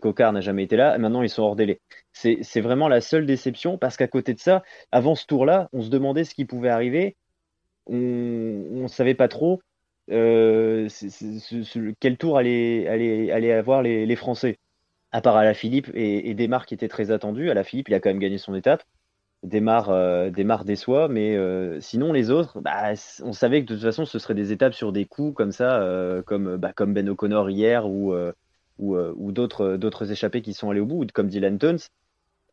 Cocard 0.00 0.32
n'a 0.32 0.40
jamais 0.40 0.64
été 0.64 0.76
là. 0.76 0.98
Maintenant, 0.98 1.22
ils 1.22 1.30
sont 1.30 1.44
hors 1.44 1.54
délai. 1.56 1.80
C'est 2.12 2.60
vraiment 2.60 2.88
la 2.88 3.00
seule 3.00 3.26
déception 3.26 3.78
parce 3.78 3.96
qu'à 3.96 4.08
côté 4.08 4.34
de 4.34 4.40
ça, 4.40 4.64
avant 4.90 5.14
ce 5.14 5.24
tour-là, 5.24 5.68
on 5.72 5.82
se 5.82 5.88
demandait 5.88 6.24
ce 6.24 6.34
qui 6.34 6.44
pouvait 6.44 6.68
arriver. 6.68 7.16
On 7.86 7.94
ne 7.94 8.88
savait 8.88 9.14
pas 9.14 9.28
trop. 9.28 9.60
Euh, 10.10 10.88
quel 12.00 12.16
tour 12.16 12.38
allaient, 12.38 13.30
avoir 13.52 13.82
les, 13.82 14.16
Français? 14.16 14.58
À 15.10 15.20
part 15.22 15.36
à 15.36 15.44
la 15.44 15.54
Philippe 15.54 15.90
et, 15.94 16.28
et 16.28 16.34
Desmar 16.34 16.66
qui 16.66 16.74
était 16.74 16.88
très 16.88 17.10
attendu. 17.10 17.50
À 17.50 17.54
la 17.54 17.64
Philippe, 17.64 17.88
il 17.88 17.94
a 17.94 18.00
quand 18.00 18.10
même 18.10 18.18
gagné 18.18 18.38
son 18.38 18.54
étape. 18.54 18.84
Desmar, 19.44 19.90
euh, 19.90 20.30
déçoit, 20.64 21.08
mais 21.08 21.36
euh, 21.36 21.80
sinon 21.80 22.12
les 22.12 22.30
autres, 22.30 22.60
bah, 22.60 22.92
on 23.22 23.32
savait 23.32 23.62
que 23.62 23.68
de 23.68 23.74
toute 23.74 23.84
façon 23.84 24.04
ce 24.04 24.18
serait 24.18 24.34
des 24.34 24.50
étapes 24.52 24.74
sur 24.74 24.92
des 24.92 25.04
coups 25.04 25.34
comme 25.36 25.52
ça, 25.52 25.80
euh, 25.80 26.22
comme, 26.22 26.56
bah, 26.56 26.72
comme 26.72 26.92
Ben 26.92 27.08
O'Connor 27.08 27.48
hier 27.48 27.88
ou, 27.88 28.14
ou, 28.78 29.32
d'autres, 29.32 29.76
d'autres 29.76 30.10
échappés 30.10 30.42
qui 30.42 30.54
sont 30.54 30.70
allés 30.70 30.80
au 30.80 30.86
bout, 30.86 31.06
comme 31.12 31.28
Dylan 31.28 31.58
Tuns. 31.58 31.88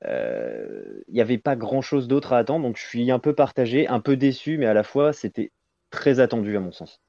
Il 0.03 1.13
n'y 1.13 1.21
avait 1.21 1.39
pas 1.39 1.55
grand 1.55 1.81
chose 1.81 2.07
d'autre 2.07 2.33
à 2.33 2.37
attendre, 2.37 2.67
donc 2.67 2.77
je 2.77 2.85
suis 2.85 3.09
un 3.11 3.19
peu 3.19 3.33
partagé, 3.33 3.87
un 3.87 3.99
peu 3.99 4.15
déçu, 4.15 4.57
mais 4.59 4.67
à 4.67 4.73
la 4.75 4.83
fois 4.83 5.11
c'était 5.11 5.51
très 5.89 6.19
attendu 6.19 6.55
à 6.55 6.59
mon 6.59 6.71
sens. 6.71 7.01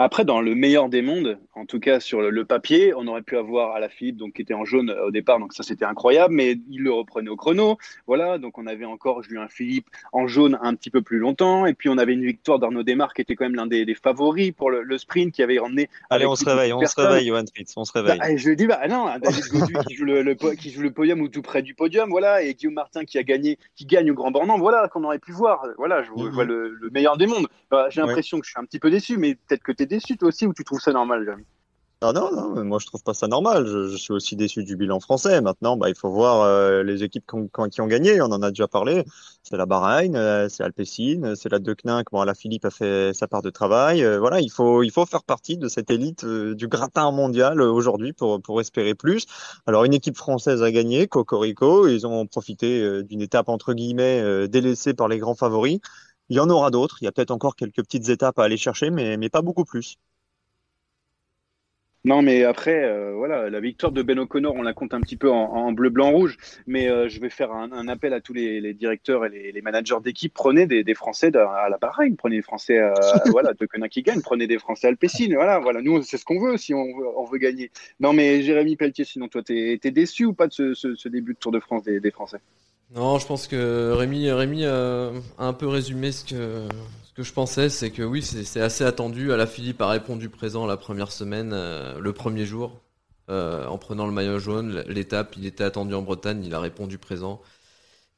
Après, 0.00 0.24
dans 0.24 0.40
le 0.40 0.54
meilleur 0.54 0.88
des 0.88 1.02
mondes, 1.02 1.40
en 1.54 1.66
tout 1.66 1.80
cas 1.80 1.98
sur 1.98 2.20
le, 2.20 2.44
papier, 2.44 2.94
on 2.94 3.08
aurait 3.08 3.22
pu 3.22 3.36
avoir 3.36 3.74
à 3.74 3.80
la 3.80 3.88
Philippe, 3.88 4.16
donc 4.16 4.34
qui 4.34 4.42
était 4.42 4.54
en 4.54 4.64
jaune 4.64 4.90
euh, 4.90 5.06
au 5.06 5.10
départ, 5.10 5.40
donc 5.40 5.52
ça 5.52 5.64
c'était 5.64 5.84
incroyable, 5.84 6.32
mais 6.32 6.56
il 6.70 6.82
le 6.82 6.92
reprenait 6.92 7.28
au 7.28 7.34
chrono. 7.34 7.78
Voilà, 8.06 8.38
donc 8.38 8.58
on 8.58 8.68
avait 8.68 8.84
encore 8.84 9.24
Julien 9.24 9.48
Philippe 9.48 9.88
en 10.12 10.28
jaune 10.28 10.56
un 10.62 10.76
petit 10.76 10.90
peu 10.90 11.02
plus 11.02 11.18
longtemps, 11.18 11.66
et 11.66 11.74
puis 11.74 11.88
on 11.88 11.98
avait 11.98 12.12
une 12.12 12.24
victoire 12.24 12.60
d'Arnaud 12.60 12.84
Desmar 12.84 13.12
qui 13.12 13.22
était 13.22 13.34
quand 13.34 13.44
même 13.44 13.56
l'un 13.56 13.66
des, 13.66 13.92
favoris 14.00 14.52
pour 14.52 14.70
le, 14.70 14.98
sprint, 14.98 15.34
qui 15.34 15.42
avait 15.42 15.58
emmené. 15.58 15.90
Allez, 16.10 16.26
on 16.26 16.36
se 16.36 16.44
réveille, 16.44 16.72
on 16.72 16.86
se 16.86 17.00
réveille, 17.00 17.26
Johan 17.26 17.42
Fritz, 17.52 17.74
on 17.76 17.84
se 17.84 17.92
réveille. 17.92 18.20
Bah, 18.20 18.36
je 18.36 18.50
dis, 18.52 18.68
bah 18.68 18.86
non, 18.88 19.06
David 19.20 19.44
Gaudu 19.50 19.74
qui, 19.88 19.96
joue 19.96 20.04
le, 20.04 20.34
qui 20.54 20.70
joue 20.70 20.82
le 20.82 20.92
podium 20.92 21.20
ou 21.22 21.28
tout 21.28 21.42
près 21.42 21.62
du 21.62 21.74
podium, 21.74 22.08
voilà, 22.08 22.40
et 22.42 22.54
Guillaume 22.54 22.74
Martin 22.74 23.04
qui 23.04 23.18
a 23.18 23.24
gagné, 23.24 23.58
qui 23.74 23.84
gagne 23.84 24.12
au 24.12 24.14
Grand 24.14 24.30
Bornand, 24.30 24.58
voilà, 24.58 24.86
qu'on 24.86 25.02
aurait 25.02 25.18
pu 25.18 25.32
voir. 25.32 25.66
Voilà, 25.76 26.04
je, 26.04 26.10
vois 26.12 26.44
mhm. 26.44 26.48
le, 26.80 26.90
meilleur 26.92 27.16
des 27.16 27.26
mondes. 27.26 27.48
Bah, 27.68 27.88
j'ai 27.90 28.00
l'impression 28.00 28.38
que 28.38 28.46
je 28.46 28.50
suis 28.52 28.60
un 28.60 28.64
petit 28.64 28.78
peu 28.78 28.90
déçu, 28.90 29.18
mais 29.18 29.34
peut-être 29.34 29.64
que 29.64 29.72
tu 29.72 29.87
déçu 29.88 30.16
toi 30.16 30.28
aussi, 30.28 30.46
ou 30.46 30.54
tu 30.54 30.64
trouve 30.64 30.80
ça 30.80 30.92
normal, 30.92 31.24
Jérémy? 31.24 31.44
Ah 32.00 32.12
non, 32.12 32.30
non, 32.32 32.64
moi 32.64 32.78
je 32.78 32.86
trouve 32.86 33.02
pas 33.02 33.12
ça 33.12 33.26
normal. 33.26 33.66
Je, 33.66 33.96
suis 33.96 34.12
aussi 34.12 34.36
déçu 34.36 34.62
du 34.62 34.76
bilan 34.76 35.00
français. 35.00 35.40
Maintenant, 35.40 35.76
bah, 35.76 35.88
il 35.88 35.96
faut 35.96 36.10
voir 36.10 36.42
euh, 36.42 36.84
les 36.84 37.02
équipes 37.02 37.24
qui 37.26 37.80
ont, 37.80 37.86
gagné. 37.88 38.22
On 38.22 38.26
en 38.26 38.40
a 38.40 38.50
déjà 38.50 38.68
parlé. 38.68 39.02
C'est 39.42 39.56
la 39.56 39.66
Bahreïn, 39.66 40.14
euh, 40.14 40.48
c'est 40.48 40.62
Alpecin, 40.62 41.34
c'est 41.34 41.50
la 41.50 41.58
Decnin. 41.58 42.04
Bon, 42.12 42.22
la 42.22 42.34
Philippe 42.34 42.64
a 42.66 42.70
fait 42.70 43.12
sa 43.14 43.26
part 43.26 43.42
de 43.42 43.50
travail. 43.50 44.04
Euh, 44.04 44.20
voilà, 44.20 44.40
il 44.40 44.48
faut, 44.48 44.84
il 44.84 44.92
faut 44.92 45.06
faire 45.06 45.24
partie 45.24 45.56
de 45.56 45.66
cette 45.66 45.90
élite 45.90 46.24
du 46.24 46.68
gratin 46.68 47.10
mondial 47.10 47.60
aujourd'hui 47.60 48.12
pour, 48.12 48.40
pour 48.40 48.60
espérer 48.60 48.94
plus. 48.94 49.26
Alors, 49.66 49.82
une 49.82 49.94
équipe 49.94 50.16
française 50.16 50.62
a 50.62 50.70
gagné, 50.70 51.08
Cocorico. 51.08 51.88
Ils 51.88 52.06
ont 52.06 52.28
profité 52.28 53.02
d'une 53.02 53.22
étape 53.22 53.48
entre 53.48 53.74
guillemets 53.74 54.46
délaissée 54.46 54.94
par 54.94 55.08
les 55.08 55.18
grands 55.18 55.34
favoris. 55.34 55.80
Il 56.28 56.36
y 56.36 56.40
en 56.40 56.50
aura 56.50 56.70
d'autres. 56.70 56.98
Il 57.00 57.04
y 57.06 57.08
a 57.08 57.12
peut-être 57.12 57.30
encore 57.30 57.56
quelques 57.56 57.82
petites 57.82 58.08
étapes 58.08 58.38
à 58.38 58.44
aller 58.44 58.56
chercher, 58.56 58.90
mais, 58.90 59.16
mais 59.16 59.28
pas 59.28 59.42
beaucoup 59.42 59.64
plus. 59.64 59.98
Non, 62.04 62.22
mais 62.22 62.44
après, 62.44 62.84
euh, 62.84 63.12
voilà, 63.14 63.50
la 63.50 63.60
victoire 63.60 63.90
de 63.92 64.02
Ben 64.02 64.18
O'Connor, 64.18 64.54
on 64.54 64.62
la 64.62 64.72
compte 64.72 64.94
un 64.94 65.00
petit 65.00 65.16
peu 65.16 65.30
en, 65.30 65.72
bleu, 65.72 65.90
blanc, 65.90 66.10
rouge. 66.10 66.36
Mais 66.66 66.88
euh, 66.88 67.08
je 67.08 67.20
vais 67.20 67.28
faire 67.28 67.52
un, 67.52 67.88
appel 67.88 68.14
à 68.14 68.20
tous 68.20 68.32
les, 68.32 68.72
directeurs 68.72 69.26
et 69.26 69.52
les, 69.52 69.62
managers 69.62 70.00
d'équipe. 70.02 70.32
Prenez 70.32 70.66
des, 70.66 70.94
Français 70.94 71.36
à 71.36 71.68
la 71.68 71.76
Bahreïn, 71.76 72.14
prenez 72.16 72.36
des 72.36 72.42
Français, 72.42 72.78
euh, 72.78 72.94
voilà, 73.26 73.52
de 73.52 73.66
Conin 73.66 73.88
qui 73.88 74.02
gagne, 74.02 74.22
prenez 74.22 74.46
des 74.46 74.58
Français 74.58 74.86
à 74.86 74.90
Alpecin. 74.90 75.28
Voilà, 75.34 75.58
voilà, 75.58 75.82
nous, 75.82 76.00
c'est 76.02 76.18
ce 76.18 76.24
qu'on 76.24 76.40
veut 76.40 76.56
si 76.56 76.72
on 76.72 77.24
veut, 77.24 77.38
gagner. 77.38 77.70
Non, 78.00 78.12
mais 78.12 78.42
Jérémy 78.42 78.76
Pelletier, 78.76 79.04
sinon, 79.04 79.28
toi, 79.28 79.42
t'es 79.42 79.78
es 79.82 79.90
déçu 79.90 80.24
ou 80.24 80.32
pas 80.32 80.46
de 80.46 80.52
ce, 80.52 81.08
début 81.08 81.34
de 81.34 81.38
Tour 81.38 81.52
de 81.52 81.60
France 81.60 81.82
des, 81.82 82.10
Français? 82.10 82.38
Non, 82.90 83.18
je 83.18 83.26
pense 83.26 83.46
que 83.46 83.92
Rémi, 83.92 84.30
Rémi 84.30 84.64
a 84.64 85.12
un 85.38 85.52
peu 85.52 85.66
résumé 85.68 86.10
ce 86.12 86.24
que 86.24 86.68
que 87.18 87.24
je 87.24 87.32
pensais, 87.32 87.68
c'est 87.68 87.90
que 87.90 88.04
oui, 88.04 88.22
c'est 88.22 88.60
assez 88.60 88.84
attendu. 88.84 89.26
La 89.26 89.48
Philippe 89.48 89.80
a 89.82 89.88
répondu 89.88 90.28
présent 90.28 90.66
la 90.66 90.76
première 90.76 91.10
semaine, 91.10 91.50
euh, 91.52 91.98
le 91.98 92.12
premier 92.12 92.46
jour, 92.46 92.80
euh, 93.28 93.66
en 93.66 93.76
prenant 93.76 94.06
le 94.06 94.12
maillot 94.12 94.38
jaune. 94.38 94.84
L'étape, 94.86 95.34
il 95.36 95.44
était 95.44 95.64
attendu 95.64 95.94
en 95.94 96.02
Bretagne, 96.02 96.44
il 96.44 96.54
a 96.54 96.60
répondu 96.60 96.96
présent. 96.96 97.42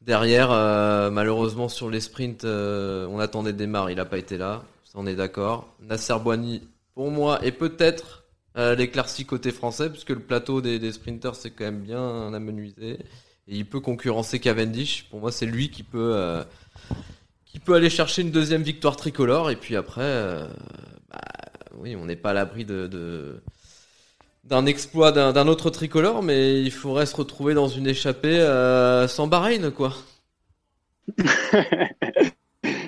Derrière, 0.03 0.51
euh, 0.53 1.11
malheureusement, 1.11 1.71
sur 1.71 1.89
les 1.89 2.01
sprints, 2.01 2.45
on 2.45 3.19
attendait 3.21 3.55
Desmar, 3.55 3.89
il 3.91 3.97
n'a 3.97 4.05
pas 4.05 4.19
été 4.19 4.37
là. 4.37 4.65
on 4.95 5.07
est 5.07 5.17
d'accord. 5.17 5.75
Nasser 5.81 6.19
Boigny, 6.23 6.69
pour 6.95 7.11
moi, 7.11 7.43
et 7.43 7.53
peut-être 7.53 8.25
l'éclaircie 8.55 9.25
côté 9.25 9.51
français, 9.51 9.89
puisque 9.89 10.11
le 10.11 10.21
plateau 10.21 10.61
des, 10.61 10.79
des 10.79 10.93
sprinters, 10.93 11.37
c'est 11.37 11.53
quand 11.53 11.65
même 11.65 11.81
bien 11.81 12.35
amenuisé. 12.35 12.99
Et 13.51 13.57
il 13.57 13.67
peut 13.67 13.81
concurrencer 13.81 14.39
Cavendish. 14.39 15.05
Pour 15.11 15.21
moi, 15.21 15.33
c'est 15.33 15.45
lui 15.45 15.71
qui 15.71 15.83
peut 15.83 16.43
qui 17.53 17.59
peut 17.59 17.75
aller 17.75 17.91
chercher 17.91 18.23
une 18.23 18.31
deuxième 18.31 18.63
victoire 18.63 18.97
tricolore. 18.97 19.51
Et 19.51 19.57
puis 19.57 19.77
après, 19.77 20.03
euh, 20.03 20.47
bah, 21.11 21.19
oui, 21.77 21.97
on 21.97 22.07
n'est 22.07 22.17
pas 22.17 22.31
à 22.31 22.35
l'abri 22.35 22.65
de, 22.65 23.43
d'un 24.45 24.67
exploit 24.67 25.13
d'un, 25.13 25.33
d'un 25.33 25.49
autre 25.49 25.71
tricolore, 25.71 26.23
mais 26.23 26.63
il 26.63 26.71
faudrait 26.71 27.07
se 27.07 27.17
retrouver 27.17 27.55
dans 27.55 27.69
une 27.69 27.87
échappée 27.87 28.39
euh, 28.41 29.09
sans 29.09 29.27
Bahreïn, 29.27 29.71
quoi. 29.71 29.95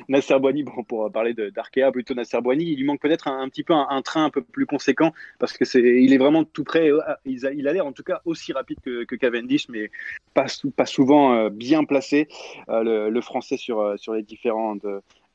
Nasser 0.08 0.38
Boigny, 0.38 0.62
bon, 0.62 0.82
pour 0.84 1.10
parler 1.10 1.34
d'Arkea, 1.34 1.90
plutôt 1.92 2.14
Nasser 2.14 2.40
Boigny, 2.40 2.64
il 2.64 2.78
lui 2.78 2.84
manque 2.84 3.00
peut-être 3.00 3.28
un, 3.28 3.48
petit 3.48 3.64
peu 3.64 3.74
un, 3.74 4.02
train 4.02 4.24
un 4.24 4.30
peu 4.30 4.42
plus 4.42 4.66
conséquent 4.66 5.12
parce 5.38 5.52
que 5.52 5.64
c'est, 5.64 5.80
il 5.80 6.12
est 6.12 6.18
vraiment 6.18 6.44
tout 6.44 6.64
près. 6.64 6.90
euh, 6.90 7.00
Il 7.24 7.46
a, 7.46 7.52
il 7.52 7.68
a 7.68 7.72
l'air 7.72 7.86
en 7.86 7.92
tout 7.92 8.02
cas 8.02 8.20
aussi 8.24 8.52
rapide 8.52 8.78
que, 8.84 9.14
Cavendish, 9.14 9.68
mais 9.68 9.90
pas, 10.34 10.46
pas 10.76 10.86
souvent 10.86 11.34
euh, 11.34 11.50
bien 11.50 11.84
placé, 11.84 12.28
euh, 12.68 13.10
le, 13.10 13.20
français 13.20 13.56
sur, 13.56 13.94
sur 13.98 14.14
les 14.14 14.22
différentes 14.22 14.84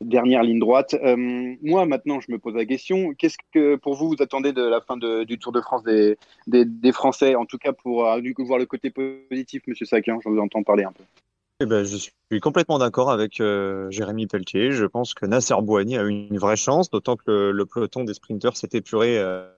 dernières 0.02 0.44
lignes 0.44 0.60
droites. 0.60 0.94
Euh, 0.94 1.56
moi, 1.62 1.86
maintenant, 1.86 2.20
je 2.20 2.32
me 2.32 2.38
pose 2.38 2.56
la 2.56 2.66
question 2.66 3.14
qu'est-ce 3.14 3.38
que 3.54 3.76
pour 3.76 3.96
vous, 3.96 4.10
vous 4.10 4.22
attendez 4.22 4.54
de 4.54 4.62
la 4.62 4.82
fin 4.82 4.98
du 4.98 5.40
Tour 5.40 5.52
de 5.52 5.62
France 5.62 5.84
des, 5.84 6.18
des, 6.48 6.92
Français 6.92 7.36
En 7.36 7.46
tout 7.46 7.58
cas, 7.58 7.74
pour 7.74 8.04
voir 8.04 8.20
le 8.60 8.66
côté 8.66 8.90
positif, 8.90 9.64
monsieur 9.68 9.86
Sakian, 9.86 10.20
je 10.24 10.30
vous 10.30 10.40
entends 10.40 10.64
parler 10.64 10.84
un 10.84 10.92
peu. 10.92 11.04
Eh 11.60 11.66
ben, 11.66 11.84
je 11.84 11.98
suis 11.98 12.40
complètement 12.40 12.78
d'accord 12.78 13.10
avec 13.10 13.40
euh, 13.42 13.90
Jérémy 13.90 14.28
Pelletier. 14.28 14.72
Je 14.72 14.86
pense 14.86 15.14
que 15.16 15.26
Nasser 15.26 15.56
Bouhanni 15.62 15.98
a 15.98 16.04
eu 16.04 16.10
une 16.10 16.38
vraie 16.38 16.56
chance, 16.56 16.90
d'autant 16.92 17.16
que 17.16 17.24
le, 17.28 17.52
le 17.52 17.66
peloton 17.66 18.04
des 18.04 18.14
sprinteurs 18.14 18.56
s'est 18.56 18.70
épuré 18.74 19.18
euh, 19.18 19.50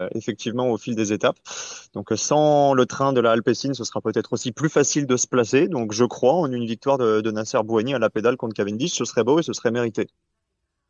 euh, 0.00 0.08
effectivement 0.14 0.70
au 0.70 0.78
fil 0.78 0.94
des 0.94 1.12
étapes. 1.12 1.38
Donc 1.92 2.12
euh, 2.12 2.16
sans 2.16 2.72
le 2.72 2.86
train 2.86 3.12
de 3.12 3.20
la 3.20 3.32
Alpecin, 3.32 3.74
ce 3.74 3.82
sera 3.82 4.00
peut-être 4.00 4.32
aussi 4.32 4.52
plus 4.52 4.68
facile 4.68 5.06
de 5.06 5.16
se 5.16 5.26
placer. 5.26 5.66
Donc 5.66 5.92
je 5.92 6.04
crois 6.04 6.34
en 6.34 6.52
une 6.52 6.66
victoire 6.66 6.98
de, 6.98 7.20
de 7.20 7.30
Nasser 7.32 7.58
Bouhanni 7.64 7.94
à 7.94 7.98
la 7.98 8.10
pédale 8.10 8.36
contre 8.36 8.54
Cavendish. 8.54 8.92
Ce 8.92 9.04
serait 9.04 9.24
beau 9.24 9.40
et 9.40 9.42
ce 9.42 9.52
serait 9.52 9.72
mérité. 9.72 10.06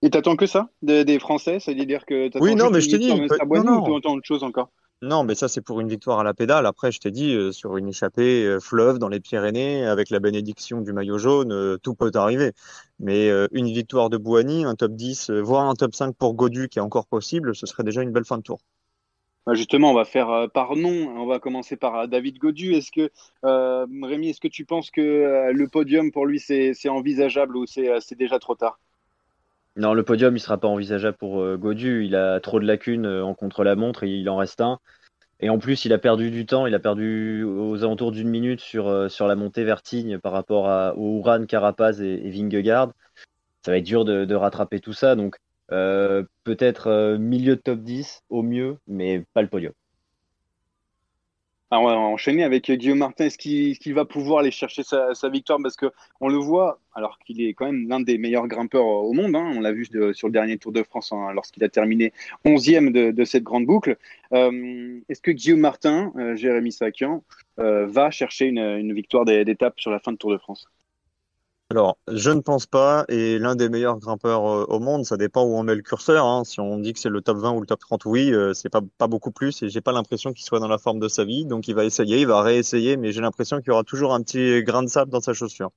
Et 0.03 0.11
t'attends 0.11 0.37
que 0.37 0.47
ça 0.47 0.69
de- 0.83 1.03
des 1.05 1.19
Français? 1.19 1.59
C'est-à-dire 1.61 2.05
que 2.05 2.29
t'attends 2.29 2.45
Oui, 2.45 2.55
non, 2.55 2.71
mais 2.71 2.83
je 2.83 2.97
Nasser 2.97 3.45
Boigny 3.47 3.67
non, 3.67 3.73
ou 3.83 3.89
non. 3.89 4.01
t'attends 4.01 4.15
autre 4.15 4.27
chose 4.27 4.43
encore? 4.43 4.71
Non, 5.03 5.25
mais 5.25 5.35
ça 5.35 5.49
c'est 5.49 5.63
pour 5.63 5.81
une 5.81 5.89
victoire 5.89 6.19
à 6.21 6.25
la 6.25 6.35
pédale. 6.35 6.67
Après, 6.67 6.93
je 6.93 7.01
t'ai 7.01 7.11
dit, 7.11 7.33
euh, 7.35 7.53
sur 7.53 7.79
une 7.79 7.89
échappée 7.89 8.45
euh, 8.45 8.61
fleuve 8.61 8.99
dans 8.99 9.09
les 9.09 9.19
Pyrénées, 9.19 9.87
avec 9.87 10.11
la 10.11 10.21
bénédiction 10.21 10.83
du 10.83 10.93
maillot 10.93 11.17
jaune, 11.17 11.53
euh, 11.53 11.79
tout 11.79 11.95
peut 11.95 12.11
arriver. 12.15 12.53
Mais 12.99 13.31
une 13.53 13.69
victoire 13.73 14.11
de 14.11 14.19
Bouhanni, 14.19 14.67
un 14.67 14.75
top 14.75 14.93
10, 14.93 15.31
euh, 15.31 15.41
voire 15.41 15.71
un 15.71 15.75
top 15.75 15.95
5 15.95 16.15
pour 16.15 16.35
Godu 16.35 16.69
qui 16.69 16.81
est 16.81 16.83
encore 16.83 17.07
possible, 17.07 17.57
ce 17.57 17.65
serait 17.65 17.83
déjà 17.83 18.03
une 18.03 18.11
belle 18.13 18.27
fin 18.27 18.37
de 18.37 18.43
tour. 18.43 18.59
Bah, 19.47 19.55
Justement, 19.55 19.91
on 19.91 19.95
va 19.95 20.05
faire 20.05 20.49
par 20.53 20.77
nom. 20.77 21.09
On 21.17 21.25
va 21.25 21.39
commencer 21.39 21.77
par 21.77 22.07
David 22.07 22.37
Godu. 22.37 22.75
Est-ce 22.75 22.91
que 22.91 23.11
Rémi, 23.43 24.29
est-ce 24.29 24.41
que 24.41 24.49
tu 24.49 24.67
penses 24.67 24.91
que 24.91 25.51
le 25.51 25.69
podium 25.69 26.13
pour 26.13 26.27
lui 26.27 26.39
c'est 26.39 26.89
envisageable 26.91 27.57
ou 27.57 27.65
c'est 27.65 28.19
déjà 28.19 28.39
trop 28.39 28.55
tard? 28.55 28.79
Non, 29.77 29.95
le 29.95 30.03
podium, 30.03 30.37
il 30.37 30.41
sera 30.41 30.59
pas 30.59 30.69
envisageable 30.69 31.17
pour 31.17 31.41
euh, 31.43 31.57
Godu. 31.57 32.05
Il 32.05 32.17
a 32.17 32.41
trop 32.41 32.61
de 32.61 32.67
lacunes 32.67 33.07
euh, 33.07 33.25
en 33.25 33.35
contre-la-montre 33.35 34.05
et 34.05 34.11
il 34.11 34.29
en 34.29 34.37
reste 34.37 34.61
un. 34.61 34.79
Et 35.41 35.49
en 35.51 35.59
plus, 35.59 35.85
il 35.85 35.93
a 35.93 35.99
perdu 35.99 36.31
du 36.31 36.47
temps. 36.47 36.67
Il 36.67 36.75
a 36.75 36.81
perdu 36.81 37.45
aux 37.45 37.83
alentours 37.85 38.13
d'une 38.13 38.29
minute 38.29 38.61
sur, 38.61 38.89
euh, 38.89 39.09
sur 39.09 39.27
la 39.27 39.37
montée 39.37 39.65
vertigne 39.65 40.19
par 40.19 40.33
rapport 40.33 40.69
à, 40.69 40.95
Uran, 40.97 41.47
Carapaz 41.47 42.03
et, 42.03 42.31
Vingegaard. 42.31 42.93
Ça 43.65 43.73
va 43.73 43.79
être 43.79 43.85
dur 43.85 44.05
de, 44.05 44.25
de 44.25 44.35
rattraper 44.35 44.81
tout 44.81 44.93
ça. 44.93 45.17
Donc, 45.17 45.37
euh, 45.73 46.25
peut-être 46.45 47.17
milieu 47.19 47.57
de 47.57 47.61
top 47.61 47.81
10 47.81 48.23
au 48.29 48.43
mieux, 48.43 48.79
mais 48.87 49.25
pas 49.35 49.43
le 49.43 49.49
podium. 49.49 49.73
Alors, 51.73 51.85
on 51.85 51.87
va 51.87 51.97
enchaîner 51.99 52.43
avec 52.43 52.69
euh, 52.69 52.75
Guillaume 52.75 52.99
Martin. 52.99 53.27
Est-ce 53.27 53.39
qu'il 53.39 53.95
va 53.95 54.05
pouvoir 54.05 54.41
aller 54.41 54.51
chercher 54.51 54.83
sa, 54.83 55.13
victoire? 55.29 55.61
Parce 55.63 55.77
que 55.77 55.87
on 56.21 56.29
le 56.29 56.37
voit, 56.37 56.81
alors 56.95 57.19
qu'il 57.21 57.41
est 57.43 57.55
quand 57.55 57.67
même 57.67 57.89
l'un 57.89 58.01
des 58.01 58.19
meilleurs 58.19 58.49
grimpeurs 58.49 58.85
euh, 58.85 59.03
au 59.03 59.13
monde. 59.13 59.37
hein. 59.37 59.53
On 59.57 59.61
l'a 59.61 59.71
vu 59.71 59.87
sur 60.13 60.27
le 60.27 60.33
dernier 60.33 60.59
Tour 60.59 60.73
de 60.73 60.83
France 60.83 61.13
hein, 61.13 61.33
lorsqu'il 61.33 61.63
a 61.63 61.69
terminé 61.69 62.13
11e 62.45 62.91
de, 63.13 63.25
cette 63.25 63.45
grande 63.45 63.67
boucle. 63.67 63.97
Euh, 64.33 64.99
Est-ce 65.09 65.21
que 65.23 65.31
Guillaume 65.31 65.61
Martin, 65.61 66.13
Jérémy 66.35 66.73
Sakian, 66.73 67.23
va 67.57 68.11
chercher 68.11 68.47
une, 68.47 68.59
une 68.59 68.93
victoire 68.93 69.25
d'é- 69.25 69.45
d'étape 69.45 69.79
sur 69.79 69.93
la 69.93 70.01
fin 70.01 70.11
de 70.13 70.17
Tour 70.17 70.33
de 70.33 70.39
France? 70.39 70.67
Alors, 71.73 71.99
je 72.09 72.31
ne 72.31 72.41
pense 72.41 72.67
pas, 72.67 73.05
et 73.09 73.39
l'un 73.39 73.55
des 73.55 73.69
meilleurs 73.69 73.99
grimpeurs 73.99 74.45
euh, 74.45 74.65
au 74.69 74.81
monde, 74.81 75.05
ça 75.05 75.17
dépend 75.17 75.45
où 75.45 75.55
on 75.55 75.63
met 75.63 75.77
le 75.77 75.83
curseur. 75.83 76.27
hein. 76.27 76.43
Si 76.45 76.59
on 76.59 76.79
dit 76.79 76.93
que 76.93 76.99
c'est 76.99 77.09
le 77.09 77.21
top 77.21 77.39
20 77.39 77.53
ou 77.53 77.61
le 77.61 77.67
top 77.67 77.79
30, 77.79 78.07
oui, 78.07 78.35
euh, 78.35 78.53
c'est 78.55 78.69
pas, 78.69 78.81
beaucoup 79.07 79.31
plus, 79.31 79.63
et 79.63 79.69
j'ai 79.69 79.81
pas 79.81 79.93
l'impression 79.93 80.33
qu'il 80.33 80.45
soit 80.45 80.59
dans 80.59 80.67
la 80.67 80.79
forme 80.79 80.99
de 80.99 81.07
sa 81.07 81.25
vie. 81.25 81.45
Donc 81.45 81.69
il 81.69 81.77
va 81.77 81.85
essayer, 81.85 82.19
il 82.23 82.27
va 82.27 82.43
réessayer, 82.43 82.97
mais 82.97 83.13
j'ai 83.13 83.21
l'impression 83.21 83.59
qu'il 83.59 83.69
y 83.69 83.71
aura 83.71 83.85
toujours 83.85 84.13
un 84.15 84.21
petit 84.23 84.65
grain 84.65 84.83
de 84.83 84.89
sable 84.89 85.13
dans 85.13 85.21
sa 85.21 85.33
chaussure. 85.33 85.71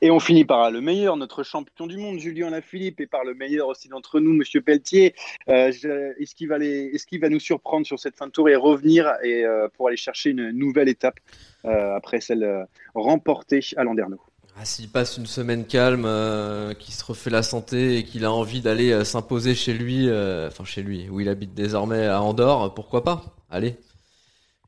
Et 0.00 0.10
on 0.10 0.18
finit 0.18 0.44
par 0.44 0.70
le 0.70 0.80
meilleur, 0.80 1.16
notre 1.16 1.42
champion 1.42 1.86
du 1.86 1.96
monde, 1.96 2.18
Julien 2.18 2.50
Lafilippe, 2.50 3.00
et 3.00 3.06
par 3.06 3.24
le 3.24 3.34
meilleur 3.34 3.68
aussi 3.68 3.88
d'entre 3.88 4.18
nous, 4.18 4.32
Monsieur 4.32 4.60
Pelletier. 4.60 5.14
Euh, 5.48 5.68
Est-ce 5.68 6.34
qu'il 6.34 6.48
va, 6.48 6.58
qu'il 6.58 7.20
va 7.20 7.28
nous 7.28 7.40
surprendre 7.40 7.86
sur 7.86 7.98
cette 7.98 8.16
fin 8.16 8.26
de 8.26 8.32
tour 8.32 8.48
et 8.48 8.56
revenir 8.56 9.10
euh, 9.24 9.68
pour 9.74 9.88
aller 9.88 9.96
chercher 9.96 10.30
une 10.30 10.50
nouvelle 10.50 10.88
étape 10.88 11.20
euh, 11.64 11.94
après 11.94 12.20
celle 12.20 12.42
euh, 12.42 12.64
remportée 12.94 13.60
à 13.76 13.84
Landerneau? 13.84 14.20
Ah, 14.60 14.66
S'il 14.66 14.90
passe 14.90 15.16
une 15.16 15.24
semaine 15.24 15.66
calme, 15.66 16.04
euh, 16.04 16.74
qu'il 16.74 16.92
se 16.92 17.02
refait 17.02 17.30
la 17.30 17.42
santé 17.42 17.96
et 17.96 18.04
qu'il 18.04 18.26
a 18.26 18.32
envie 18.32 18.60
d'aller 18.60 18.90
euh, 18.92 19.04
s'imposer 19.04 19.54
chez 19.54 19.72
lui, 19.72 20.06
euh, 20.10 20.48
enfin 20.48 20.64
chez 20.66 20.82
lui, 20.82 21.08
où 21.08 21.18
il 21.18 21.30
habite 21.30 21.54
désormais 21.54 22.06
à 22.06 22.20
Andorre, 22.20 22.74
pourquoi 22.74 23.02
pas? 23.02 23.24
Allez, 23.48 23.78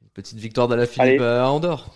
une 0.03 0.09
petite 0.15 0.39
victoire 0.39 0.69
de 0.69 0.77
la 0.77 0.87
Philippe 0.87 1.21
Allez. 1.21 1.23
à 1.23 1.51
Andorre. 1.51 1.95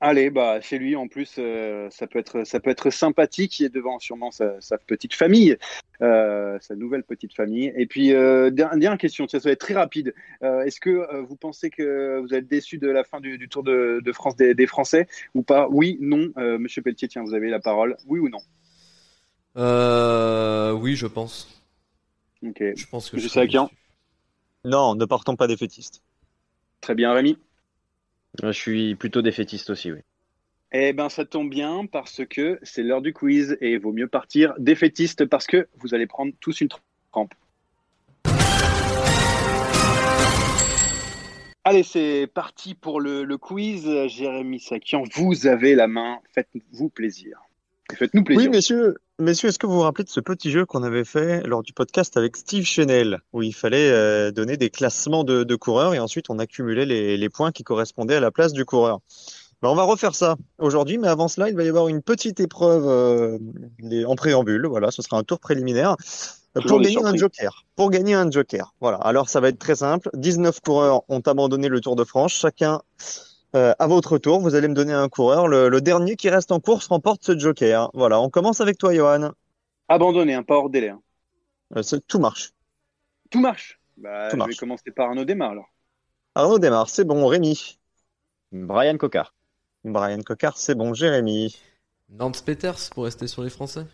Allez, 0.00 0.28
bah 0.28 0.60
chez 0.60 0.78
lui 0.78 0.96
en 0.96 1.08
plus, 1.08 1.36
euh, 1.38 1.88
ça 1.90 2.06
peut 2.06 2.18
être 2.18 2.44
ça 2.44 2.60
peut 2.60 2.68
être 2.68 2.90
sympathique. 2.90 3.58
Il 3.60 3.66
est 3.66 3.68
devant 3.70 3.98
sûrement 3.98 4.30
sa, 4.30 4.60
sa 4.60 4.76
petite 4.76 5.14
famille, 5.14 5.56
euh, 6.02 6.58
sa 6.60 6.74
nouvelle 6.76 7.04
petite 7.04 7.34
famille. 7.34 7.72
Et 7.76 7.86
puis 7.86 8.12
euh, 8.12 8.50
der- 8.50 8.76
dernière 8.76 8.98
question, 8.98 9.26
ça 9.28 9.38
va 9.38 9.50
être 9.50 9.60
très 9.60 9.72
rapide. 9.72 10.14
Euh, 10.42 10.62
Est-ce 10.62 10.78
que 10.78 10.90
euh, 10.90 11.22
vous 11.22 11.36
pensez 11.36 11.70
que 11.70 12.20
vous 12.20 12.34
êtes 12.34 12.46
déçu 12.46 12.76
de 12.76 12.88
la 12.88 13.02
fin 13.04 13.20
du, 13.20 13.38
du 13.38 13.48
Tour 13.48 13.62
de, 13.62 14.00
de 14.04 14.12
France 14.12 14.36
des, 14.36 14.54
des 14.54 14.66
Français 14.66 15.06
ou 15.34 15.42
pas? 15.42 15.68
Oui, 15.70 15.96
non. 16.00 16.30
Euh, 16.36 16.58
Monsieur 16.58 16.82
Pelletier, 16.82 17.08
tiens, 17.08 17.22
vous 17.22 17.32
avez 17.34 17.48
la 17.48 17.60
parole. 17.60 17.96
Oui 18.06 18.18
ou 18.18 18.28
non? 18.28 18.40
Euh, 19.56 20.72
oui, 20.72 20.96
je 20.96 21.06
pense. 21.06 21.62
Ok. 22.42 22.62
Je 22.76 22.86
pense 22.86 23.08
que 23.08 23.16
Je 23.16 23.22
je 23.22 23.28
sais 23.28 23.40
à 23.40 23.46
qui. 23.46 23.56
Non, 24.64 24.94
ne 24.96 25.04
partons 25.04 25.36
pas 25.36 25.46
défaitistes. 25.46 26.02
Très 26.80 26.94
bien, 26.94 27.12
Rémi. 27.12 27.38
Je 28.42 28.50
suis 28.50 28.94
plutôt 28.94 29.22
défaitiste 29.22 29.70
aussi, 29.70 29.92
oui. 29.92 30.00
Eh 30.72 30.92
ben, 30.92 31.08
ça 31.08 31.24
tombe 31.24 31.50
bien 31.50 31.86
parce 31.86 32.22
que 32.28 32.58
c'est 32.62 32.82
l'heure 32.82 33.00
du 33.00 33.12
quiz 33.12 33.56
et 33.60 33.72
il 33.72 33.78
vaut 33.78 33.92
mieux 33.92 34.08
partir 34.08 34.54
défaitiste 34.58 35.24
parce 35.26 35.46
que 35.46 35.68
vous 35.76 35.94
allez 35.94 36.06
prendre 36.06 36.32
tous 36.40 36.60
une 36.60 36.68
trempe. 37.12 37.32
Allez, 41.62 41.84
c'est 41.84 42.26
parti 42.26 42.74
pour 42.74 43.00
le, 43.00 43.24
le 43.24 43.38
quiz. 43.38 43.88
Jérémy 44.08 44.58
Sakian, 44.58 45.04
vous 45.14 45.46
avez 45.46 45.74
la 45.74 45.86
main. 45.86 46.18
Faites-vous 46.34 46.88
plaisir. 46.88 47.38
Et 47.92 47.96
Faites-nous 47.96 48.24
plaisir. 48.24 48.42
Oui, 48.42 48.48
messieurs, 48.50 48.96
messieurs, 49.20 49.48
est-ce 49.48 49.58
que 49.58 49.66
vous 49.66 49.74
vous 49.74 49.80
rappelez 49.80 50.04
de 50.04 50.08
ce 50.10 50.20
petit 50.20 50.50
jeu 50.50 50.66
qu'on 50.66 50.82
avait 50.82 51.04
fait 51.04 51.42
lors 51.46 51.62
du 51.62 51.72
podcast 51.72 52.16
avec 52.16 52.36
Steve 52.36 52.64
Chenel, 52.64 53.20
où 53.32 53.42
il 53.42 53.54
fallait 53.54 53.90
euh, 53.90 54.30
donner 54.32 54.56
des 54.56 54.70
classements 54.70 55.24
de, 55.24 55.44
de 55.44 55.56
coureurs 55.56 55.94
et 55.94 55.98
ensuite 55.98 56.30
on 56.30 56.38
accumulait 56.38 56.86
les, 56.86 57.16
les 57.16 57.28
points 57.28 57.52
qui 57.52 57.62
correspondaient 57.62 58.16
à 58.16 58.20
la 58.20 58.30
place 58.30 58.52
du 58.52 58.64
coureur? 58.64 58.98
Ben, 59.62 59.68
on 59.70 59.74
va 59.74 59.84
refaire 59.84 60.14
ça 60.14 60.36
aujourd'hui, 60.58 60.98
mais 60.98 61.08
avant 61.08 61.28
cela, 61.28 61.48
il 61.48 61.56
va 61.56 61.64
y 61.64 61.68
avoir 61.68 61.88
une 61.88 62.02
petite 62.02 62.38
épreuve 62.40 62.84
euh, 62.86 63.38
les- 63.78 64.04
en 64.04 64.14
préambule. 64.14 64.66
Voilà, 64.66 64.90
ce 64.90 65.00
sera 65.00 65.16
un 65.16 65.22
tour 65.22 65.38
préliminaire. 65.38 65.96
euh, 66.56 66.60
Toujours 66.60 66.78
Pour 66.78 66.84
gagner 66.84 67.04
un 67.04 67.16
joker. 67.16 67.64
Pour 67.76 67.90
gagner 67.90 68.14
un 68.14 68.30
joker. 68.30 68.74
Voilà. 68.80 68.98
Alors, 68.98 69.28
ça 69.30 69.40
va 69.40 69.48
être 69.48 69.58
très 69.58 69.76
simple. 69.76 70.10
19 70.14 70.60
coureurs 70.60 71.02
ont 71.08 71.20
abandonné 71.20 71.68
le 71.68 71.80
Tour 71.80 71.96
de 71.96 72.04
France. 72.04 72.32
Chacun 72.32 72.82
euh, 73.54 73.74
à 73.78 73.86
votre 73.86 74.18
tour, 74.18 74.40
vous 74.40 74.54
allez 74.54 74.68
me 74.68 74.74
donner 74.74 74.92
un 74.92 75.08
coureur. 75.08 75.46
Le, 75.48 75.68
le 75.68 75.80
dernier 75.80 76.16
qui 76.16 76.28
reste 76.30 76.52
en 76.52 76.60
course 76.60 76.88
remporte 76.88 77.24
ce 77.24 77.38
joker. 77.38 77.90
Voilà, 77.94 78.20
on 78.20 78.30
commence 78.30 78.60
avec 78.60 78.78
toi, 78.78 78.94
Johan. 78.94 79.30
Abandonné, 79.88 80.34
hein, 80.34 80.42
pas 80.42 80.56
hors 80.56 80.70
délai. 80.70 80.88
hein. 80.90 81.00
Euh, 81.76 81.82
c'est- 81.82 82.04
tout 82.06 82.18
marche. 82.18 82.52
Tout 83.30 83.40
marche. 83.40 83.80
Bah, 83.96 84.26
Tout 84.28 84.36
je 84.36 84.36
vais 84.36 84.38
marche. 84.38 84.56
commencer 84.56 84.90
par 84.90 85.08
Arnaud 85.08 85.24
Démarre 85.24 85.50
alors. 85.52 85.70
Arnaud 86.34 86.58
démarre, 86.58 86.88
c'est 86.88 87.04
bon. 87.04 87.26
Rémi. 87.26 87.78
Brian 88.50 88.96
Cocard. 88.96 89.34
Brian 89.84 90.20
Cocard, 90.22 90.58
c'est 90.58 90.74
bon. 90.74 90.92
Jérémy. 90.94 91.56
Nance 92.08 92.42
Peters 92.42 92.90
pour 92.92 93.04
rester 93.04 93.26
sur 93.28 93.42
les 93.42 93.50
Français. 93.50 93.86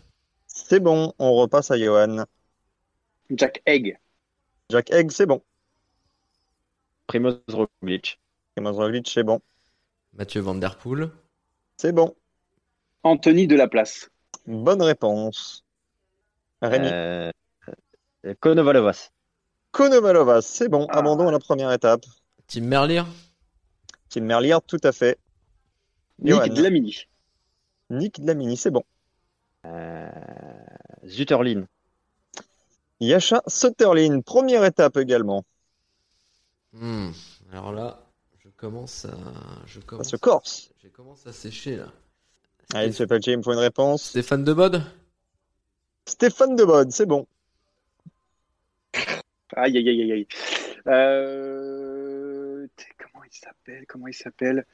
C'est 0.47 0.79
bon. 0.79 1.13
On 1.19 1.33
repasse 1.33 1.69
à 1.71 1.77
Johan. 1.77 2.25
Jack 3.29 3.61
Egg. 3.65 3.97
Jack 4.69 4.89
Egg, 4.91 5.11
c'est 5.11 5.25
bon. 5.27 5.41
Primoz 7.07 7.41
Roglic. 7.49 8.19
Primoz 8.55 8.77
Roglic, 8.77 9.09
c'est 9.09 9.23
bon. 9.23 9.39
Mathieu 10.13 10.41
Van 10.41 10.55
Der 10.55 10.77
Poel. 10.77 11.09
C'est 11.77 11.93
bon. 11.93 12.15
Anthony 13.03 13.47
Delaplace. 13.47 14.09
Bonne 14.45 14.81
réponse. 14.81 15.63
Rémi. 16.61 16.87
Euh, 16.91 17.31
Konovalovas. 18.39 19.09
Konovalovas, 19.71 20.41
c'est 20.41 20.67
bon. 20.67 20.85
Ah. 20.89 20.99
Abandon 20.99 21.27
à 21.27 21.31
la 21.31 21.39
première 21.39 21.71
étape. 21.71 22.05
Tim 22.47 22.61
Merlier. 22.61 23.03
Tim 24.09 24.21
Merlier, 24.21 24.57
tout 24.67 24.79
à 24.83 24.91
fait. 24.91 25.17
Nick 26.19 26.33
Johan. 26.33 26.47
Dlamini. 26.47 27.05
Nick 27.89 28.21
Dlamini, 28.21 28.57
c'est 28.57 28.69
bon. 28.69 28.83
Euh, 29.65 30.09
Zutterlin. 31.05 31.65
Yasha 32.99 33.41
Sutterlin, 33.47 34.21
première 34.21 34.65
étape 34.65 34.97
également. 34.97 35.43
Hmm, 36.73 37.09
Alors 37.51 37.71
là, 37.71 38.00
commence 38.61 39.05
à. 39.05 39.09
Je 39.65 39.79
Ça 39.79 39.85
commence, 39.85 40.09
se 40.09 40.15
corse. 40.15 40.71
je 40.83 40.87
commence 40.89 41.25
à 41.27 41.33
sécher 41.33 41.77
là. 41.77 41.87
Allez, 42.73 42.93
Pelletier, 42.93 43.33
il 43.33 43.37
me 43.39 43.43
faut 43.43 43.51
une 43.51 43.59
réponse. 43.59 44.03
Stéphane 44.09 44.43
de 44.45 44.53
Bod 44.53 44.81
Stéphane 46.05 46.55
Debode, 46.55 46.91
c'est 46.91 47.05
bon. 47.05 47.27
Aïe, 49.55 49.77
aïe, 49.77 49.89
aïe, 49.89 50.01
aïe, 50.01 50.11
aïe. 50.13 50.27
Euh... 50.87 52.67
Comment 52.97 53.23
il 53.25 53.33
s'appelle 53.35 53.85
Comment 53.87 54.07
il 54.07 54.13
s'appelle. 54.13 54.65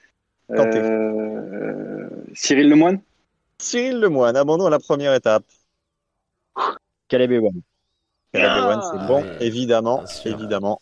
Euh, 0.51 2.09
Cyril 2.33 2.69
Lemoine 2.69 3.01
Cyril 3.57 3.99
Lemoine, 3.99 4.37
abandon 4.37 4.65
à 4.67 4.69
la 4.69 4.79
première 4.79 5.13
étape. 5.13 5.43
Caleb 7.07 7.31
Ewan. 7.31 7.53
Caleb 8.31 8.49
Ah, 8.49 8.59
Ewan, 8.59 8.81
c'est 8.91 9.07
bon, 9.07 9.23
ouais. 9.23 9.37
évidemment, 9.45 10.03
évidemment. 10.25 10.81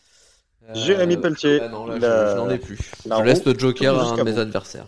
Jérémy 0.74 1.16
Pelletier, 1.16 1.60
ah 1.62 1.68
non, 1.68 1.86
là, 1.86 1.98
la- 1.98 2.26
je, 2.26 2.30
je 2.32 2.36
n'en 2.36 2.50
ai 2.50 2.58
plus. 2.58 2.78
la 3.04 3.18
je 3.18 3.22
laisse 3.24 3.44
le 3.44 3.58
joker 3.58 3.94
à 3.96 4.00
un 4.00 4.04
jusqu'à 4.04 4.24
de 4.24 4.30
mes 4.30 4.38
adversaires. 4.38 4.86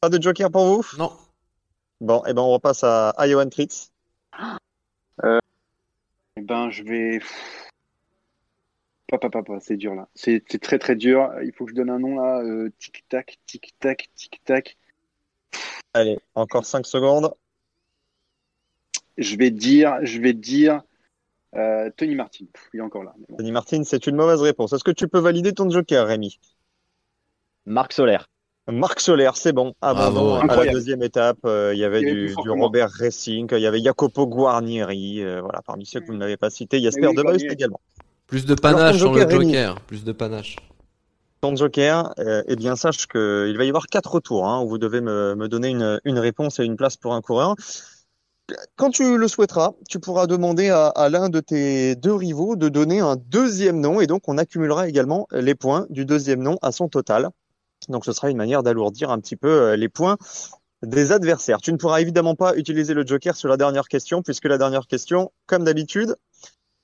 Pas 0.00 0.08
de 0.08 0.22
joker 0.22 0.50
pour 0.50 0.66
vous? 0.66 0.86
Non. 0.98 1.12
Bon, 2.00 2.24
et 2.26 2.32
ben 2.32 2.42
on 2.42 2.50
repasse 2.50 2.84
à, 2.84 3.10
à 3.10 3.28
Johan 3.28 3.48
Tritz. 3.48 3.90
Eh 5.22 6.40
ben, 6.40 6.70
je 6.70 6.82
vais. 6.84 7.20
Papa, 9.08 9.30
papa, 9.30 9.58
c'est 9.60 9.76
dur 9.76 9.94
là. 9.94 10.06
C'est 10.14 10.44
c'est 10.48 10.60
très 10.60 10.78
très 10.78 10.94
dur. 10.94 11.32
Il 11.42 11.52
faut 11.52 11.64
que 11.64 11.70
je 11.72 11.76
donne 11.76 11.90
un 11.90 11.98
nom 11.98 12.20
là. 12.20 12.40
Euh, 12.42 12.70
tic 12.78 13.04
tac, 13.08 13.38
tic 13.46 13.74
tac, 13.80 14.08
tic 14.14 14.40
tac. 14.44 14.76
Allez, 15.94 16.18
encore 16.34 16.66
5 16.66 16.86
secondes. 16.86 17.34
Je 19.16 19.34
vais 19.36 19.50
dire, 19.50 19.98
je 20.02 20.20
vais 20.20 20.34
dire 20.34 20.82
euh, 21.56 21.90
Tony 21.96 22.14
Martin. 22.14 22.44
Pff, 22.52 22.68
il 22.74 22.80
est 22.80 22.82
encore 22.82 23.04
là. 23.04 23.12
mais 23.18 23.26
bon. 23.28 23.36
Denis 23.36 23.52
Martin, 23.52 23.82
c'est 23.84 24.06
une 24.06 24.16
mauvaise 24.16 24.40
réponse. 24.42 24.72
Est-ce 24.72 24.84
que 24.84 24.90
tu 24.90 25.08
peux 25.08 25.18
valider 25.20 25.52
ton 25.52 25.68
joker, 25.70 26.06
Rémi? 26.06 26.38
Marc 27.66 27.92
Solaire. 27.92 28.28
Marc 28.70 29.00
Solaire, 29.00 29.36
c'est 29.36 29.52
bon. 29.52 29.72
Bravo. 29.80 30.34
à 30.34 30.46
la 30.64 30.72
deuxième 30.72 31.02
étape. 31.02 31.38
euh, 31.46 31.72
il 31.74 31.78
y 31.78 31.84
avait 31.84 32.02
Il 32.02 32.08
y 32.08 32.10
avait 32.10 32.26
du. 32.26 32.34
Robert 32.60 32.90
Racing, 32.90 33.48
il 33.52 33.58
y 33.60 33.66
avait 33.66 33.80
Jacopo 33.82 34.26
Guarnieri. 34.26 35.22
euh, 35.22 35.40
voilà, 35.40 35.62
parmi 35.62 35.86
ceux 35.86 36.00
que 36.00 36.06
vous 36.06 36.16
n'avez 36.16 36.36
pas 36.36 36.50
cités, 36.50 36.80
Jasper 36.82 37.08
oui, 37.08 37.14
De 37.14 37.22
Beust 37.22 37.24
Guarnieri. 37.38 37.54
également. 37.54 37.80
Plus 38.26 38.44
de 38.44 38.54
panache 38.54 38.96
Alors, 38.96 38.96
sur 38.96 39.14
le 39.14 39.20
joker, 39.22 39.38
Rémi. 39.38 39.80
Plus 39.86 40.04
de 40.04 40.12
panache. 40.12 40.56
Ton 41.40 41.54
joker, 41.56 42.12
euh, 42.18 42.42
eh 42.46 42.56
bien, 42.56 42.74
sache 42.76 43.06
qu'il 43.06 43.56
va 43.56 43.64
y 43.64 43.68
avoir 43.68 43.86
quatre 43.86 44.20
tours 44.20 44.46
hein, 44.46 44.60
où 44.60 44.68
vous 44.68 44.76
devez 44.78 45.00
me, 45.00 45.34
me 45.34 45.48
donner 45.48 45.68
une, 45.68 46.00
une 46.04 46.18
réponse 46.18 46.58
et 46.58 46.64
une 46.64 46.76
place 46.76 46.96
pour 46.96 47.14
un 47.14 47.22
coureur. 47.22 47.54
Quand 48.76 48.90
tu 48.90 49.18
le 49.18 49.28
souhaiteras, 49.28 49.72
tu 49.88 50.00
pourras 50.00 50.26
demander 50.26 50.70
à, 50.70 51.08
l'un 51.10 51.28
de 51.28 51.40
tes 51.40 51.96
deux 51.96 52.14
rivaux 52.14 52.56
de 52.56 52.70
donner 52.70 53.00
un 53.00 53.16
deuxième 53.16 53.78
nom 53.78 54.00
et 54.00 54.06
donc 54.06 54.22
on 54.26 54.38
accumulera 54.38 54.88
également 54.88 55.26
les 55.32 55.54
points 55.54 55.86
du 55.90 56.06
deuxième 56.06 56.42
nom 56.42 56.56
à 56.62 56.72
son 56.72 56.88
total. 56.88 57.28
Donc 57.88 58.06
ce 58.06 58.12
sera 58.12 58.30
une 58.30 58.38
manière 58.38 58.62
d'alourdir 58.62 59.10
un 59.10 59.20
petit 59.20 59.36
peu 59.36 59.48
euh, 59.48 59.76
les 59.76 59.88
points 59.88 60.16
des 60.82 61.12
adversaires. 61.12 61.60
Tu 61.60 61.72
ne 61.72 61.76
pourras 61.76 62.00
évidemment 62.00 62.34
pas 62.34 62.56
utiliser 62.56 62.94
le 62.94 63.06
joker 63.06 63.36
sur 63.36 63.48
la 63.48 63.58
dernière 63.58 63.88
question 63.88 64.22
puisque 64.22 64.46
la 64.46 64.56
dernière 64.56 64.86
question, 64.86 65.30
comme 65.46 65.64
d'habitude, 65.64 66.16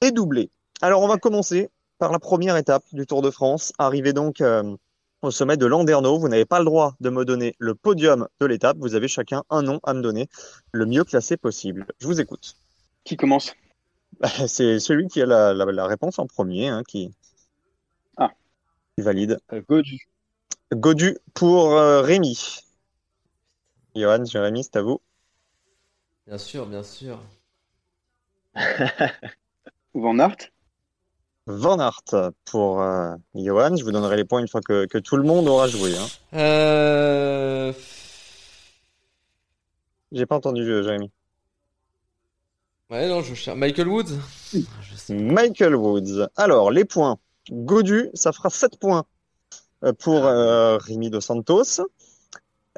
est 0.03 0.13
doublée. 0.13 0.51
Alors 0.83 1.03
on 1.03 1.09
va 1.09 1.17
commencer 1.17 1.71
par 1.99 2.13
la 2.13 2.19
première 2.19 2.57
étape 2.57 2.85
du 2.93 3.07
Tour 3.07 3.23
de 3.23 3.31
France. 3.31 3.73
Arrivé 3.79 4.13
donc 4.13 4.41
euh, 4.41 4.77
au 5.25 5.31
sommet 5.31 5.57
de 5.57 5.67
Landerneau, 5.67 6.19
vous 6.19 6.29
n'avez 6.29 6.45
pas 6.45 6.59
le 6.59 6.65
droit 6.65 6.95
de 7.01 7.11
me 7.11 7.25
donner 7.25 7.55
le 7.59 7.75
podium 7.75 8.29
de 8.41 8.47
l'étape. 8.47 8.77
Vous 8.79 8.95
avez 8.95 9.09
chacun 9.09 9.43
un 9.51 9.63
nom 9.63 9.81
à 9.83 9.95
me 9.95 10.01
donner, 10.03 10.29
le 10.73 10.87
mieux 10.87 11.05
classé 11.05 11.37
possible. 11.37 11.87
Je 12.01 12.07
vous 12.07 12.21
écoute. 12.21 12.57
Qui 13.05 13.17
commence? 13.17 13.53
C'est 14.47 14.79
celui 14.81 15.09
qui 15.09 15.21
a 15.23 15.27
la, 15.27 15.53
la- 15.55 15.65
la 15.73 15.87
réponse 15.87 16.19
en 16.19 16.27
premier 16.27 16.69
hein, 16.69 16.83
qui, 16.87 17.13
Ah. 18.17 18.31
qui 18.97 19.03
valide. 19.03 19.39
Euh, 19.53 19.61
Godu. 19.69 20.09
Godu 20.73 21.19
pour 21.35 21.73
euh, 21.75 22.01
Rémi. 22.03 22.59
Johan, 23.97 24.25
Jérémy, 24.25 24.65
c'est 24.65 24.77
à 24.77 24.83
vous. 24.83 25.01
Bien 26.27 26.39
sûr, 26.39 26.67
bien 26.67 26.83
sûr. 26.83 27.21
Van 29.95 30.19
Aert? 30.19 30.51
Van 31.47 31.79
Aert 31.79 32.33
pour 32.45 32.81
euh, 32.81 33.15
Johan. 33.35 33.77
Je 33.77 33.85
vous 33.85 33.93
donnerai 33.93 34.17
les 34.17 34.25
points 34.25 34.41
une 34.41 34.49
fois 34.49 34.61
que, 34.63 34.87
que 34.87 34.99
tout 34.99 35.17
le 35.17 35.25
monde 35.25 35.47
aura 35.49 35.69
joué. 35.69 35.93
Hein. 35.97 36.07
Euh... 36.35 37.73
J'ai 40.13 40.27
pas 40.27 40.37
entendu, 40.37 40.63
euh, 40.63 40.83
Jérémy. 40.83 41.11
Ouais, 42.91 43.09
non, 43.09 43.23
je 43.23 43.35
cherche. 43.35 43.59
Michael 43.59 43.89
Woods 43.89 44.19
Je 44.53 44.95
sais. 44.97 45.15
Michael 45.15 45.75
Woods. 45.75 46.29
Alors, 46.37 46.71
les 46.71 46.85
points. 46.85 47.19
Godu, 47.51 48.09
ça 48.15 48.33
fera 48.33 48.49
7 48.49 48.79
points 48.79 49.05
euh, 49.85 49.93
pour 49.93 50.25
euh, 50.25 50.79
Rémi 50.79 51.11
Dos 51.11 51.21
Santos. 51.21 51.83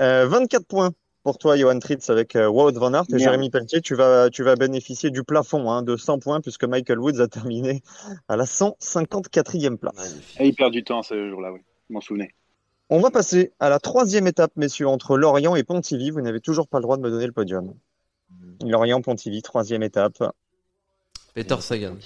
Euh, 0.00 0.26
24 0.26 0.66
points 0.66 0.90
pour 1.26 1.38
toi, 1.38 1.56
Johan 1.56 1.80
Tritz, 1.80 2.08
avec 2.08 2.36
euh, 2.36 2.46
Wout 2.46 2.70
Van 2.74 2.94
Aert. 2.94 3.02
Et 3.08 3.14
Merde. 3.14 3.24
Jérémy 3.24 3.50
Pelletier, 3.50 3.80
tu 3.80 3.96
vas, 3.96 4.30
tu 4.30 4.44
vas 4.44 4.54
bénéficier 4.54 5.10
du 5.10 5.24
plafond 5.24 5.68
hein, 5.72 5.82
de 5.82 5.96
100 5.96 6.20
points, 6.20 6.40
puisque 6.40 6.62
Michael 6.62 7.00
Woods 7.00 7.20
a 7.20 7.26
terminé 7.26 7.82
à 8.28 8.36
la 8.36 8.44
154e 8.44 9.76
place. 9.76 10.20
Et 10.38 10.46
il 10.46 10.54
perd 10.54 10.72
du 10.72 10.84
temps 10.84 11.02
ce 11.02 11.28
jour-là, 11.28 11.52
oui. 11.52 11.58
Je 11.88 11.94
m'en 11.94 12.00
souvenais. 12.00 12.32
On 12.90 13.00
va 13.00 13.10
passer 13.10 13.50
à 13.58 13.68
la 13.68 13.80
troisième 13.80 14.28
étape, 14.28 14.52
messieurs, 14.54 14.86
entre 14.86 15.18
Lorient 15.18 15.56
et 15.56 15.64
Pontivy. 15.64 16.12
Vous 16.12 16.20
n'avez 16.20 16.40
toujours 16.40 16.68
pas 16.68 16.78
le 16.78 16.82
droit 16.82 16.96
de 16.96 17.02
me 17.02 17.10
donner 17.10 17.26
le 17.26 17.32
podium. 17.32 17.74
Lorient-Pontivy, 18.64 19.42
troisième 19.42 19.82
étape. 19.82 20.22
Peter 21.34 21.56
Sagan. 21.58 21.96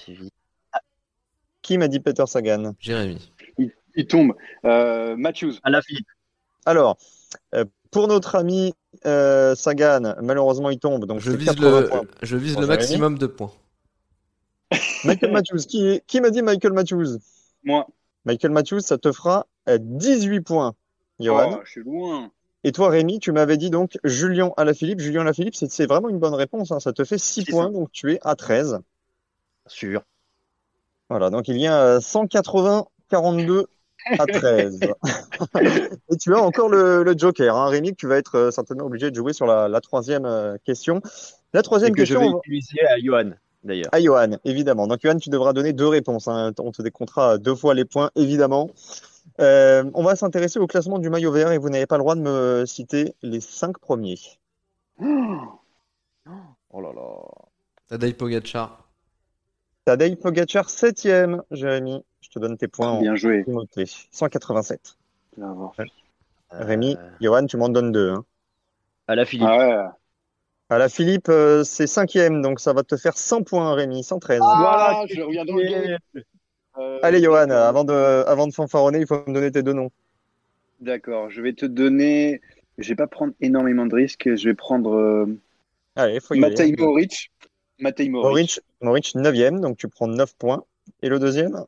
Qui 1.61 1.77
m'a 1.77 1.89
dit 1.89 2.01
Peter 2.01 2.25
Sagan? 2.27 2.73
Jérémy. 2.81 3.31
Il, 3.59 3.71
il 3.97 4.07
tombe. 4.07 4.33
Euh, 4.65 5.15
Matthews. 5.15 5.57
À 5.63 5.69
la 5.69 5.83
Philippe. 5.83 6.09
Alors, 6.65 6.97
euh, 7.55 7.67
pour 7.91 8.09
notre 8.09 8.37
ami 8.37 8.73
euh, 9.07 9.55
Sagan, 9.55 10.15
malheureusement, 10.23 10.71
il 10.71 10.79
tombe. 10.79 11.07
Donc, 11.07 11.21
Je 11.21 11.31
vise 11.33 11.49
80 11.49 11.81
le, 11.81 11.89
points. 11.89 12.03
je 12.23 12.37
vise 12.37 12.53
Pour 12.53 12.63
le 12.63 12.67
Jérémy. 12.67 12.83
maximum 12.83 13.19
de 13.19 13.27
points. 13.27 13.53
Michael 15.05 15.33
Matthews. 15.33 15.59
Qui, 15.69 16.01
qui 16.07 16.21
m'a 16.21 16.31
dit 16.31 16.43
Michael 16.43 16.73
Matthews? 16.73 17.19
Moi. 17.65 17.87
Michael 18.25 18.51
Matthews, 18.53 18.81
ça 18.81 18.99
te 18.99 19.11
fera 19.13 19.47
euh, 19.69 19.79
18 19.81 20.41
points, 20.43 20.75
Johan. 21.19 21.57
Oh, 21.59 21.61
je 21.65 21.71
suis 21.71 21.83
loin. 21.83 22.31
Et 22.65 22.73
toi, 22.73 22.91
Rémi, 22.91 23.19
tu 23.19 23.33
m'avais 23.33 23.57
dit 23.57 23.71
donc 23.71 23.99
Julien 24.05 24.51
Alaphilippe. 24.59 25.01
Julien 25.01 25.23
Alaphilippe, 25.23 25.55
c'est 25.55 25.71
c'est 25.71 25.87
vraiment 25.87 26.11
une 26.11 26.19
bonne 26.19 26.35
réponse. 26.35 26.71
hein. 26.73 26.81
Ça 26.81 26.93
te 26.93 27.05
fait 27.05 27.17
6 27.17 27.45
C'est 27.47 27.51
points, 27.53 27.67
ça. 27.67 27.71
donc 27.73 27.91
tu 27.93 28.13
es 28.13 28.19
à 28.23 28.35
13. 28.35 28.81
Sûr. 29.67 30.03
Voilà, 31.09 31.31
donc 31.31 31.49
il 31.49 31.57
y 31.57 31.67
a 31.67 31.81
euh, 31.83 32.01
180, 32.01 32.87
42 33.09 33.67
à 34.19 34.27
13. 34.27 34.81
Et 36.11 36.17
tu 36.17 36.35
as 36.35 36.41
encore 36.41 36.69
le, 36.69 37.03
le 37.03 37.15
joker, 37.17 37.55
hein, 37.57 37.69
Rémi, 37.69 37.91
que 37.91 37.97
tu 37.97 38.07
vas 38.07 38.17
être 38.17 38.35
euh, 38.37 38.51
certainement 38.51 38.87
obligé 38.87 39.11
de 39.11 39.17
jouer 39.17 39.33
sur 39.33 39.47
la, 39.47 39.69
la 39.69 39.81
troisième 39.81 40.25
euh, 40.25 40.57
question. 40.65 41.01
La 41.53 41.61
Et 41.61 41.63
troisième 41.63 41.95
que 41.95 42.05
je 42.05 42.15
question, 42.15 42.21
vais 42.21 42.27
on 42.27 42.33
va- 42.33 42.39
utiliser 42.45 42.81
à 42.87 42.99
Johan, 42.99 43.31
d'ailleurs. 43.65 43.89
à 43.93 44.01
Johan, 44.01 44.39
évidemment. 44.45 44.87
Donc 44.87 45.01
Johan, 45.03 45.17
tu 45.19 45.31
devras 45.31 45.53
donner 45.53 45.73
deux 45.73 45.89
réponses. 45.89 46.29
hein. 46.29 46.53
On 46.59 46.71
te 46.73 46.83
décomptera 46.83 47.39
deux 47.39 47.55
fois 47.55 47.75
les 47.75 47.85
points, 47.85 48.11
évidemment. 48.17 48.71
Euh, 49.41 49.85
on 49.95 50.03
va 50.03 50.17
s'intéresser 50.17 50.59
au 50.59 50.67
classement 50.67 50.99
du 50.99 51.09
maillot 51.09 51.33
vert 51.33 51.53
et 51.53 51.59
vous 51.59 51.71
n'avez 51.71 51.87
pas 51.87 51.97
le 51.97 52.03
droit 52.03 52.15
de 52.15 52.21
me 52.21 52.65
citer 52.67 53.15
les 53.23 53.41
cinq 53.41 53.79
premiers. 53.79 54.19
Oh 56.73 56.81
là 56.81 56.93
là. 56.95 57.07
Tadej 57.89 58.15
Pogacar. 58.17 58.90
Tadej 59.85 60.17
Pogacar, 60.17 60.69
septième, 60.71 61.43
Jérémy. 61.51 62.03
Je 62.21 62.29
te 62.29 62.39
donne 62.39 62.57
tes 62.57 62.69
points 62.69 62.91
en 62.91 63.01
Bien 63.01 63.17
joué. 63.17 63.45
noté. 63.47 63.85
187. 64.11 64.97
Tu 65.35 65.41
vas 65.41 65.53
voir. 65.53 65.73
Rémi, 66.51 66.97
Euh, 66.99 67.11
Johan, 67.21 67.47
tu 67.47 67.57
m'en 67.57 67.69
donnes 67.69 67.93
deux. 67.93 68.11
hein. 68.11 68.25
à 69.09 69.15
la 69.17 69.25
Philippe. 69.25 69.49
Ah 69.51 69.57
ouais. 69.59 69.85
À 70.69 70.79
la 70.79 70.89
Philippe, 70.89 71.29
euh, 71.29 71.65
c'est 71.65 71.87
cinquième, 71.89 72.43
donc 72.43 72.61
ça 72.61 72.73
va 72.73 72.83
te 72.85 72.97
faire 72.97 73.17
100 73.17 73.43
points, 73.43 73.75
Rémi, 73.75 74.05
113. 74.05 74.39
voilà, 74.39 75.05
je 75.09 75.21
reviens 75.21 75.45
dans 75.45 75.57
le. 75.57 75.97
Euh, 76.79 76.99
Allez, 77.03 77.21
Johan, 77.23 77.51
avant 77.51 77.83
de, 77.83 77.93
avant 78.29 78.47
de 78.47 78.53
fanfaronner, 78.55 79.01
il 79.01 79.07
faut 79.07 79.25
me 79.27 79.33
donner 79.35 79.51
tes 79.51 79.63
deux 79.65 79.73
noms. 79.73 79.91
D'accord, 80.81 81.29
je 81.31 81.43
vais 81.43 81.53
te 81.53 81.67
donner. 81.67 82.41
Je 82.79 82.89
vais 82.91 82.95
pas 82.95 83.09
prendre 83.09 83.33
énormément 83.41 83.87
de 83.87 83.95
risques. 83.95 84.35
Je 84.37 84.49
vais 84.49 84.55
prendre 84.55 84.95
euh, 84.95 85.27
Allez, 85.97 86.21
faut 86.21 86.35
y 86.35 86.39
aller. 86.45 86.51
Matej 86.51 86.77
Moric. 86.79 87.31
Matej 87.81 88.09
Moric. 88.11 88.27
Moric, 88.31 88.61
Moric, 88.81 89.15
9e, 89.15 89.61
donc 89.61 89.77
tu 89.77 89.89
prends 89.89 90.07
9 90.07 90.35
points. 90.37 90.65
Et 91.03 91.09
le 91.09 91.19
deuxième? 91.19 91.65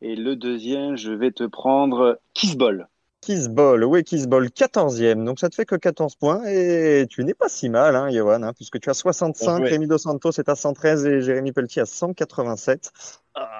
Et 0.00 0.16
le 0.16 0.36
deuxième, 0.36 0.96
je 0.96 1.12
vais 1.12 1.30
te 1.30 1.44
prendre 1.44 2.18
Kisbol. 2.34 2.88
Kisbol, 3.24 3.84
oui, 3.84 4.04
Kisbol, 4.04 4.48
14e, 4.48 5.24
donc 5.24 5.40
ça 5.40 5.48
te 5.48 5.54
fait 5.54 5.64
que 5.64 5.76
14 5.76 6.14
points. 6.16 6.44
Et 6.44 7.06
tu 7.08 7.24
n'es 7.24 7.32
pas 7.32 7.48
si 7.48 7.70
mal, 7.70 7.96
hein, 7.96 8.10
Johan, 8.10 8.42
hein, 8.42 8.52
puisque 8.52 8.78
tu 8.80 8.90
as 8.90 8.94
65, 8.94 9.46
Bien 9.46 9.56
joué. 9.56 9.68
Rémi 9.70 9.86
Dos 9.86 9.96
Santos 9.96 10.32
est 10.32 10.48
à 10.50 10.54
113 10.54 11.06
et 11.06 11.20
Jérémy 11.22 11.52
Pelletier 11.52 11.82
à 11.82 11.86
187. 11.86 12.92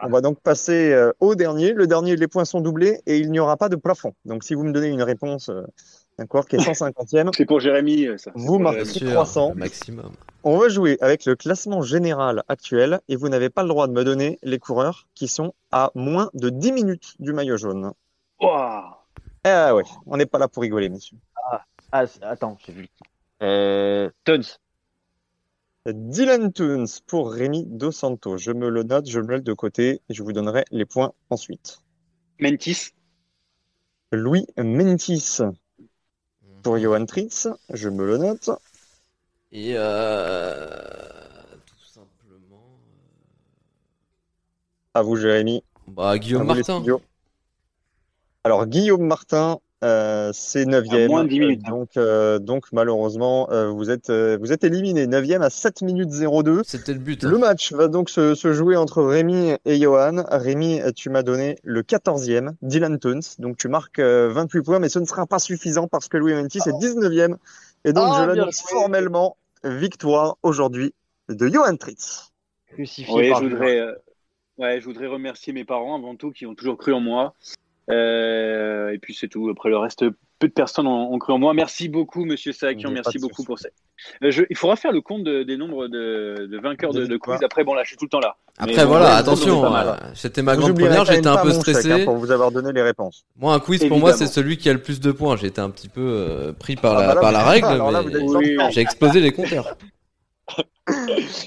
On 0.03 0.09
va 0.11 0.21
donc 0.21 0.39
passer 0.41 0.93
euh, 0.93 1.13
au 1.19 1.35
dernier. 1.35 1.73
Le 1.73 1.87
dernier, 1.87 2.15
les 2.15 2.29
points 2.29 2.45
sont 2.45 2.61
doublés 2.61 3.01
et 3.07 3.17
il 3.17 3.31
n'y 3.31 3.41
aura 3.41 3.57
pas 3.57 3.71
de 3.71 3.77
plafond. 3.77 4.13
Donc 4.27 4.45
si 4.45 4.55
vous 4.55 4.65
me 4.65 4.73
donnez 4.73 4.89
une 4.89 5.03
réponse 5.03 5.49
euh, 5.49 5.63
Un 6.19 6.27
coureur 6.27 6.47
qui 6.47 6.57
est 6.57 6.61
150e. 6.61 7.31
C'est 7.37 7.45
pour 7.45 7.59
Jérémy, 7.61 8.07
ça. 8.19 8.31
Vous 8.35 8.59
marquez 8.59 8.85
sûr, 8.85 9.11
300. 9.11 9.51
le 9.51 9.55
maximum. 9.57 10.13
On 10.45 10.59
va 10.59 10.69
jouer 10.69 10.97
avec 11.01 11.25
le 11.25 11.35
classement 11.35 11.83
général 11.83 12.45
actuel 12.49 13.01
et 13.09 13.17
vous 13.17 13.29
n'avez 13.29 13.51
pas 13.51 13.63
le 13.63 13.69
droit 13.69 13.89
de 13.89 13.93
me 13.93 14.05
donner 14.05 14.39
les 14.43 14.59
coureurs 14.59 15.09
qui 15.15 15.27
sont 15.27 15.55
à 15.73 15.91
moins 15.95 16.31
de 16.35 16.51
10 16.51 16.73
minutes 16.73 17.15
du 17.19 17.33
maillot 17.33 17.57
jaune. 17.57 17.93
Ouah. 18.41 19.05
Ah 19.45 19.75
ouais, 19.75 19.83
on 20.07 20.17
n'est 20.17 20.27
pas 20.27 20.39
là 20.39 20.47
pour 20.49 20.63
rigoler, 20.63 20.89
messieurs. 20.89 21.19
Ah, 21.93 22.07
c- 22.07 22.19
attends, 22.23 22.57
j'ai 22.65 22.73
vu. 22.73 22.89
Euh, 23.43 24.09
Tons. 24.25 24.41
Dylan 25.87 26.53
Toons 26.53 26.85
pour 27.07 27.33
Rémi 27.33 27.65
Dos 27.67 27.93
Santos. 27.93 28.39
Je 28.39 28.53
me 28.53 28.69
le 28.71 28.85
note, 28.85 29.09
je 29.09 29.19
me 29.21 29.27
le 29.27 29.37
mets 29.37 29.41
de 29.43 29.53
côté 29.53 30.01
et 30.09 30.15
je 30.15 30.23
vous 30.23 30.33
donnerai 30.33 30.65
les 30.71 30.87
points 30.87 31.13
ensuite. 31.31 31.79
Mentis. 32.41 32.91
Louis 34.13 34.47
Mentis 34.57 35.39
pour 36.65 36.79
Johan 36.79 37.07
Tritz. 37.07 37.47
Je 37.73 37.89
me 37.89 38.05
le 38.05 38.17
note. 38.17 38.51
Et 39.53 39.75
euh, 39.77 40.67
tout 41.67 41.85
simplement. 41.87 42.81
À 44.95 45.03
vous, 45.03 45.15
Jérémy. 45.15 45.63
Bah, 45.87 46.11
À 46.11 46.19
Guillaume 46.19 46.43
vous, 46.43 46.55
Martin. 46.55 46.83
Alors, 48.43 48.67
Guillaume 48.67 49.07
Martin, 49.07 49.61
euh, 49.85 50.31
c'est 50.33 50.65
9e. 50.65 51.05
À 51.05 51.09
moins 51.09 51.25
de 51.25 51.29
10 51.29 51.41
minutes, 51.41 51.61
hein. 51.67 51.71
Donc, 51.71 51.97
euh, 51.97 52.39
donc 52.39 52.65
malheureusement, 52.73 53.49
euh, 53.51 53.69
vous 53.69 53.91
êtes, 53.91 54.11
euh, 54.11 54.37
vous 54.41 54.53
êtes 54.53 54.65
éliminé. 54.65 55.07
9e 55.07 55.43
à 55.43 55.51
7 55.51 55.83
minutes 55.83 56.11
02. 56.11 56.63
C'était 56.65 56.95
le 56.95 56.99
but. 56.99 57.23
hein. 57.25 57.29
Le 57.31 57.39
match 57.39 57.73
va 57.73 57.89
donc 57.89 58.09
se, 58.11 58.35
se 58.35 58.53
jouer 58.53 58.77
entre 58.77 59.03
Rémi 59.03 59.53
et 59.65 59.79
Johan. 59.79 60.25
Rémi, 60.31 60.81
tu 60.97 61.11
m'as 61.11 61.23
donné 61.23 61.57
le 61.63 61.83
14e, 61.83 62.55
Dylan 62.63 62.99
Tuns. 62.99 63.21
Donc 63.39 63.57
tu 63.59 63.69
marques 63.69 63.99
euh, 63.99 64.31
28 64.33 64.63
points, 64.63 64.79
mais 64.79 64.89
ce 64.89 64.99
ne 64.99 65.05
sera 65.05 65.27
pas 65.27 65.39
suffisant 65.39 65.87
parce 65.87 66.09
que 66.09 66.17
Louis 66.17 66.35
Mentis 66.35 66.59
est 66.67 66.73
19e. 66.73 67.37
Et 67.85 67.93
donc 67.93 68.09
Ah, 68.11 68.23
je 68.23 68.27
l'annonce 68.31 68.63
formellement 68.67 69.37
victoire 69.63 70.37
aujourd'hui 70.43 70.95
de 71.29 71.47
Johan 71.49 71.77
Tritz. 71.77 72.33
Crucifié 72.73 73.15
Oui, 73.15 73.31
par 73.31 73.43
je 73.43 73.49
voudrais, 73.49 73.79
euh, 73.79 73.93
ouais, 74.59 74.81
je 74.81 74.85
voudrais 74.85 75.07
remercier 75.07 75.53
mes 75.53 75.65
parents 75.65 75.97
avant 75.97 76.17
tout 76.17 76.33
qui 76.33 76.45
ont 76.47 76.55
toujours 76.55 76.77
cru 76.77 76.93
en 76.93 77.01
moi. 77.01 77.35
Euh, 77.91 78.91
et 78.93 78.99
puis 78.99 79.15
c'est 79.15 79.29
tout. 79.29 79.51
Après 79.51 79.69
le 79.69 79.77
reste, 79.77 80.05
peu 80.39 80.49
de 80.49 80.53
personnes 80.53 80.87
ont, 80.87 81.13
ont 81.13 81.19
cru 81.19 81.33
en 81.33 81.39
moi. 81.39 81.53
Merci 81.55 81.89
beaucoup, 81.89 82.25
Monsieur 82.25 82.53
pas 82.59 82.73
Merci 82.91 83.19
beaucoup 83.19 83.45
pour 83.45 83.59
ça. 83.59 83.69
Euh, 84.23 84.31
je- 84.31 84.45
il 84.49 84.57
faudra 84.57 84.77
faire 84.77 84.93
le 84.93 85.01
compte 85.01 85.23
de- 85.23 85.43
des 85.43 85.57
nombres 85.57 85.87
de, 85.89 86.47
de 86.51 86.59
vainqueurs 86.59 86.93
de, 86.93 87.05
De 87.07 87.17
quiz. 87.17 87.39
Après, 87.43 87.63
bon 87.63 87.75
là, 87.75 87.83
je 87.85 87.89
suis 87.89 87.97
tout 87.97 88.07
le 88.07 88.11
temps 88.11 88.21
là. 88.21 88.37
Après, 88.59 88.85
voilà, 88.87 89.07
ouais, 89.07 89.11
attention. 89.13 89.65
euh, 89.75 89.95
C'était 90.15 90.43
ma 90.43 90.57
grande 90.57 90.79
première, 90.79 91.05
j'étais 91.05 91.27
un 91.27 91.37
peu 91.37 91.49
mon 91.49 91.55
chèque, 91.63 91.75
hein, 91.77 91.81
stressé. 91.81 92.05
pour 92.05 92.17
vous 92.17 92.31
avoir 92.31 92.51
donné 92.53 92.73
les 92.73 92.83
réponses. 92.83 93.25
Moi, 93.37 93.53
un 93.53 93.61
quiz 93.61 93.85
pour 93.87 93.99
moi, 93.99 94.13
c'est 94.13 94.27
celui 94.27 94.57
qui 94.57 94.71
a 94.71 94.73
le 94.73 94.81
plus 94.81 95.01
de 95.01 95.13
points. 95.13 95.37
J'ai 95.37 95.49
été 95.49 95.61
un 95.61 95.71
petit 95.71 95.89
peu 95.89 96.01
euh, 96.01 96.53
pris 96.53 96.77
par 96.77 96.97
Ah 96.97 97.01
la, 97.01 97.07
bah 97.09 97.15
là, 97.15 97.21
par 97.21 97.33
la 97.33 97.45
règle, 97.45 98.71
j'ai 98.71 98.81
explosé 98.81 99.21
les 99.21 99.33
compteurs. 99.33 99.77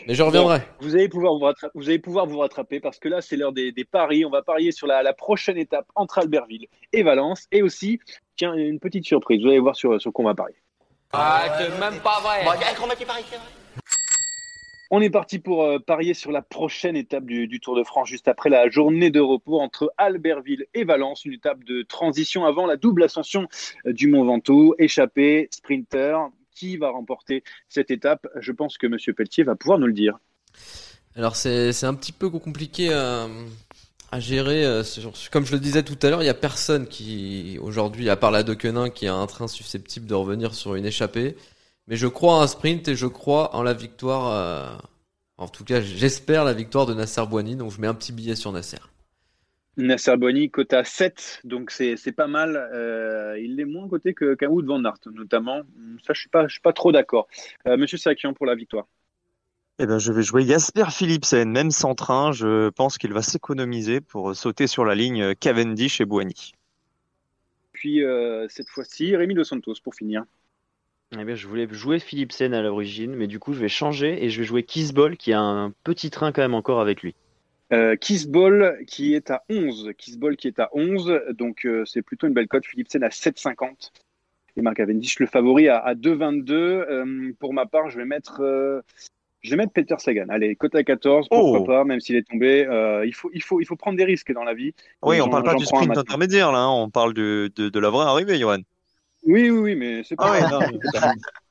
Mais 0.08 0.16
je 0.16 0.24
reviendrai. 0.24 0.62
Vous 0.80 0.96
allez 0.96 1.10
pouvoir 1.10 1.34
vous 1.34 1.46
rattraper, 1.46 1.72
vous 1.76 1.90
allez 1.90 2.00
pouvoir 2.00 2.26
vous 2.26 2.40
rattraper 2.40 2.80
parce 2.80 3.00
que 3.00 3.08
là, 3.08 3.22
c'est 3.22 3.36
l'heure 3.36 3.54
des, 3.54 3.72
des 3.72 3.86
paris. 3.86 4.26
On 4.26 4.30
va 4.30 4.42
parier 4.42 4.72
sur 4.72 4.88
la, 4.88 5.04
la 5.04 5.14
prochaine 5.14 5.58
étape 5.58 5.86
entre 5.96 6.20
Albertville 6.20 6.68
et 6.94 7.04
Valence. 7.04 7.46
Et 7.52 7.62
aussi, 7.62 8.00
tiens, 8.36 8.54
une 8.54 8.80
petite 8.80 9.06
surprise. 9.06 9.42
Vous 9.42 9.50
allez 9.50 9.60
voir 9.60 9.76
sur, 9.76 10.02
sur 10.02 10.12
quoi 10.12 10.26
on 10.26 10.28
va 10.28 10.36
parier. 10.36 10.56
Ah, 11.14 11.58
c'est 11.58 11.80
même 11.80 12.00
pas 12.02 12.20
vrai. 12.20 12.44
On 14.90 15.02
est 15.02 15.10
parti 15.10 15.40
pour 15.40 15.64
euh, 15.64 15.80
parier 15.80 16.14
sur 16.14 16.32
la 16.32 16.42
prochaine 16.42 16.96
étape 16.96 17.26
du, 17.26 17.48
du 17.48 17.60
Tour 17.60 17.76
de 17.76 17.84
France, 17.84 18.08
juste 18.08 18.30
après 18.30 18.50
la 18.50 18.70
journée 18.70 19.10
de 19.10 19.20
repos 19.20 19.60
entre 19.60 19.92
Albertville 19.98 20.66
et 20.74 20.86
Valence, 20.86 21.26
une 21.26 21.34
étape 21.34 21.66
de 21.66 21.82
transition 21.82 22.46
avant 22.46 22.66
la 22.66 22.78
double 22.78 23.04
ascension 23.04 23.50
euh, 23.86 23.92
du 23.92 24.08
Mont 24.08 24.24
Ventoux, 24.24 24.76
échappé, 24.80 25.50
sprinter. 25.52 26.18
Qui 26.58 26.78
va 26.78 26.90
remporter 26.90 27.44
cette 27.70 27.92
étape 27.92 28.28
Je 28.40 28.52
pense 28.52 28.78
que 28.78 28.88
Monsieur 28.88 29.14
Pelletier 29.14 29.44
va 29.44 29.56
pouvoir 29.56 29.80
nous 29.80 29.88
le 29.88 29.94
dire. 29.94 30.18
Alors 31.16 31.36
c'est 31.36 31.84
un 31.84 31.94
petit 31.96 32.12
peu 32.12 32.30
compliqué 32.30 32.94
à, 32.94 33.28
à 34.12 34.20
gérer. 34.20 34.66
euh, 34.66 34.84
Comme 35.32 35.46
je 35.46 35.54
le 35.54 35.60
disais 35.60 35.84
tout 35.84 35.98
à 36.04 36.10
l'heure, 36.10 36.24
il 36.24 36.26
y 36.26 36.30
a 36.30 36.34
personne 36.34 36.88
qui 36.88 37.58
aujourd'hui, 37.62 38.10
à 38.10 38.16
part 38.18 38.32
la 38.32 38.44
Dequenin, 38.44 38.90
qui 38.90 39.08
a 39.08 39.16
un 39.16 39.28
train 39.28 39.48
susceptible 39.48 40.06
de 40.08 40.14
revenir 40.16 40.54
sur 40.56 40.76
une 40.76 40.86
échappée. 40.86 41.36
Mais 41.88 41.96
je 41.98 42.08
crois 42.08 42.40
à 42.42 42.44
un 42.44 42.48
sprint 42.48 42.88
et 42.90 42.96
je 42.96 43.08
crois 43.08 43.56
en 43.56 43.64
la 43.64 43.74
victoire. 43.74 44.28
euh, 44.34 44.78
En 45.38 45.48
tout 45.50 45.66
cas, 45.66 45.82
j'espère 45.82 46.46
la 46.46 46.54
victoire 46.54 46.86
de 46.86 46.94
Nasser 46.94 47.26
Boigny. 47.28 47.56
Donc 47.56 47.72
je 47.72 47.82
mets 47.82 47.88
un 47.88 47.96
petit 47.96 48.14
billet 48.14 48.36
sur 48.36 48.52
Nasser. 48.52 48.80
Nasser 49.78 50.18
Bonny, 50.18 50.50
cote 50.50 50.74
à 50.74 50.84
7, 50.84 51.40
donc 51.44 51.72
c'est 51.72 51.98
c'est 51.98 52.12
pas 52.12 52.28
mal. 52.28 52.56
Euh, 52.74 53.38
il 53.40 53.60
est 53.60 53.66
moins 53.66 53.88
coté 53.88 54.14
que- 54.14 54.34
qu'un 54.34 54.48
Wood 54.48 54.66
Van 54.66 54.84
Aert, 54.84 55.00
notamment. 55.14 55.62
Ça, 56.06 56.14
je 56.14 56.20
suis 56.20 56.30
pas, 56.30 56.48
je 56.48 56.54
suis 56.54 56.62
pas 56.62 56.74
trop 56.74 56.92
d'accord. 56.92 57.28
Euh, 57.68 57.78
Monsieur 57.78 57.98
Sakian 57.98 58.34
pour 58.34 58.46
la 58.46 58.56
victoire. 58.56 58.88
Eh 59.80 59.86
ben, 59.86 60.00
je 60.00 60.12
vais 60.12 60.24
jouer 60.24 60.44
Jasper 60.44 60.86
Philipsen, 60.90 61.52
même 61.52 61.70
sans 61.70 61.94
train. 61.94 62.32
Je 62.32 62.70
pense 62.70 62.98
qu'il 62.98 63.14
va 63.14 63.22
s'économiser 63.22 64.02
pour 64.02 64.36
sauter 64.36 64.66
sur 64.66 64.86
la 64.86 64.96
ligne 64.96 65.36
Cavendish 65.36 66.02
et 66.02 66.06
Boigny. 66.06 66.54
Puis 67.74 68.04
euh, 68.04 68.48
cette 68.50 68.70
fois-ci, 68.70 69.16
Rémi 69.16 69.36
Dos 69.36 69.44
Santos 69.44 69.76
pour 69.84 69.94
finir. 69.94 70.24
Eh 71.18 71.24
bien, 71.24 71.36
je 71.36 71.48
voulais 71.48 71.68
jouer 71.72 72.00
Philipsen 72.00 72.54
à 72.54 72.62
l'origine, 72.62 73.16
mais 73.16 73.28
du 73.28 73.40
coup, 73.40 73.54
je 73.54 73.60
vais 73.60 73.70
changer 73.70 74.24
et 74.26 74.30
je 74.30 74.40
vais 74.40 74.46
jouer 74.48 74.64
Kissball, 74.64 75.16
qui 75.16 75.32
a 75.32 75.40
un 75.40 75.72
petit 75.84 76.10
train 76.10 76.32
quand 76.32 76.42
même 76.42 76.56
encore 76.56 76.82
avec 76.82 77.02
lui. 77.02 77.16
Euh, 77.74 77.96
Kissball 77.98 78.80
qui 78.88 79.14
est 79.14 79.30
à 79.30 79.44
11. 79.50 79.92
Kissball 79.98 80.38
qui 80.38 80.48
est 80.48 80.60
à 80.60 80.70
11. 80.74 81.22
Donc 81.32 81.66
euh, 81.66 81.84
c'est 81.86 82.02
plutôt 82.02 82.28
une 82.28 82.34
belle 82.34 82.48
cote. 82.48 82.66
Philipsen 82.66 83.04
à 83.04 83.10
7,50. 83.10 83.92
Et 84.56 84.62
Marc 84.62 84.78
Cavendish, 84.78 85.20
le 85.20 85.28
favori, 85.28 85.68
à, 85.68 85.78
à 85.80 85.94
2,22. 85.94 86.52
Euh, 86.54 87.32
pour 87.40 87.54
ma 87.54 87.66
part, 87.66 87.90
je 87.90 87.98
vais 87.98 88.06
mettre. 88.06 88.42
euh, 88.42 88.82
je 89.42 89.52
vais 89.52 89.58
mettre 89.58 89.72
Peter 89.74 89.96
Sagan. 90.00 90.26
Allez, 90.30 90.56
cote 90.56 90.74
à 90.76 90.84
14, 90.84 91.28
pourquoi 91.30 91.60
Oh. 91.60 91.64
pas, 91.64 91.84
même 91.84 92.00
s'il 92.00 92.16
est 92.16 92.28
tombé. 92.28 92.68
Il, 93.06 93.14
faut, 93.14 93.30
il, 93.34 93.42
faut, 93.44 93.62
il 93.62 93.66
faut 93.66 93.76
prendre 93.76 93.96
des 93.98 94.04
risques 94.04 94.34
dans 94.34 94.44
la 94.44 94.54
vie. 94.56 94.74
Oui, 95.04 95.22
on 95.22 95.26
J'en- 95.26 95.30
parle 95.30 95.44
pas 95.44 95.54
du 95.56 95.66
sprint 95.66 95.96
intermédiaire, 95.96 96.52
là. 96.52 96.60
hein. 96.60 96.70
On 96.72 96.90
parle 96.90 97.14
de, 97.14 97.52
de, 97.56 97.70
de 97.70 97.80
la 97.80 97.90
vraie 97.92 98.08
arrivée, 98.08 98.40
Johan. 98.40 98.58
Oui, 99.26 99.50
oui, 99.50 99.60
oui, 99.60 99.76
mais 99.76 100.04
c'est 100.04 100.16
pas 100.16 100.34
Ah 100.42 100.60
ouais, 100.60 100.70
non. 100.70 100.80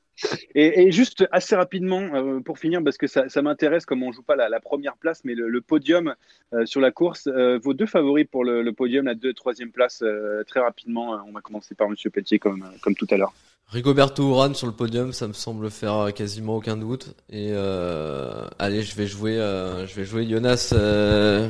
Et, 0.54 0.90
juste 0.92 1.26
assez 1.30 1.54
rapidement, 1.54 2.00
euh, 2.14 2.40
pour 2.40 2.58
finir, 2.58 2.82
parce 2.82 2.96
que 2.96 3.06
ça, 3.06 3.42
m'intéresse, 3.42 3.84
comme 3.86 4.02
on 4.02 4.12
joue 4.12 4.22
pas 4.22 4.36
la, 4.36 4.60
première 4.60 4.96
place, 4.96 5.22
mais 5.24 5.34
le, 5.34 5.60
podium 5.60 6.14
euh, 6.52 6.66
sur 6.66 6.80
la 6.80 6.90
course, 6.90 7.26
euh, 7.26 7.58
vos 7.62 7.74
deux 7.74 7.86
favoris 7.86 8.26
pour 8.30 8.44
le, 8.44 8.70
podium, 8.72 9.06
la 9.06 9.14
deux, 9.14 9.32
troisième 9.34 9.70
place, 9.70 10.02
très 10.46 10.60
rapidement. 10.60 11.18
on 11.26 11.32
va 11.32 11.40
commencer 11.40 11.74
par 11.74 11.88
Monsieur 11.88 12.10
Pelletier, 12.10 12.38
comme, 12.38 12.64
comme 12.82 12.94
tout 12.94 13.06
à 13.10 13.16
l'heure. 13.16 13.34
Rigoberto 13.68 14.30
Urán 14.30 14.54
sur 14.54 14.68
le 14.68 14.72
podium, 14.72 15.12
ça 15.12 15.26
me 15.26 15.32
semble 15.32 15.70
faire 15.70 16.14
quasiment 16.14 16.56
aucun 16.56 16.76
doute. 16.76 17.16
Et 17.30 17.52
allez, 18.58 18.82
je 18.82 18.96
vais 18.96 19.06
jouer, 19.06 19.34
je 19.34 19.94
vais 19.94 20.04
jouer 20.04 20.28
Jonas 20.28 20.72
euh, 20.72 21.48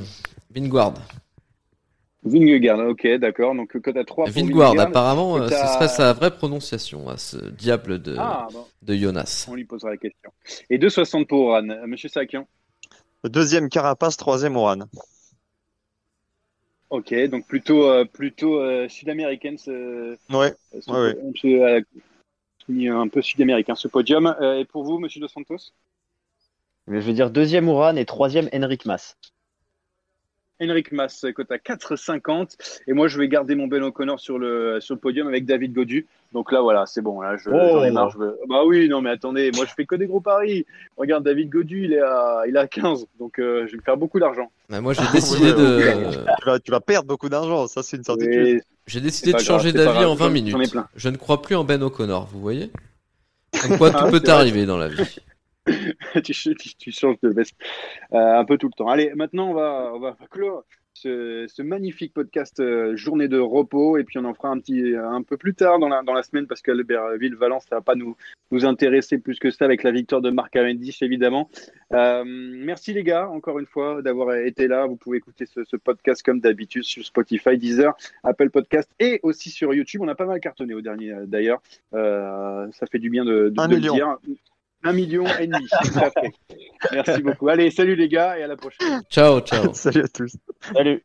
Vingegaard. 2.26 2.80
Ok, 2.88 3.06
d'accord. 3.18 3.54
Donc 3.54 3.78
cote 3.80 3.96
à 3.96 4.04
3 4.04 4.24
pour 4.26 4.34
Vingegaard, 4.34 4.68
Vingegaard. 4.70 4.86
apparemment, 4.88 5.36
euh, 5.38 5.44
ce 5.46 5.50
t'as- 5.50 5.74
serait 5.74 5.88
sa 5.88 6.12
vraie 6.12 6.30
prononciation, 6.36 7.08
à 7.08 7.16
ce 7.16 7.36
diable 7.50 8.00
de, 8.02 8.16
Ah, 8.18 8.46
bon, 8.52 8.66
de 8.82 8.94
Jonas. 8.94 9.46
on 9.50 9.54
lui 9.54 9.64
posera 9.64 9.90
la 9.90 9.96
question. 9.96 10.30
Et 10.70 10.78
2,60 10.78 11.26
pour 11.28 11.40
Oran. 11.48 11.68
Euh, 11.70 11.86
Monsieur 11.86 12.08
Sakian. 12.08 12.46
Deuxième 13.24 13.68
Carapace, 13.68 14.16
troisième 14.16 14.56
Oran. 14.56 14.80
Ok, 16.90 17.12
donc 17.28 17.46
plutôt, 17.46 17.88
euh, 17.90 18.04
plutôt 18.04 18.60
euh, 18.60 18.88
sud-américaine. 18.88 19.58
ce- 19.58 20.16
Ouais, 20.32 20.54
ce- 20.80 20.90
ouais, 20.90 20.98
ouais. 21.00 21.16
ce- 21.36 21.46
euh, 21.46 21.80
qui 22.64 22.86
est 22.86 22.90
un 22.90 23.08
peu 23.08 23.22
sud-américain 23.22 23.74
ce 23.74 23.88
podium. 23.88 24.34
Euh, 24.40 24.58
et 24.60 24.64
pour 24.64 24.84
vous, 24.84 24.98
Monsieur 24.98 25.20
Dos 25.20 25.28
Santos? 25.28 25.72
Mais 26.86 27.00
je 27.00 27.06
vais 27.06 27.12
dire 27.12 27.30
deuxième 27.30 27.66
Uran 27.66 27.96
et 27.96 28.04
troisième 28.04 28.48
Henrik 28.52 28.86
Mas. 28.86 29.16
Henrik 30.60 30.92
Mas, 30.92 31.24
cote 31.34 31.50
à 31.50 31.56
4,50. 31.58 32.56
Et 32.86 32.92
moi, 32.92 33.08
je 33.08 33.18
vais 33.18 33.28
garder 33.28 33.54
mon 33.54 33.66
Ben 33.66 33.82
O'Connor 33.82 34.18
sur 34.20 34.38
le, 34.38 34.78
sur 34.80 34.94
le 34.94 35.00
podium 35.00 35.26
avec 35.28 35.44
David 35.44 35.72
Godu. 35.74 36.06
Donc 36.32 36.50
là, 36.52 36.60
voilà, 36.60 36.86
c'est 36.86 37.02
bon. 37.02 37.20
Là, 37.20 37.36
je, 37.36 37.50
Oh. 37.50 37.52
j'en 37.72 37.84
ai 37.84 37.90
marre. 37.90 38.10
Je 38.10 38.18
veux... 38.18 38.38
Bah 38.48 38.64
oui, 38.64 38.88
non, 38.88 39.00
mais 39.02 39.10
attendez, 39.10 39.50
moi, 39.54 39.64
je 39.68 39.72
fais 39.74 39.84
que 39.86 39.94
des 39.96 40.06
gros 40.06 40.20
paris. 40.20 40.64
Regarde, 40.96 41.24
David 41.24 41.50
Godu, 41.50 41.84
il 41.84 41.92
est 41.92 42.00
à, 42.00 42.42
il 42.48 42.56
est 42.56 42.58
à 42.58 42.66
15. 42.66 43.06
Donc, 43.18 43.38
euh, 43.38 43.66
je 43.66 43.72
vais 43.72 43.76
me 43.78 43.82
faire 43.82 43.96
beaucoup 43.96 44.18
d'argent. 44.18 44.50
Bah, 44.68 44.80
moi, 44.80 44.92
j'ai 44.94 45.02
décidé 45.12 45.52
de, 45.52 45.80
Tu 46.40 46.46
vas, 46.46 46.58
tu 46.58 46.70
vas 46.70 46.80
perdre 46.80 47.06
beaucoup 47.08 47.28
d'argent, 47.28 47.66
ça 47.66 47.82
c'est 47.82 47.96
une 47.98 48.04
certitude. 48.04 48.62
J'ai 48.86 49.00
décidé 49.00 49.32
de 49.32 49.38
changer 49.38 49.72
d'avis 49.72 49.92
grave, 49.98 50.08
en 50.08 50.14
20 50.14 50.24
j'en- 50.26 50.32
minutes. 50.32 50.52
j'en 50.52 50.60
ai 50.60 50.68
plein. 50.68 50.88
Je 50.96 51.08
ne 51.08 51.16
crois 51.16 51.42
plus 51.42 51.54
en 51.56 51.64
Ben 51.64 51.82
O'Connor, 51.82 52.28
vous 52.32 52.40
voyez? 52.40 52.70
Comme 53.62 53.78
quoi, 53.78 53.90
tout 53.90 53.96
Ah, 54.00 54.10
peut 54.10 54.22
arriver 54.28 54.64
dans 54.66 54.76
la 54.78 54.88
vie. 54.88 55.16
tu, 56.24 56.32
tu- 56.32 56.76
tu 56.76 56.92
changes 56.92 57.20
de 57.22 57.28
veste 57.28 57.56
euh, 58.12 58.38
un 58.38 58.44
peu 58.44 58.58
tout 58.58 58.68
le 58.68 58.72
temps. 58.76 58.88
Allez, 58.88 59.12
maintenant, 59.14 59.50
on 59.50 59.54
va, 59.54 59.92
on 59.94 59.98
va 59.98 60.16
clore 60.30 60.64
ce, 60.94 61.62
magnifique 61.62 62.14
podcast 62.14 62.58
euh, 62.60 62.96
Journée 62.96 63.28
de 63.28 63.38
repos. 63.38 63.98
Et 63.98 64.04
puis 64.04 64.18
on 64.18 64.24
en 64.24 64.34
fera 64.34 64.48
un 64.48 64.58
petit 64.58 64.94
un 64.96 65.22
peu 65.22 65.36
plus 65.36 65.54
tard 65.54 65.78
dans 65.78 65.88
la, 65.88 66.02
dans 66.02 66.14
la 66.14 66.22
semaine 66.22 66.46
parce 66.46 66.62
qu'Albertville-Valence, 66.62 67.64
ça 67.68 67.76
va 67.76 67.80
pas 67.82 67.94
nous, 67.94 68.16
nous 68.50 68.64
intéresser 68.64 69.18
plus 69.18 69.38
que 69.38 69.50
ça 69.50 69.64
avec 69.64 69.82
la 69.82 69.90
victoire 69.90 70.20
de 70.20 70.30
Marc 70.30 70.52
Cavendish, 70.52 71.02
évidemment. 71.02 71.50
Euh, 71.92 72.24
merci 72.26 72.92
les 72.92 73.02
gars, 73.02 73.28
encore 73.28 73.58
une 73.58 73.66
fois, 73.66 74.02
d'avoir 74.02 74.34
été 74.34 74.68
là. 74.68 74.86
Vous 74.86 74.96
pouvez 74.96 75.18
écouter 75.18 75.46
ce, 75.46 75.76
podcast 75.76 76.22
comme 76.22 76.40
d'habitude 76.40 76.84
sur 76.84 77.04
Spotify, 77.04 77.58
Deezer, 77.58 77.94
Apple 78.24 78.50
Podcast 78.50 78.90
et 78.98 79.20
aussi 79.22 79.50
sur 79.50 79.74
YouTube. 79.74 80.00
On 80.02 80.08
a 80.08 80.14
pas 80.14 80.26
mal 80.26 80.40
cartonné 80.40 80.74
au 80.74 80.80
dernier 80.80 81.14
d'ailleurs. 81.26 81.60
Ça 81.92 82.86
fait 82.90 82.98
du 82.98 83.10
bien 83.10 83.24
de, 83.24 83.50
de, 83.50 83.74
le 83.74 83.80
dire. 83.80 84.16
Un 84.84 84.92
million 84.92 85.24
et 85.38 85.46
demi. 85.46 85.66
Merci 86.92 87.22
beaucoup. 87.22 87.48
Allez, 87.48 87.70
salut 87.70 87.96
les 87.96 88.08
gars 88.08 88.38
et 88.38 88.42
à 88.42 88.46
la 88.46 88.56
prochaine. 88.56 89.02
Ciao, 89.10 89.40
ciao. 89.40 89.72
salut 89.74 90.04
à 90.04 90.08
tous. 90.08 90.36
Salut. 90.74 91.04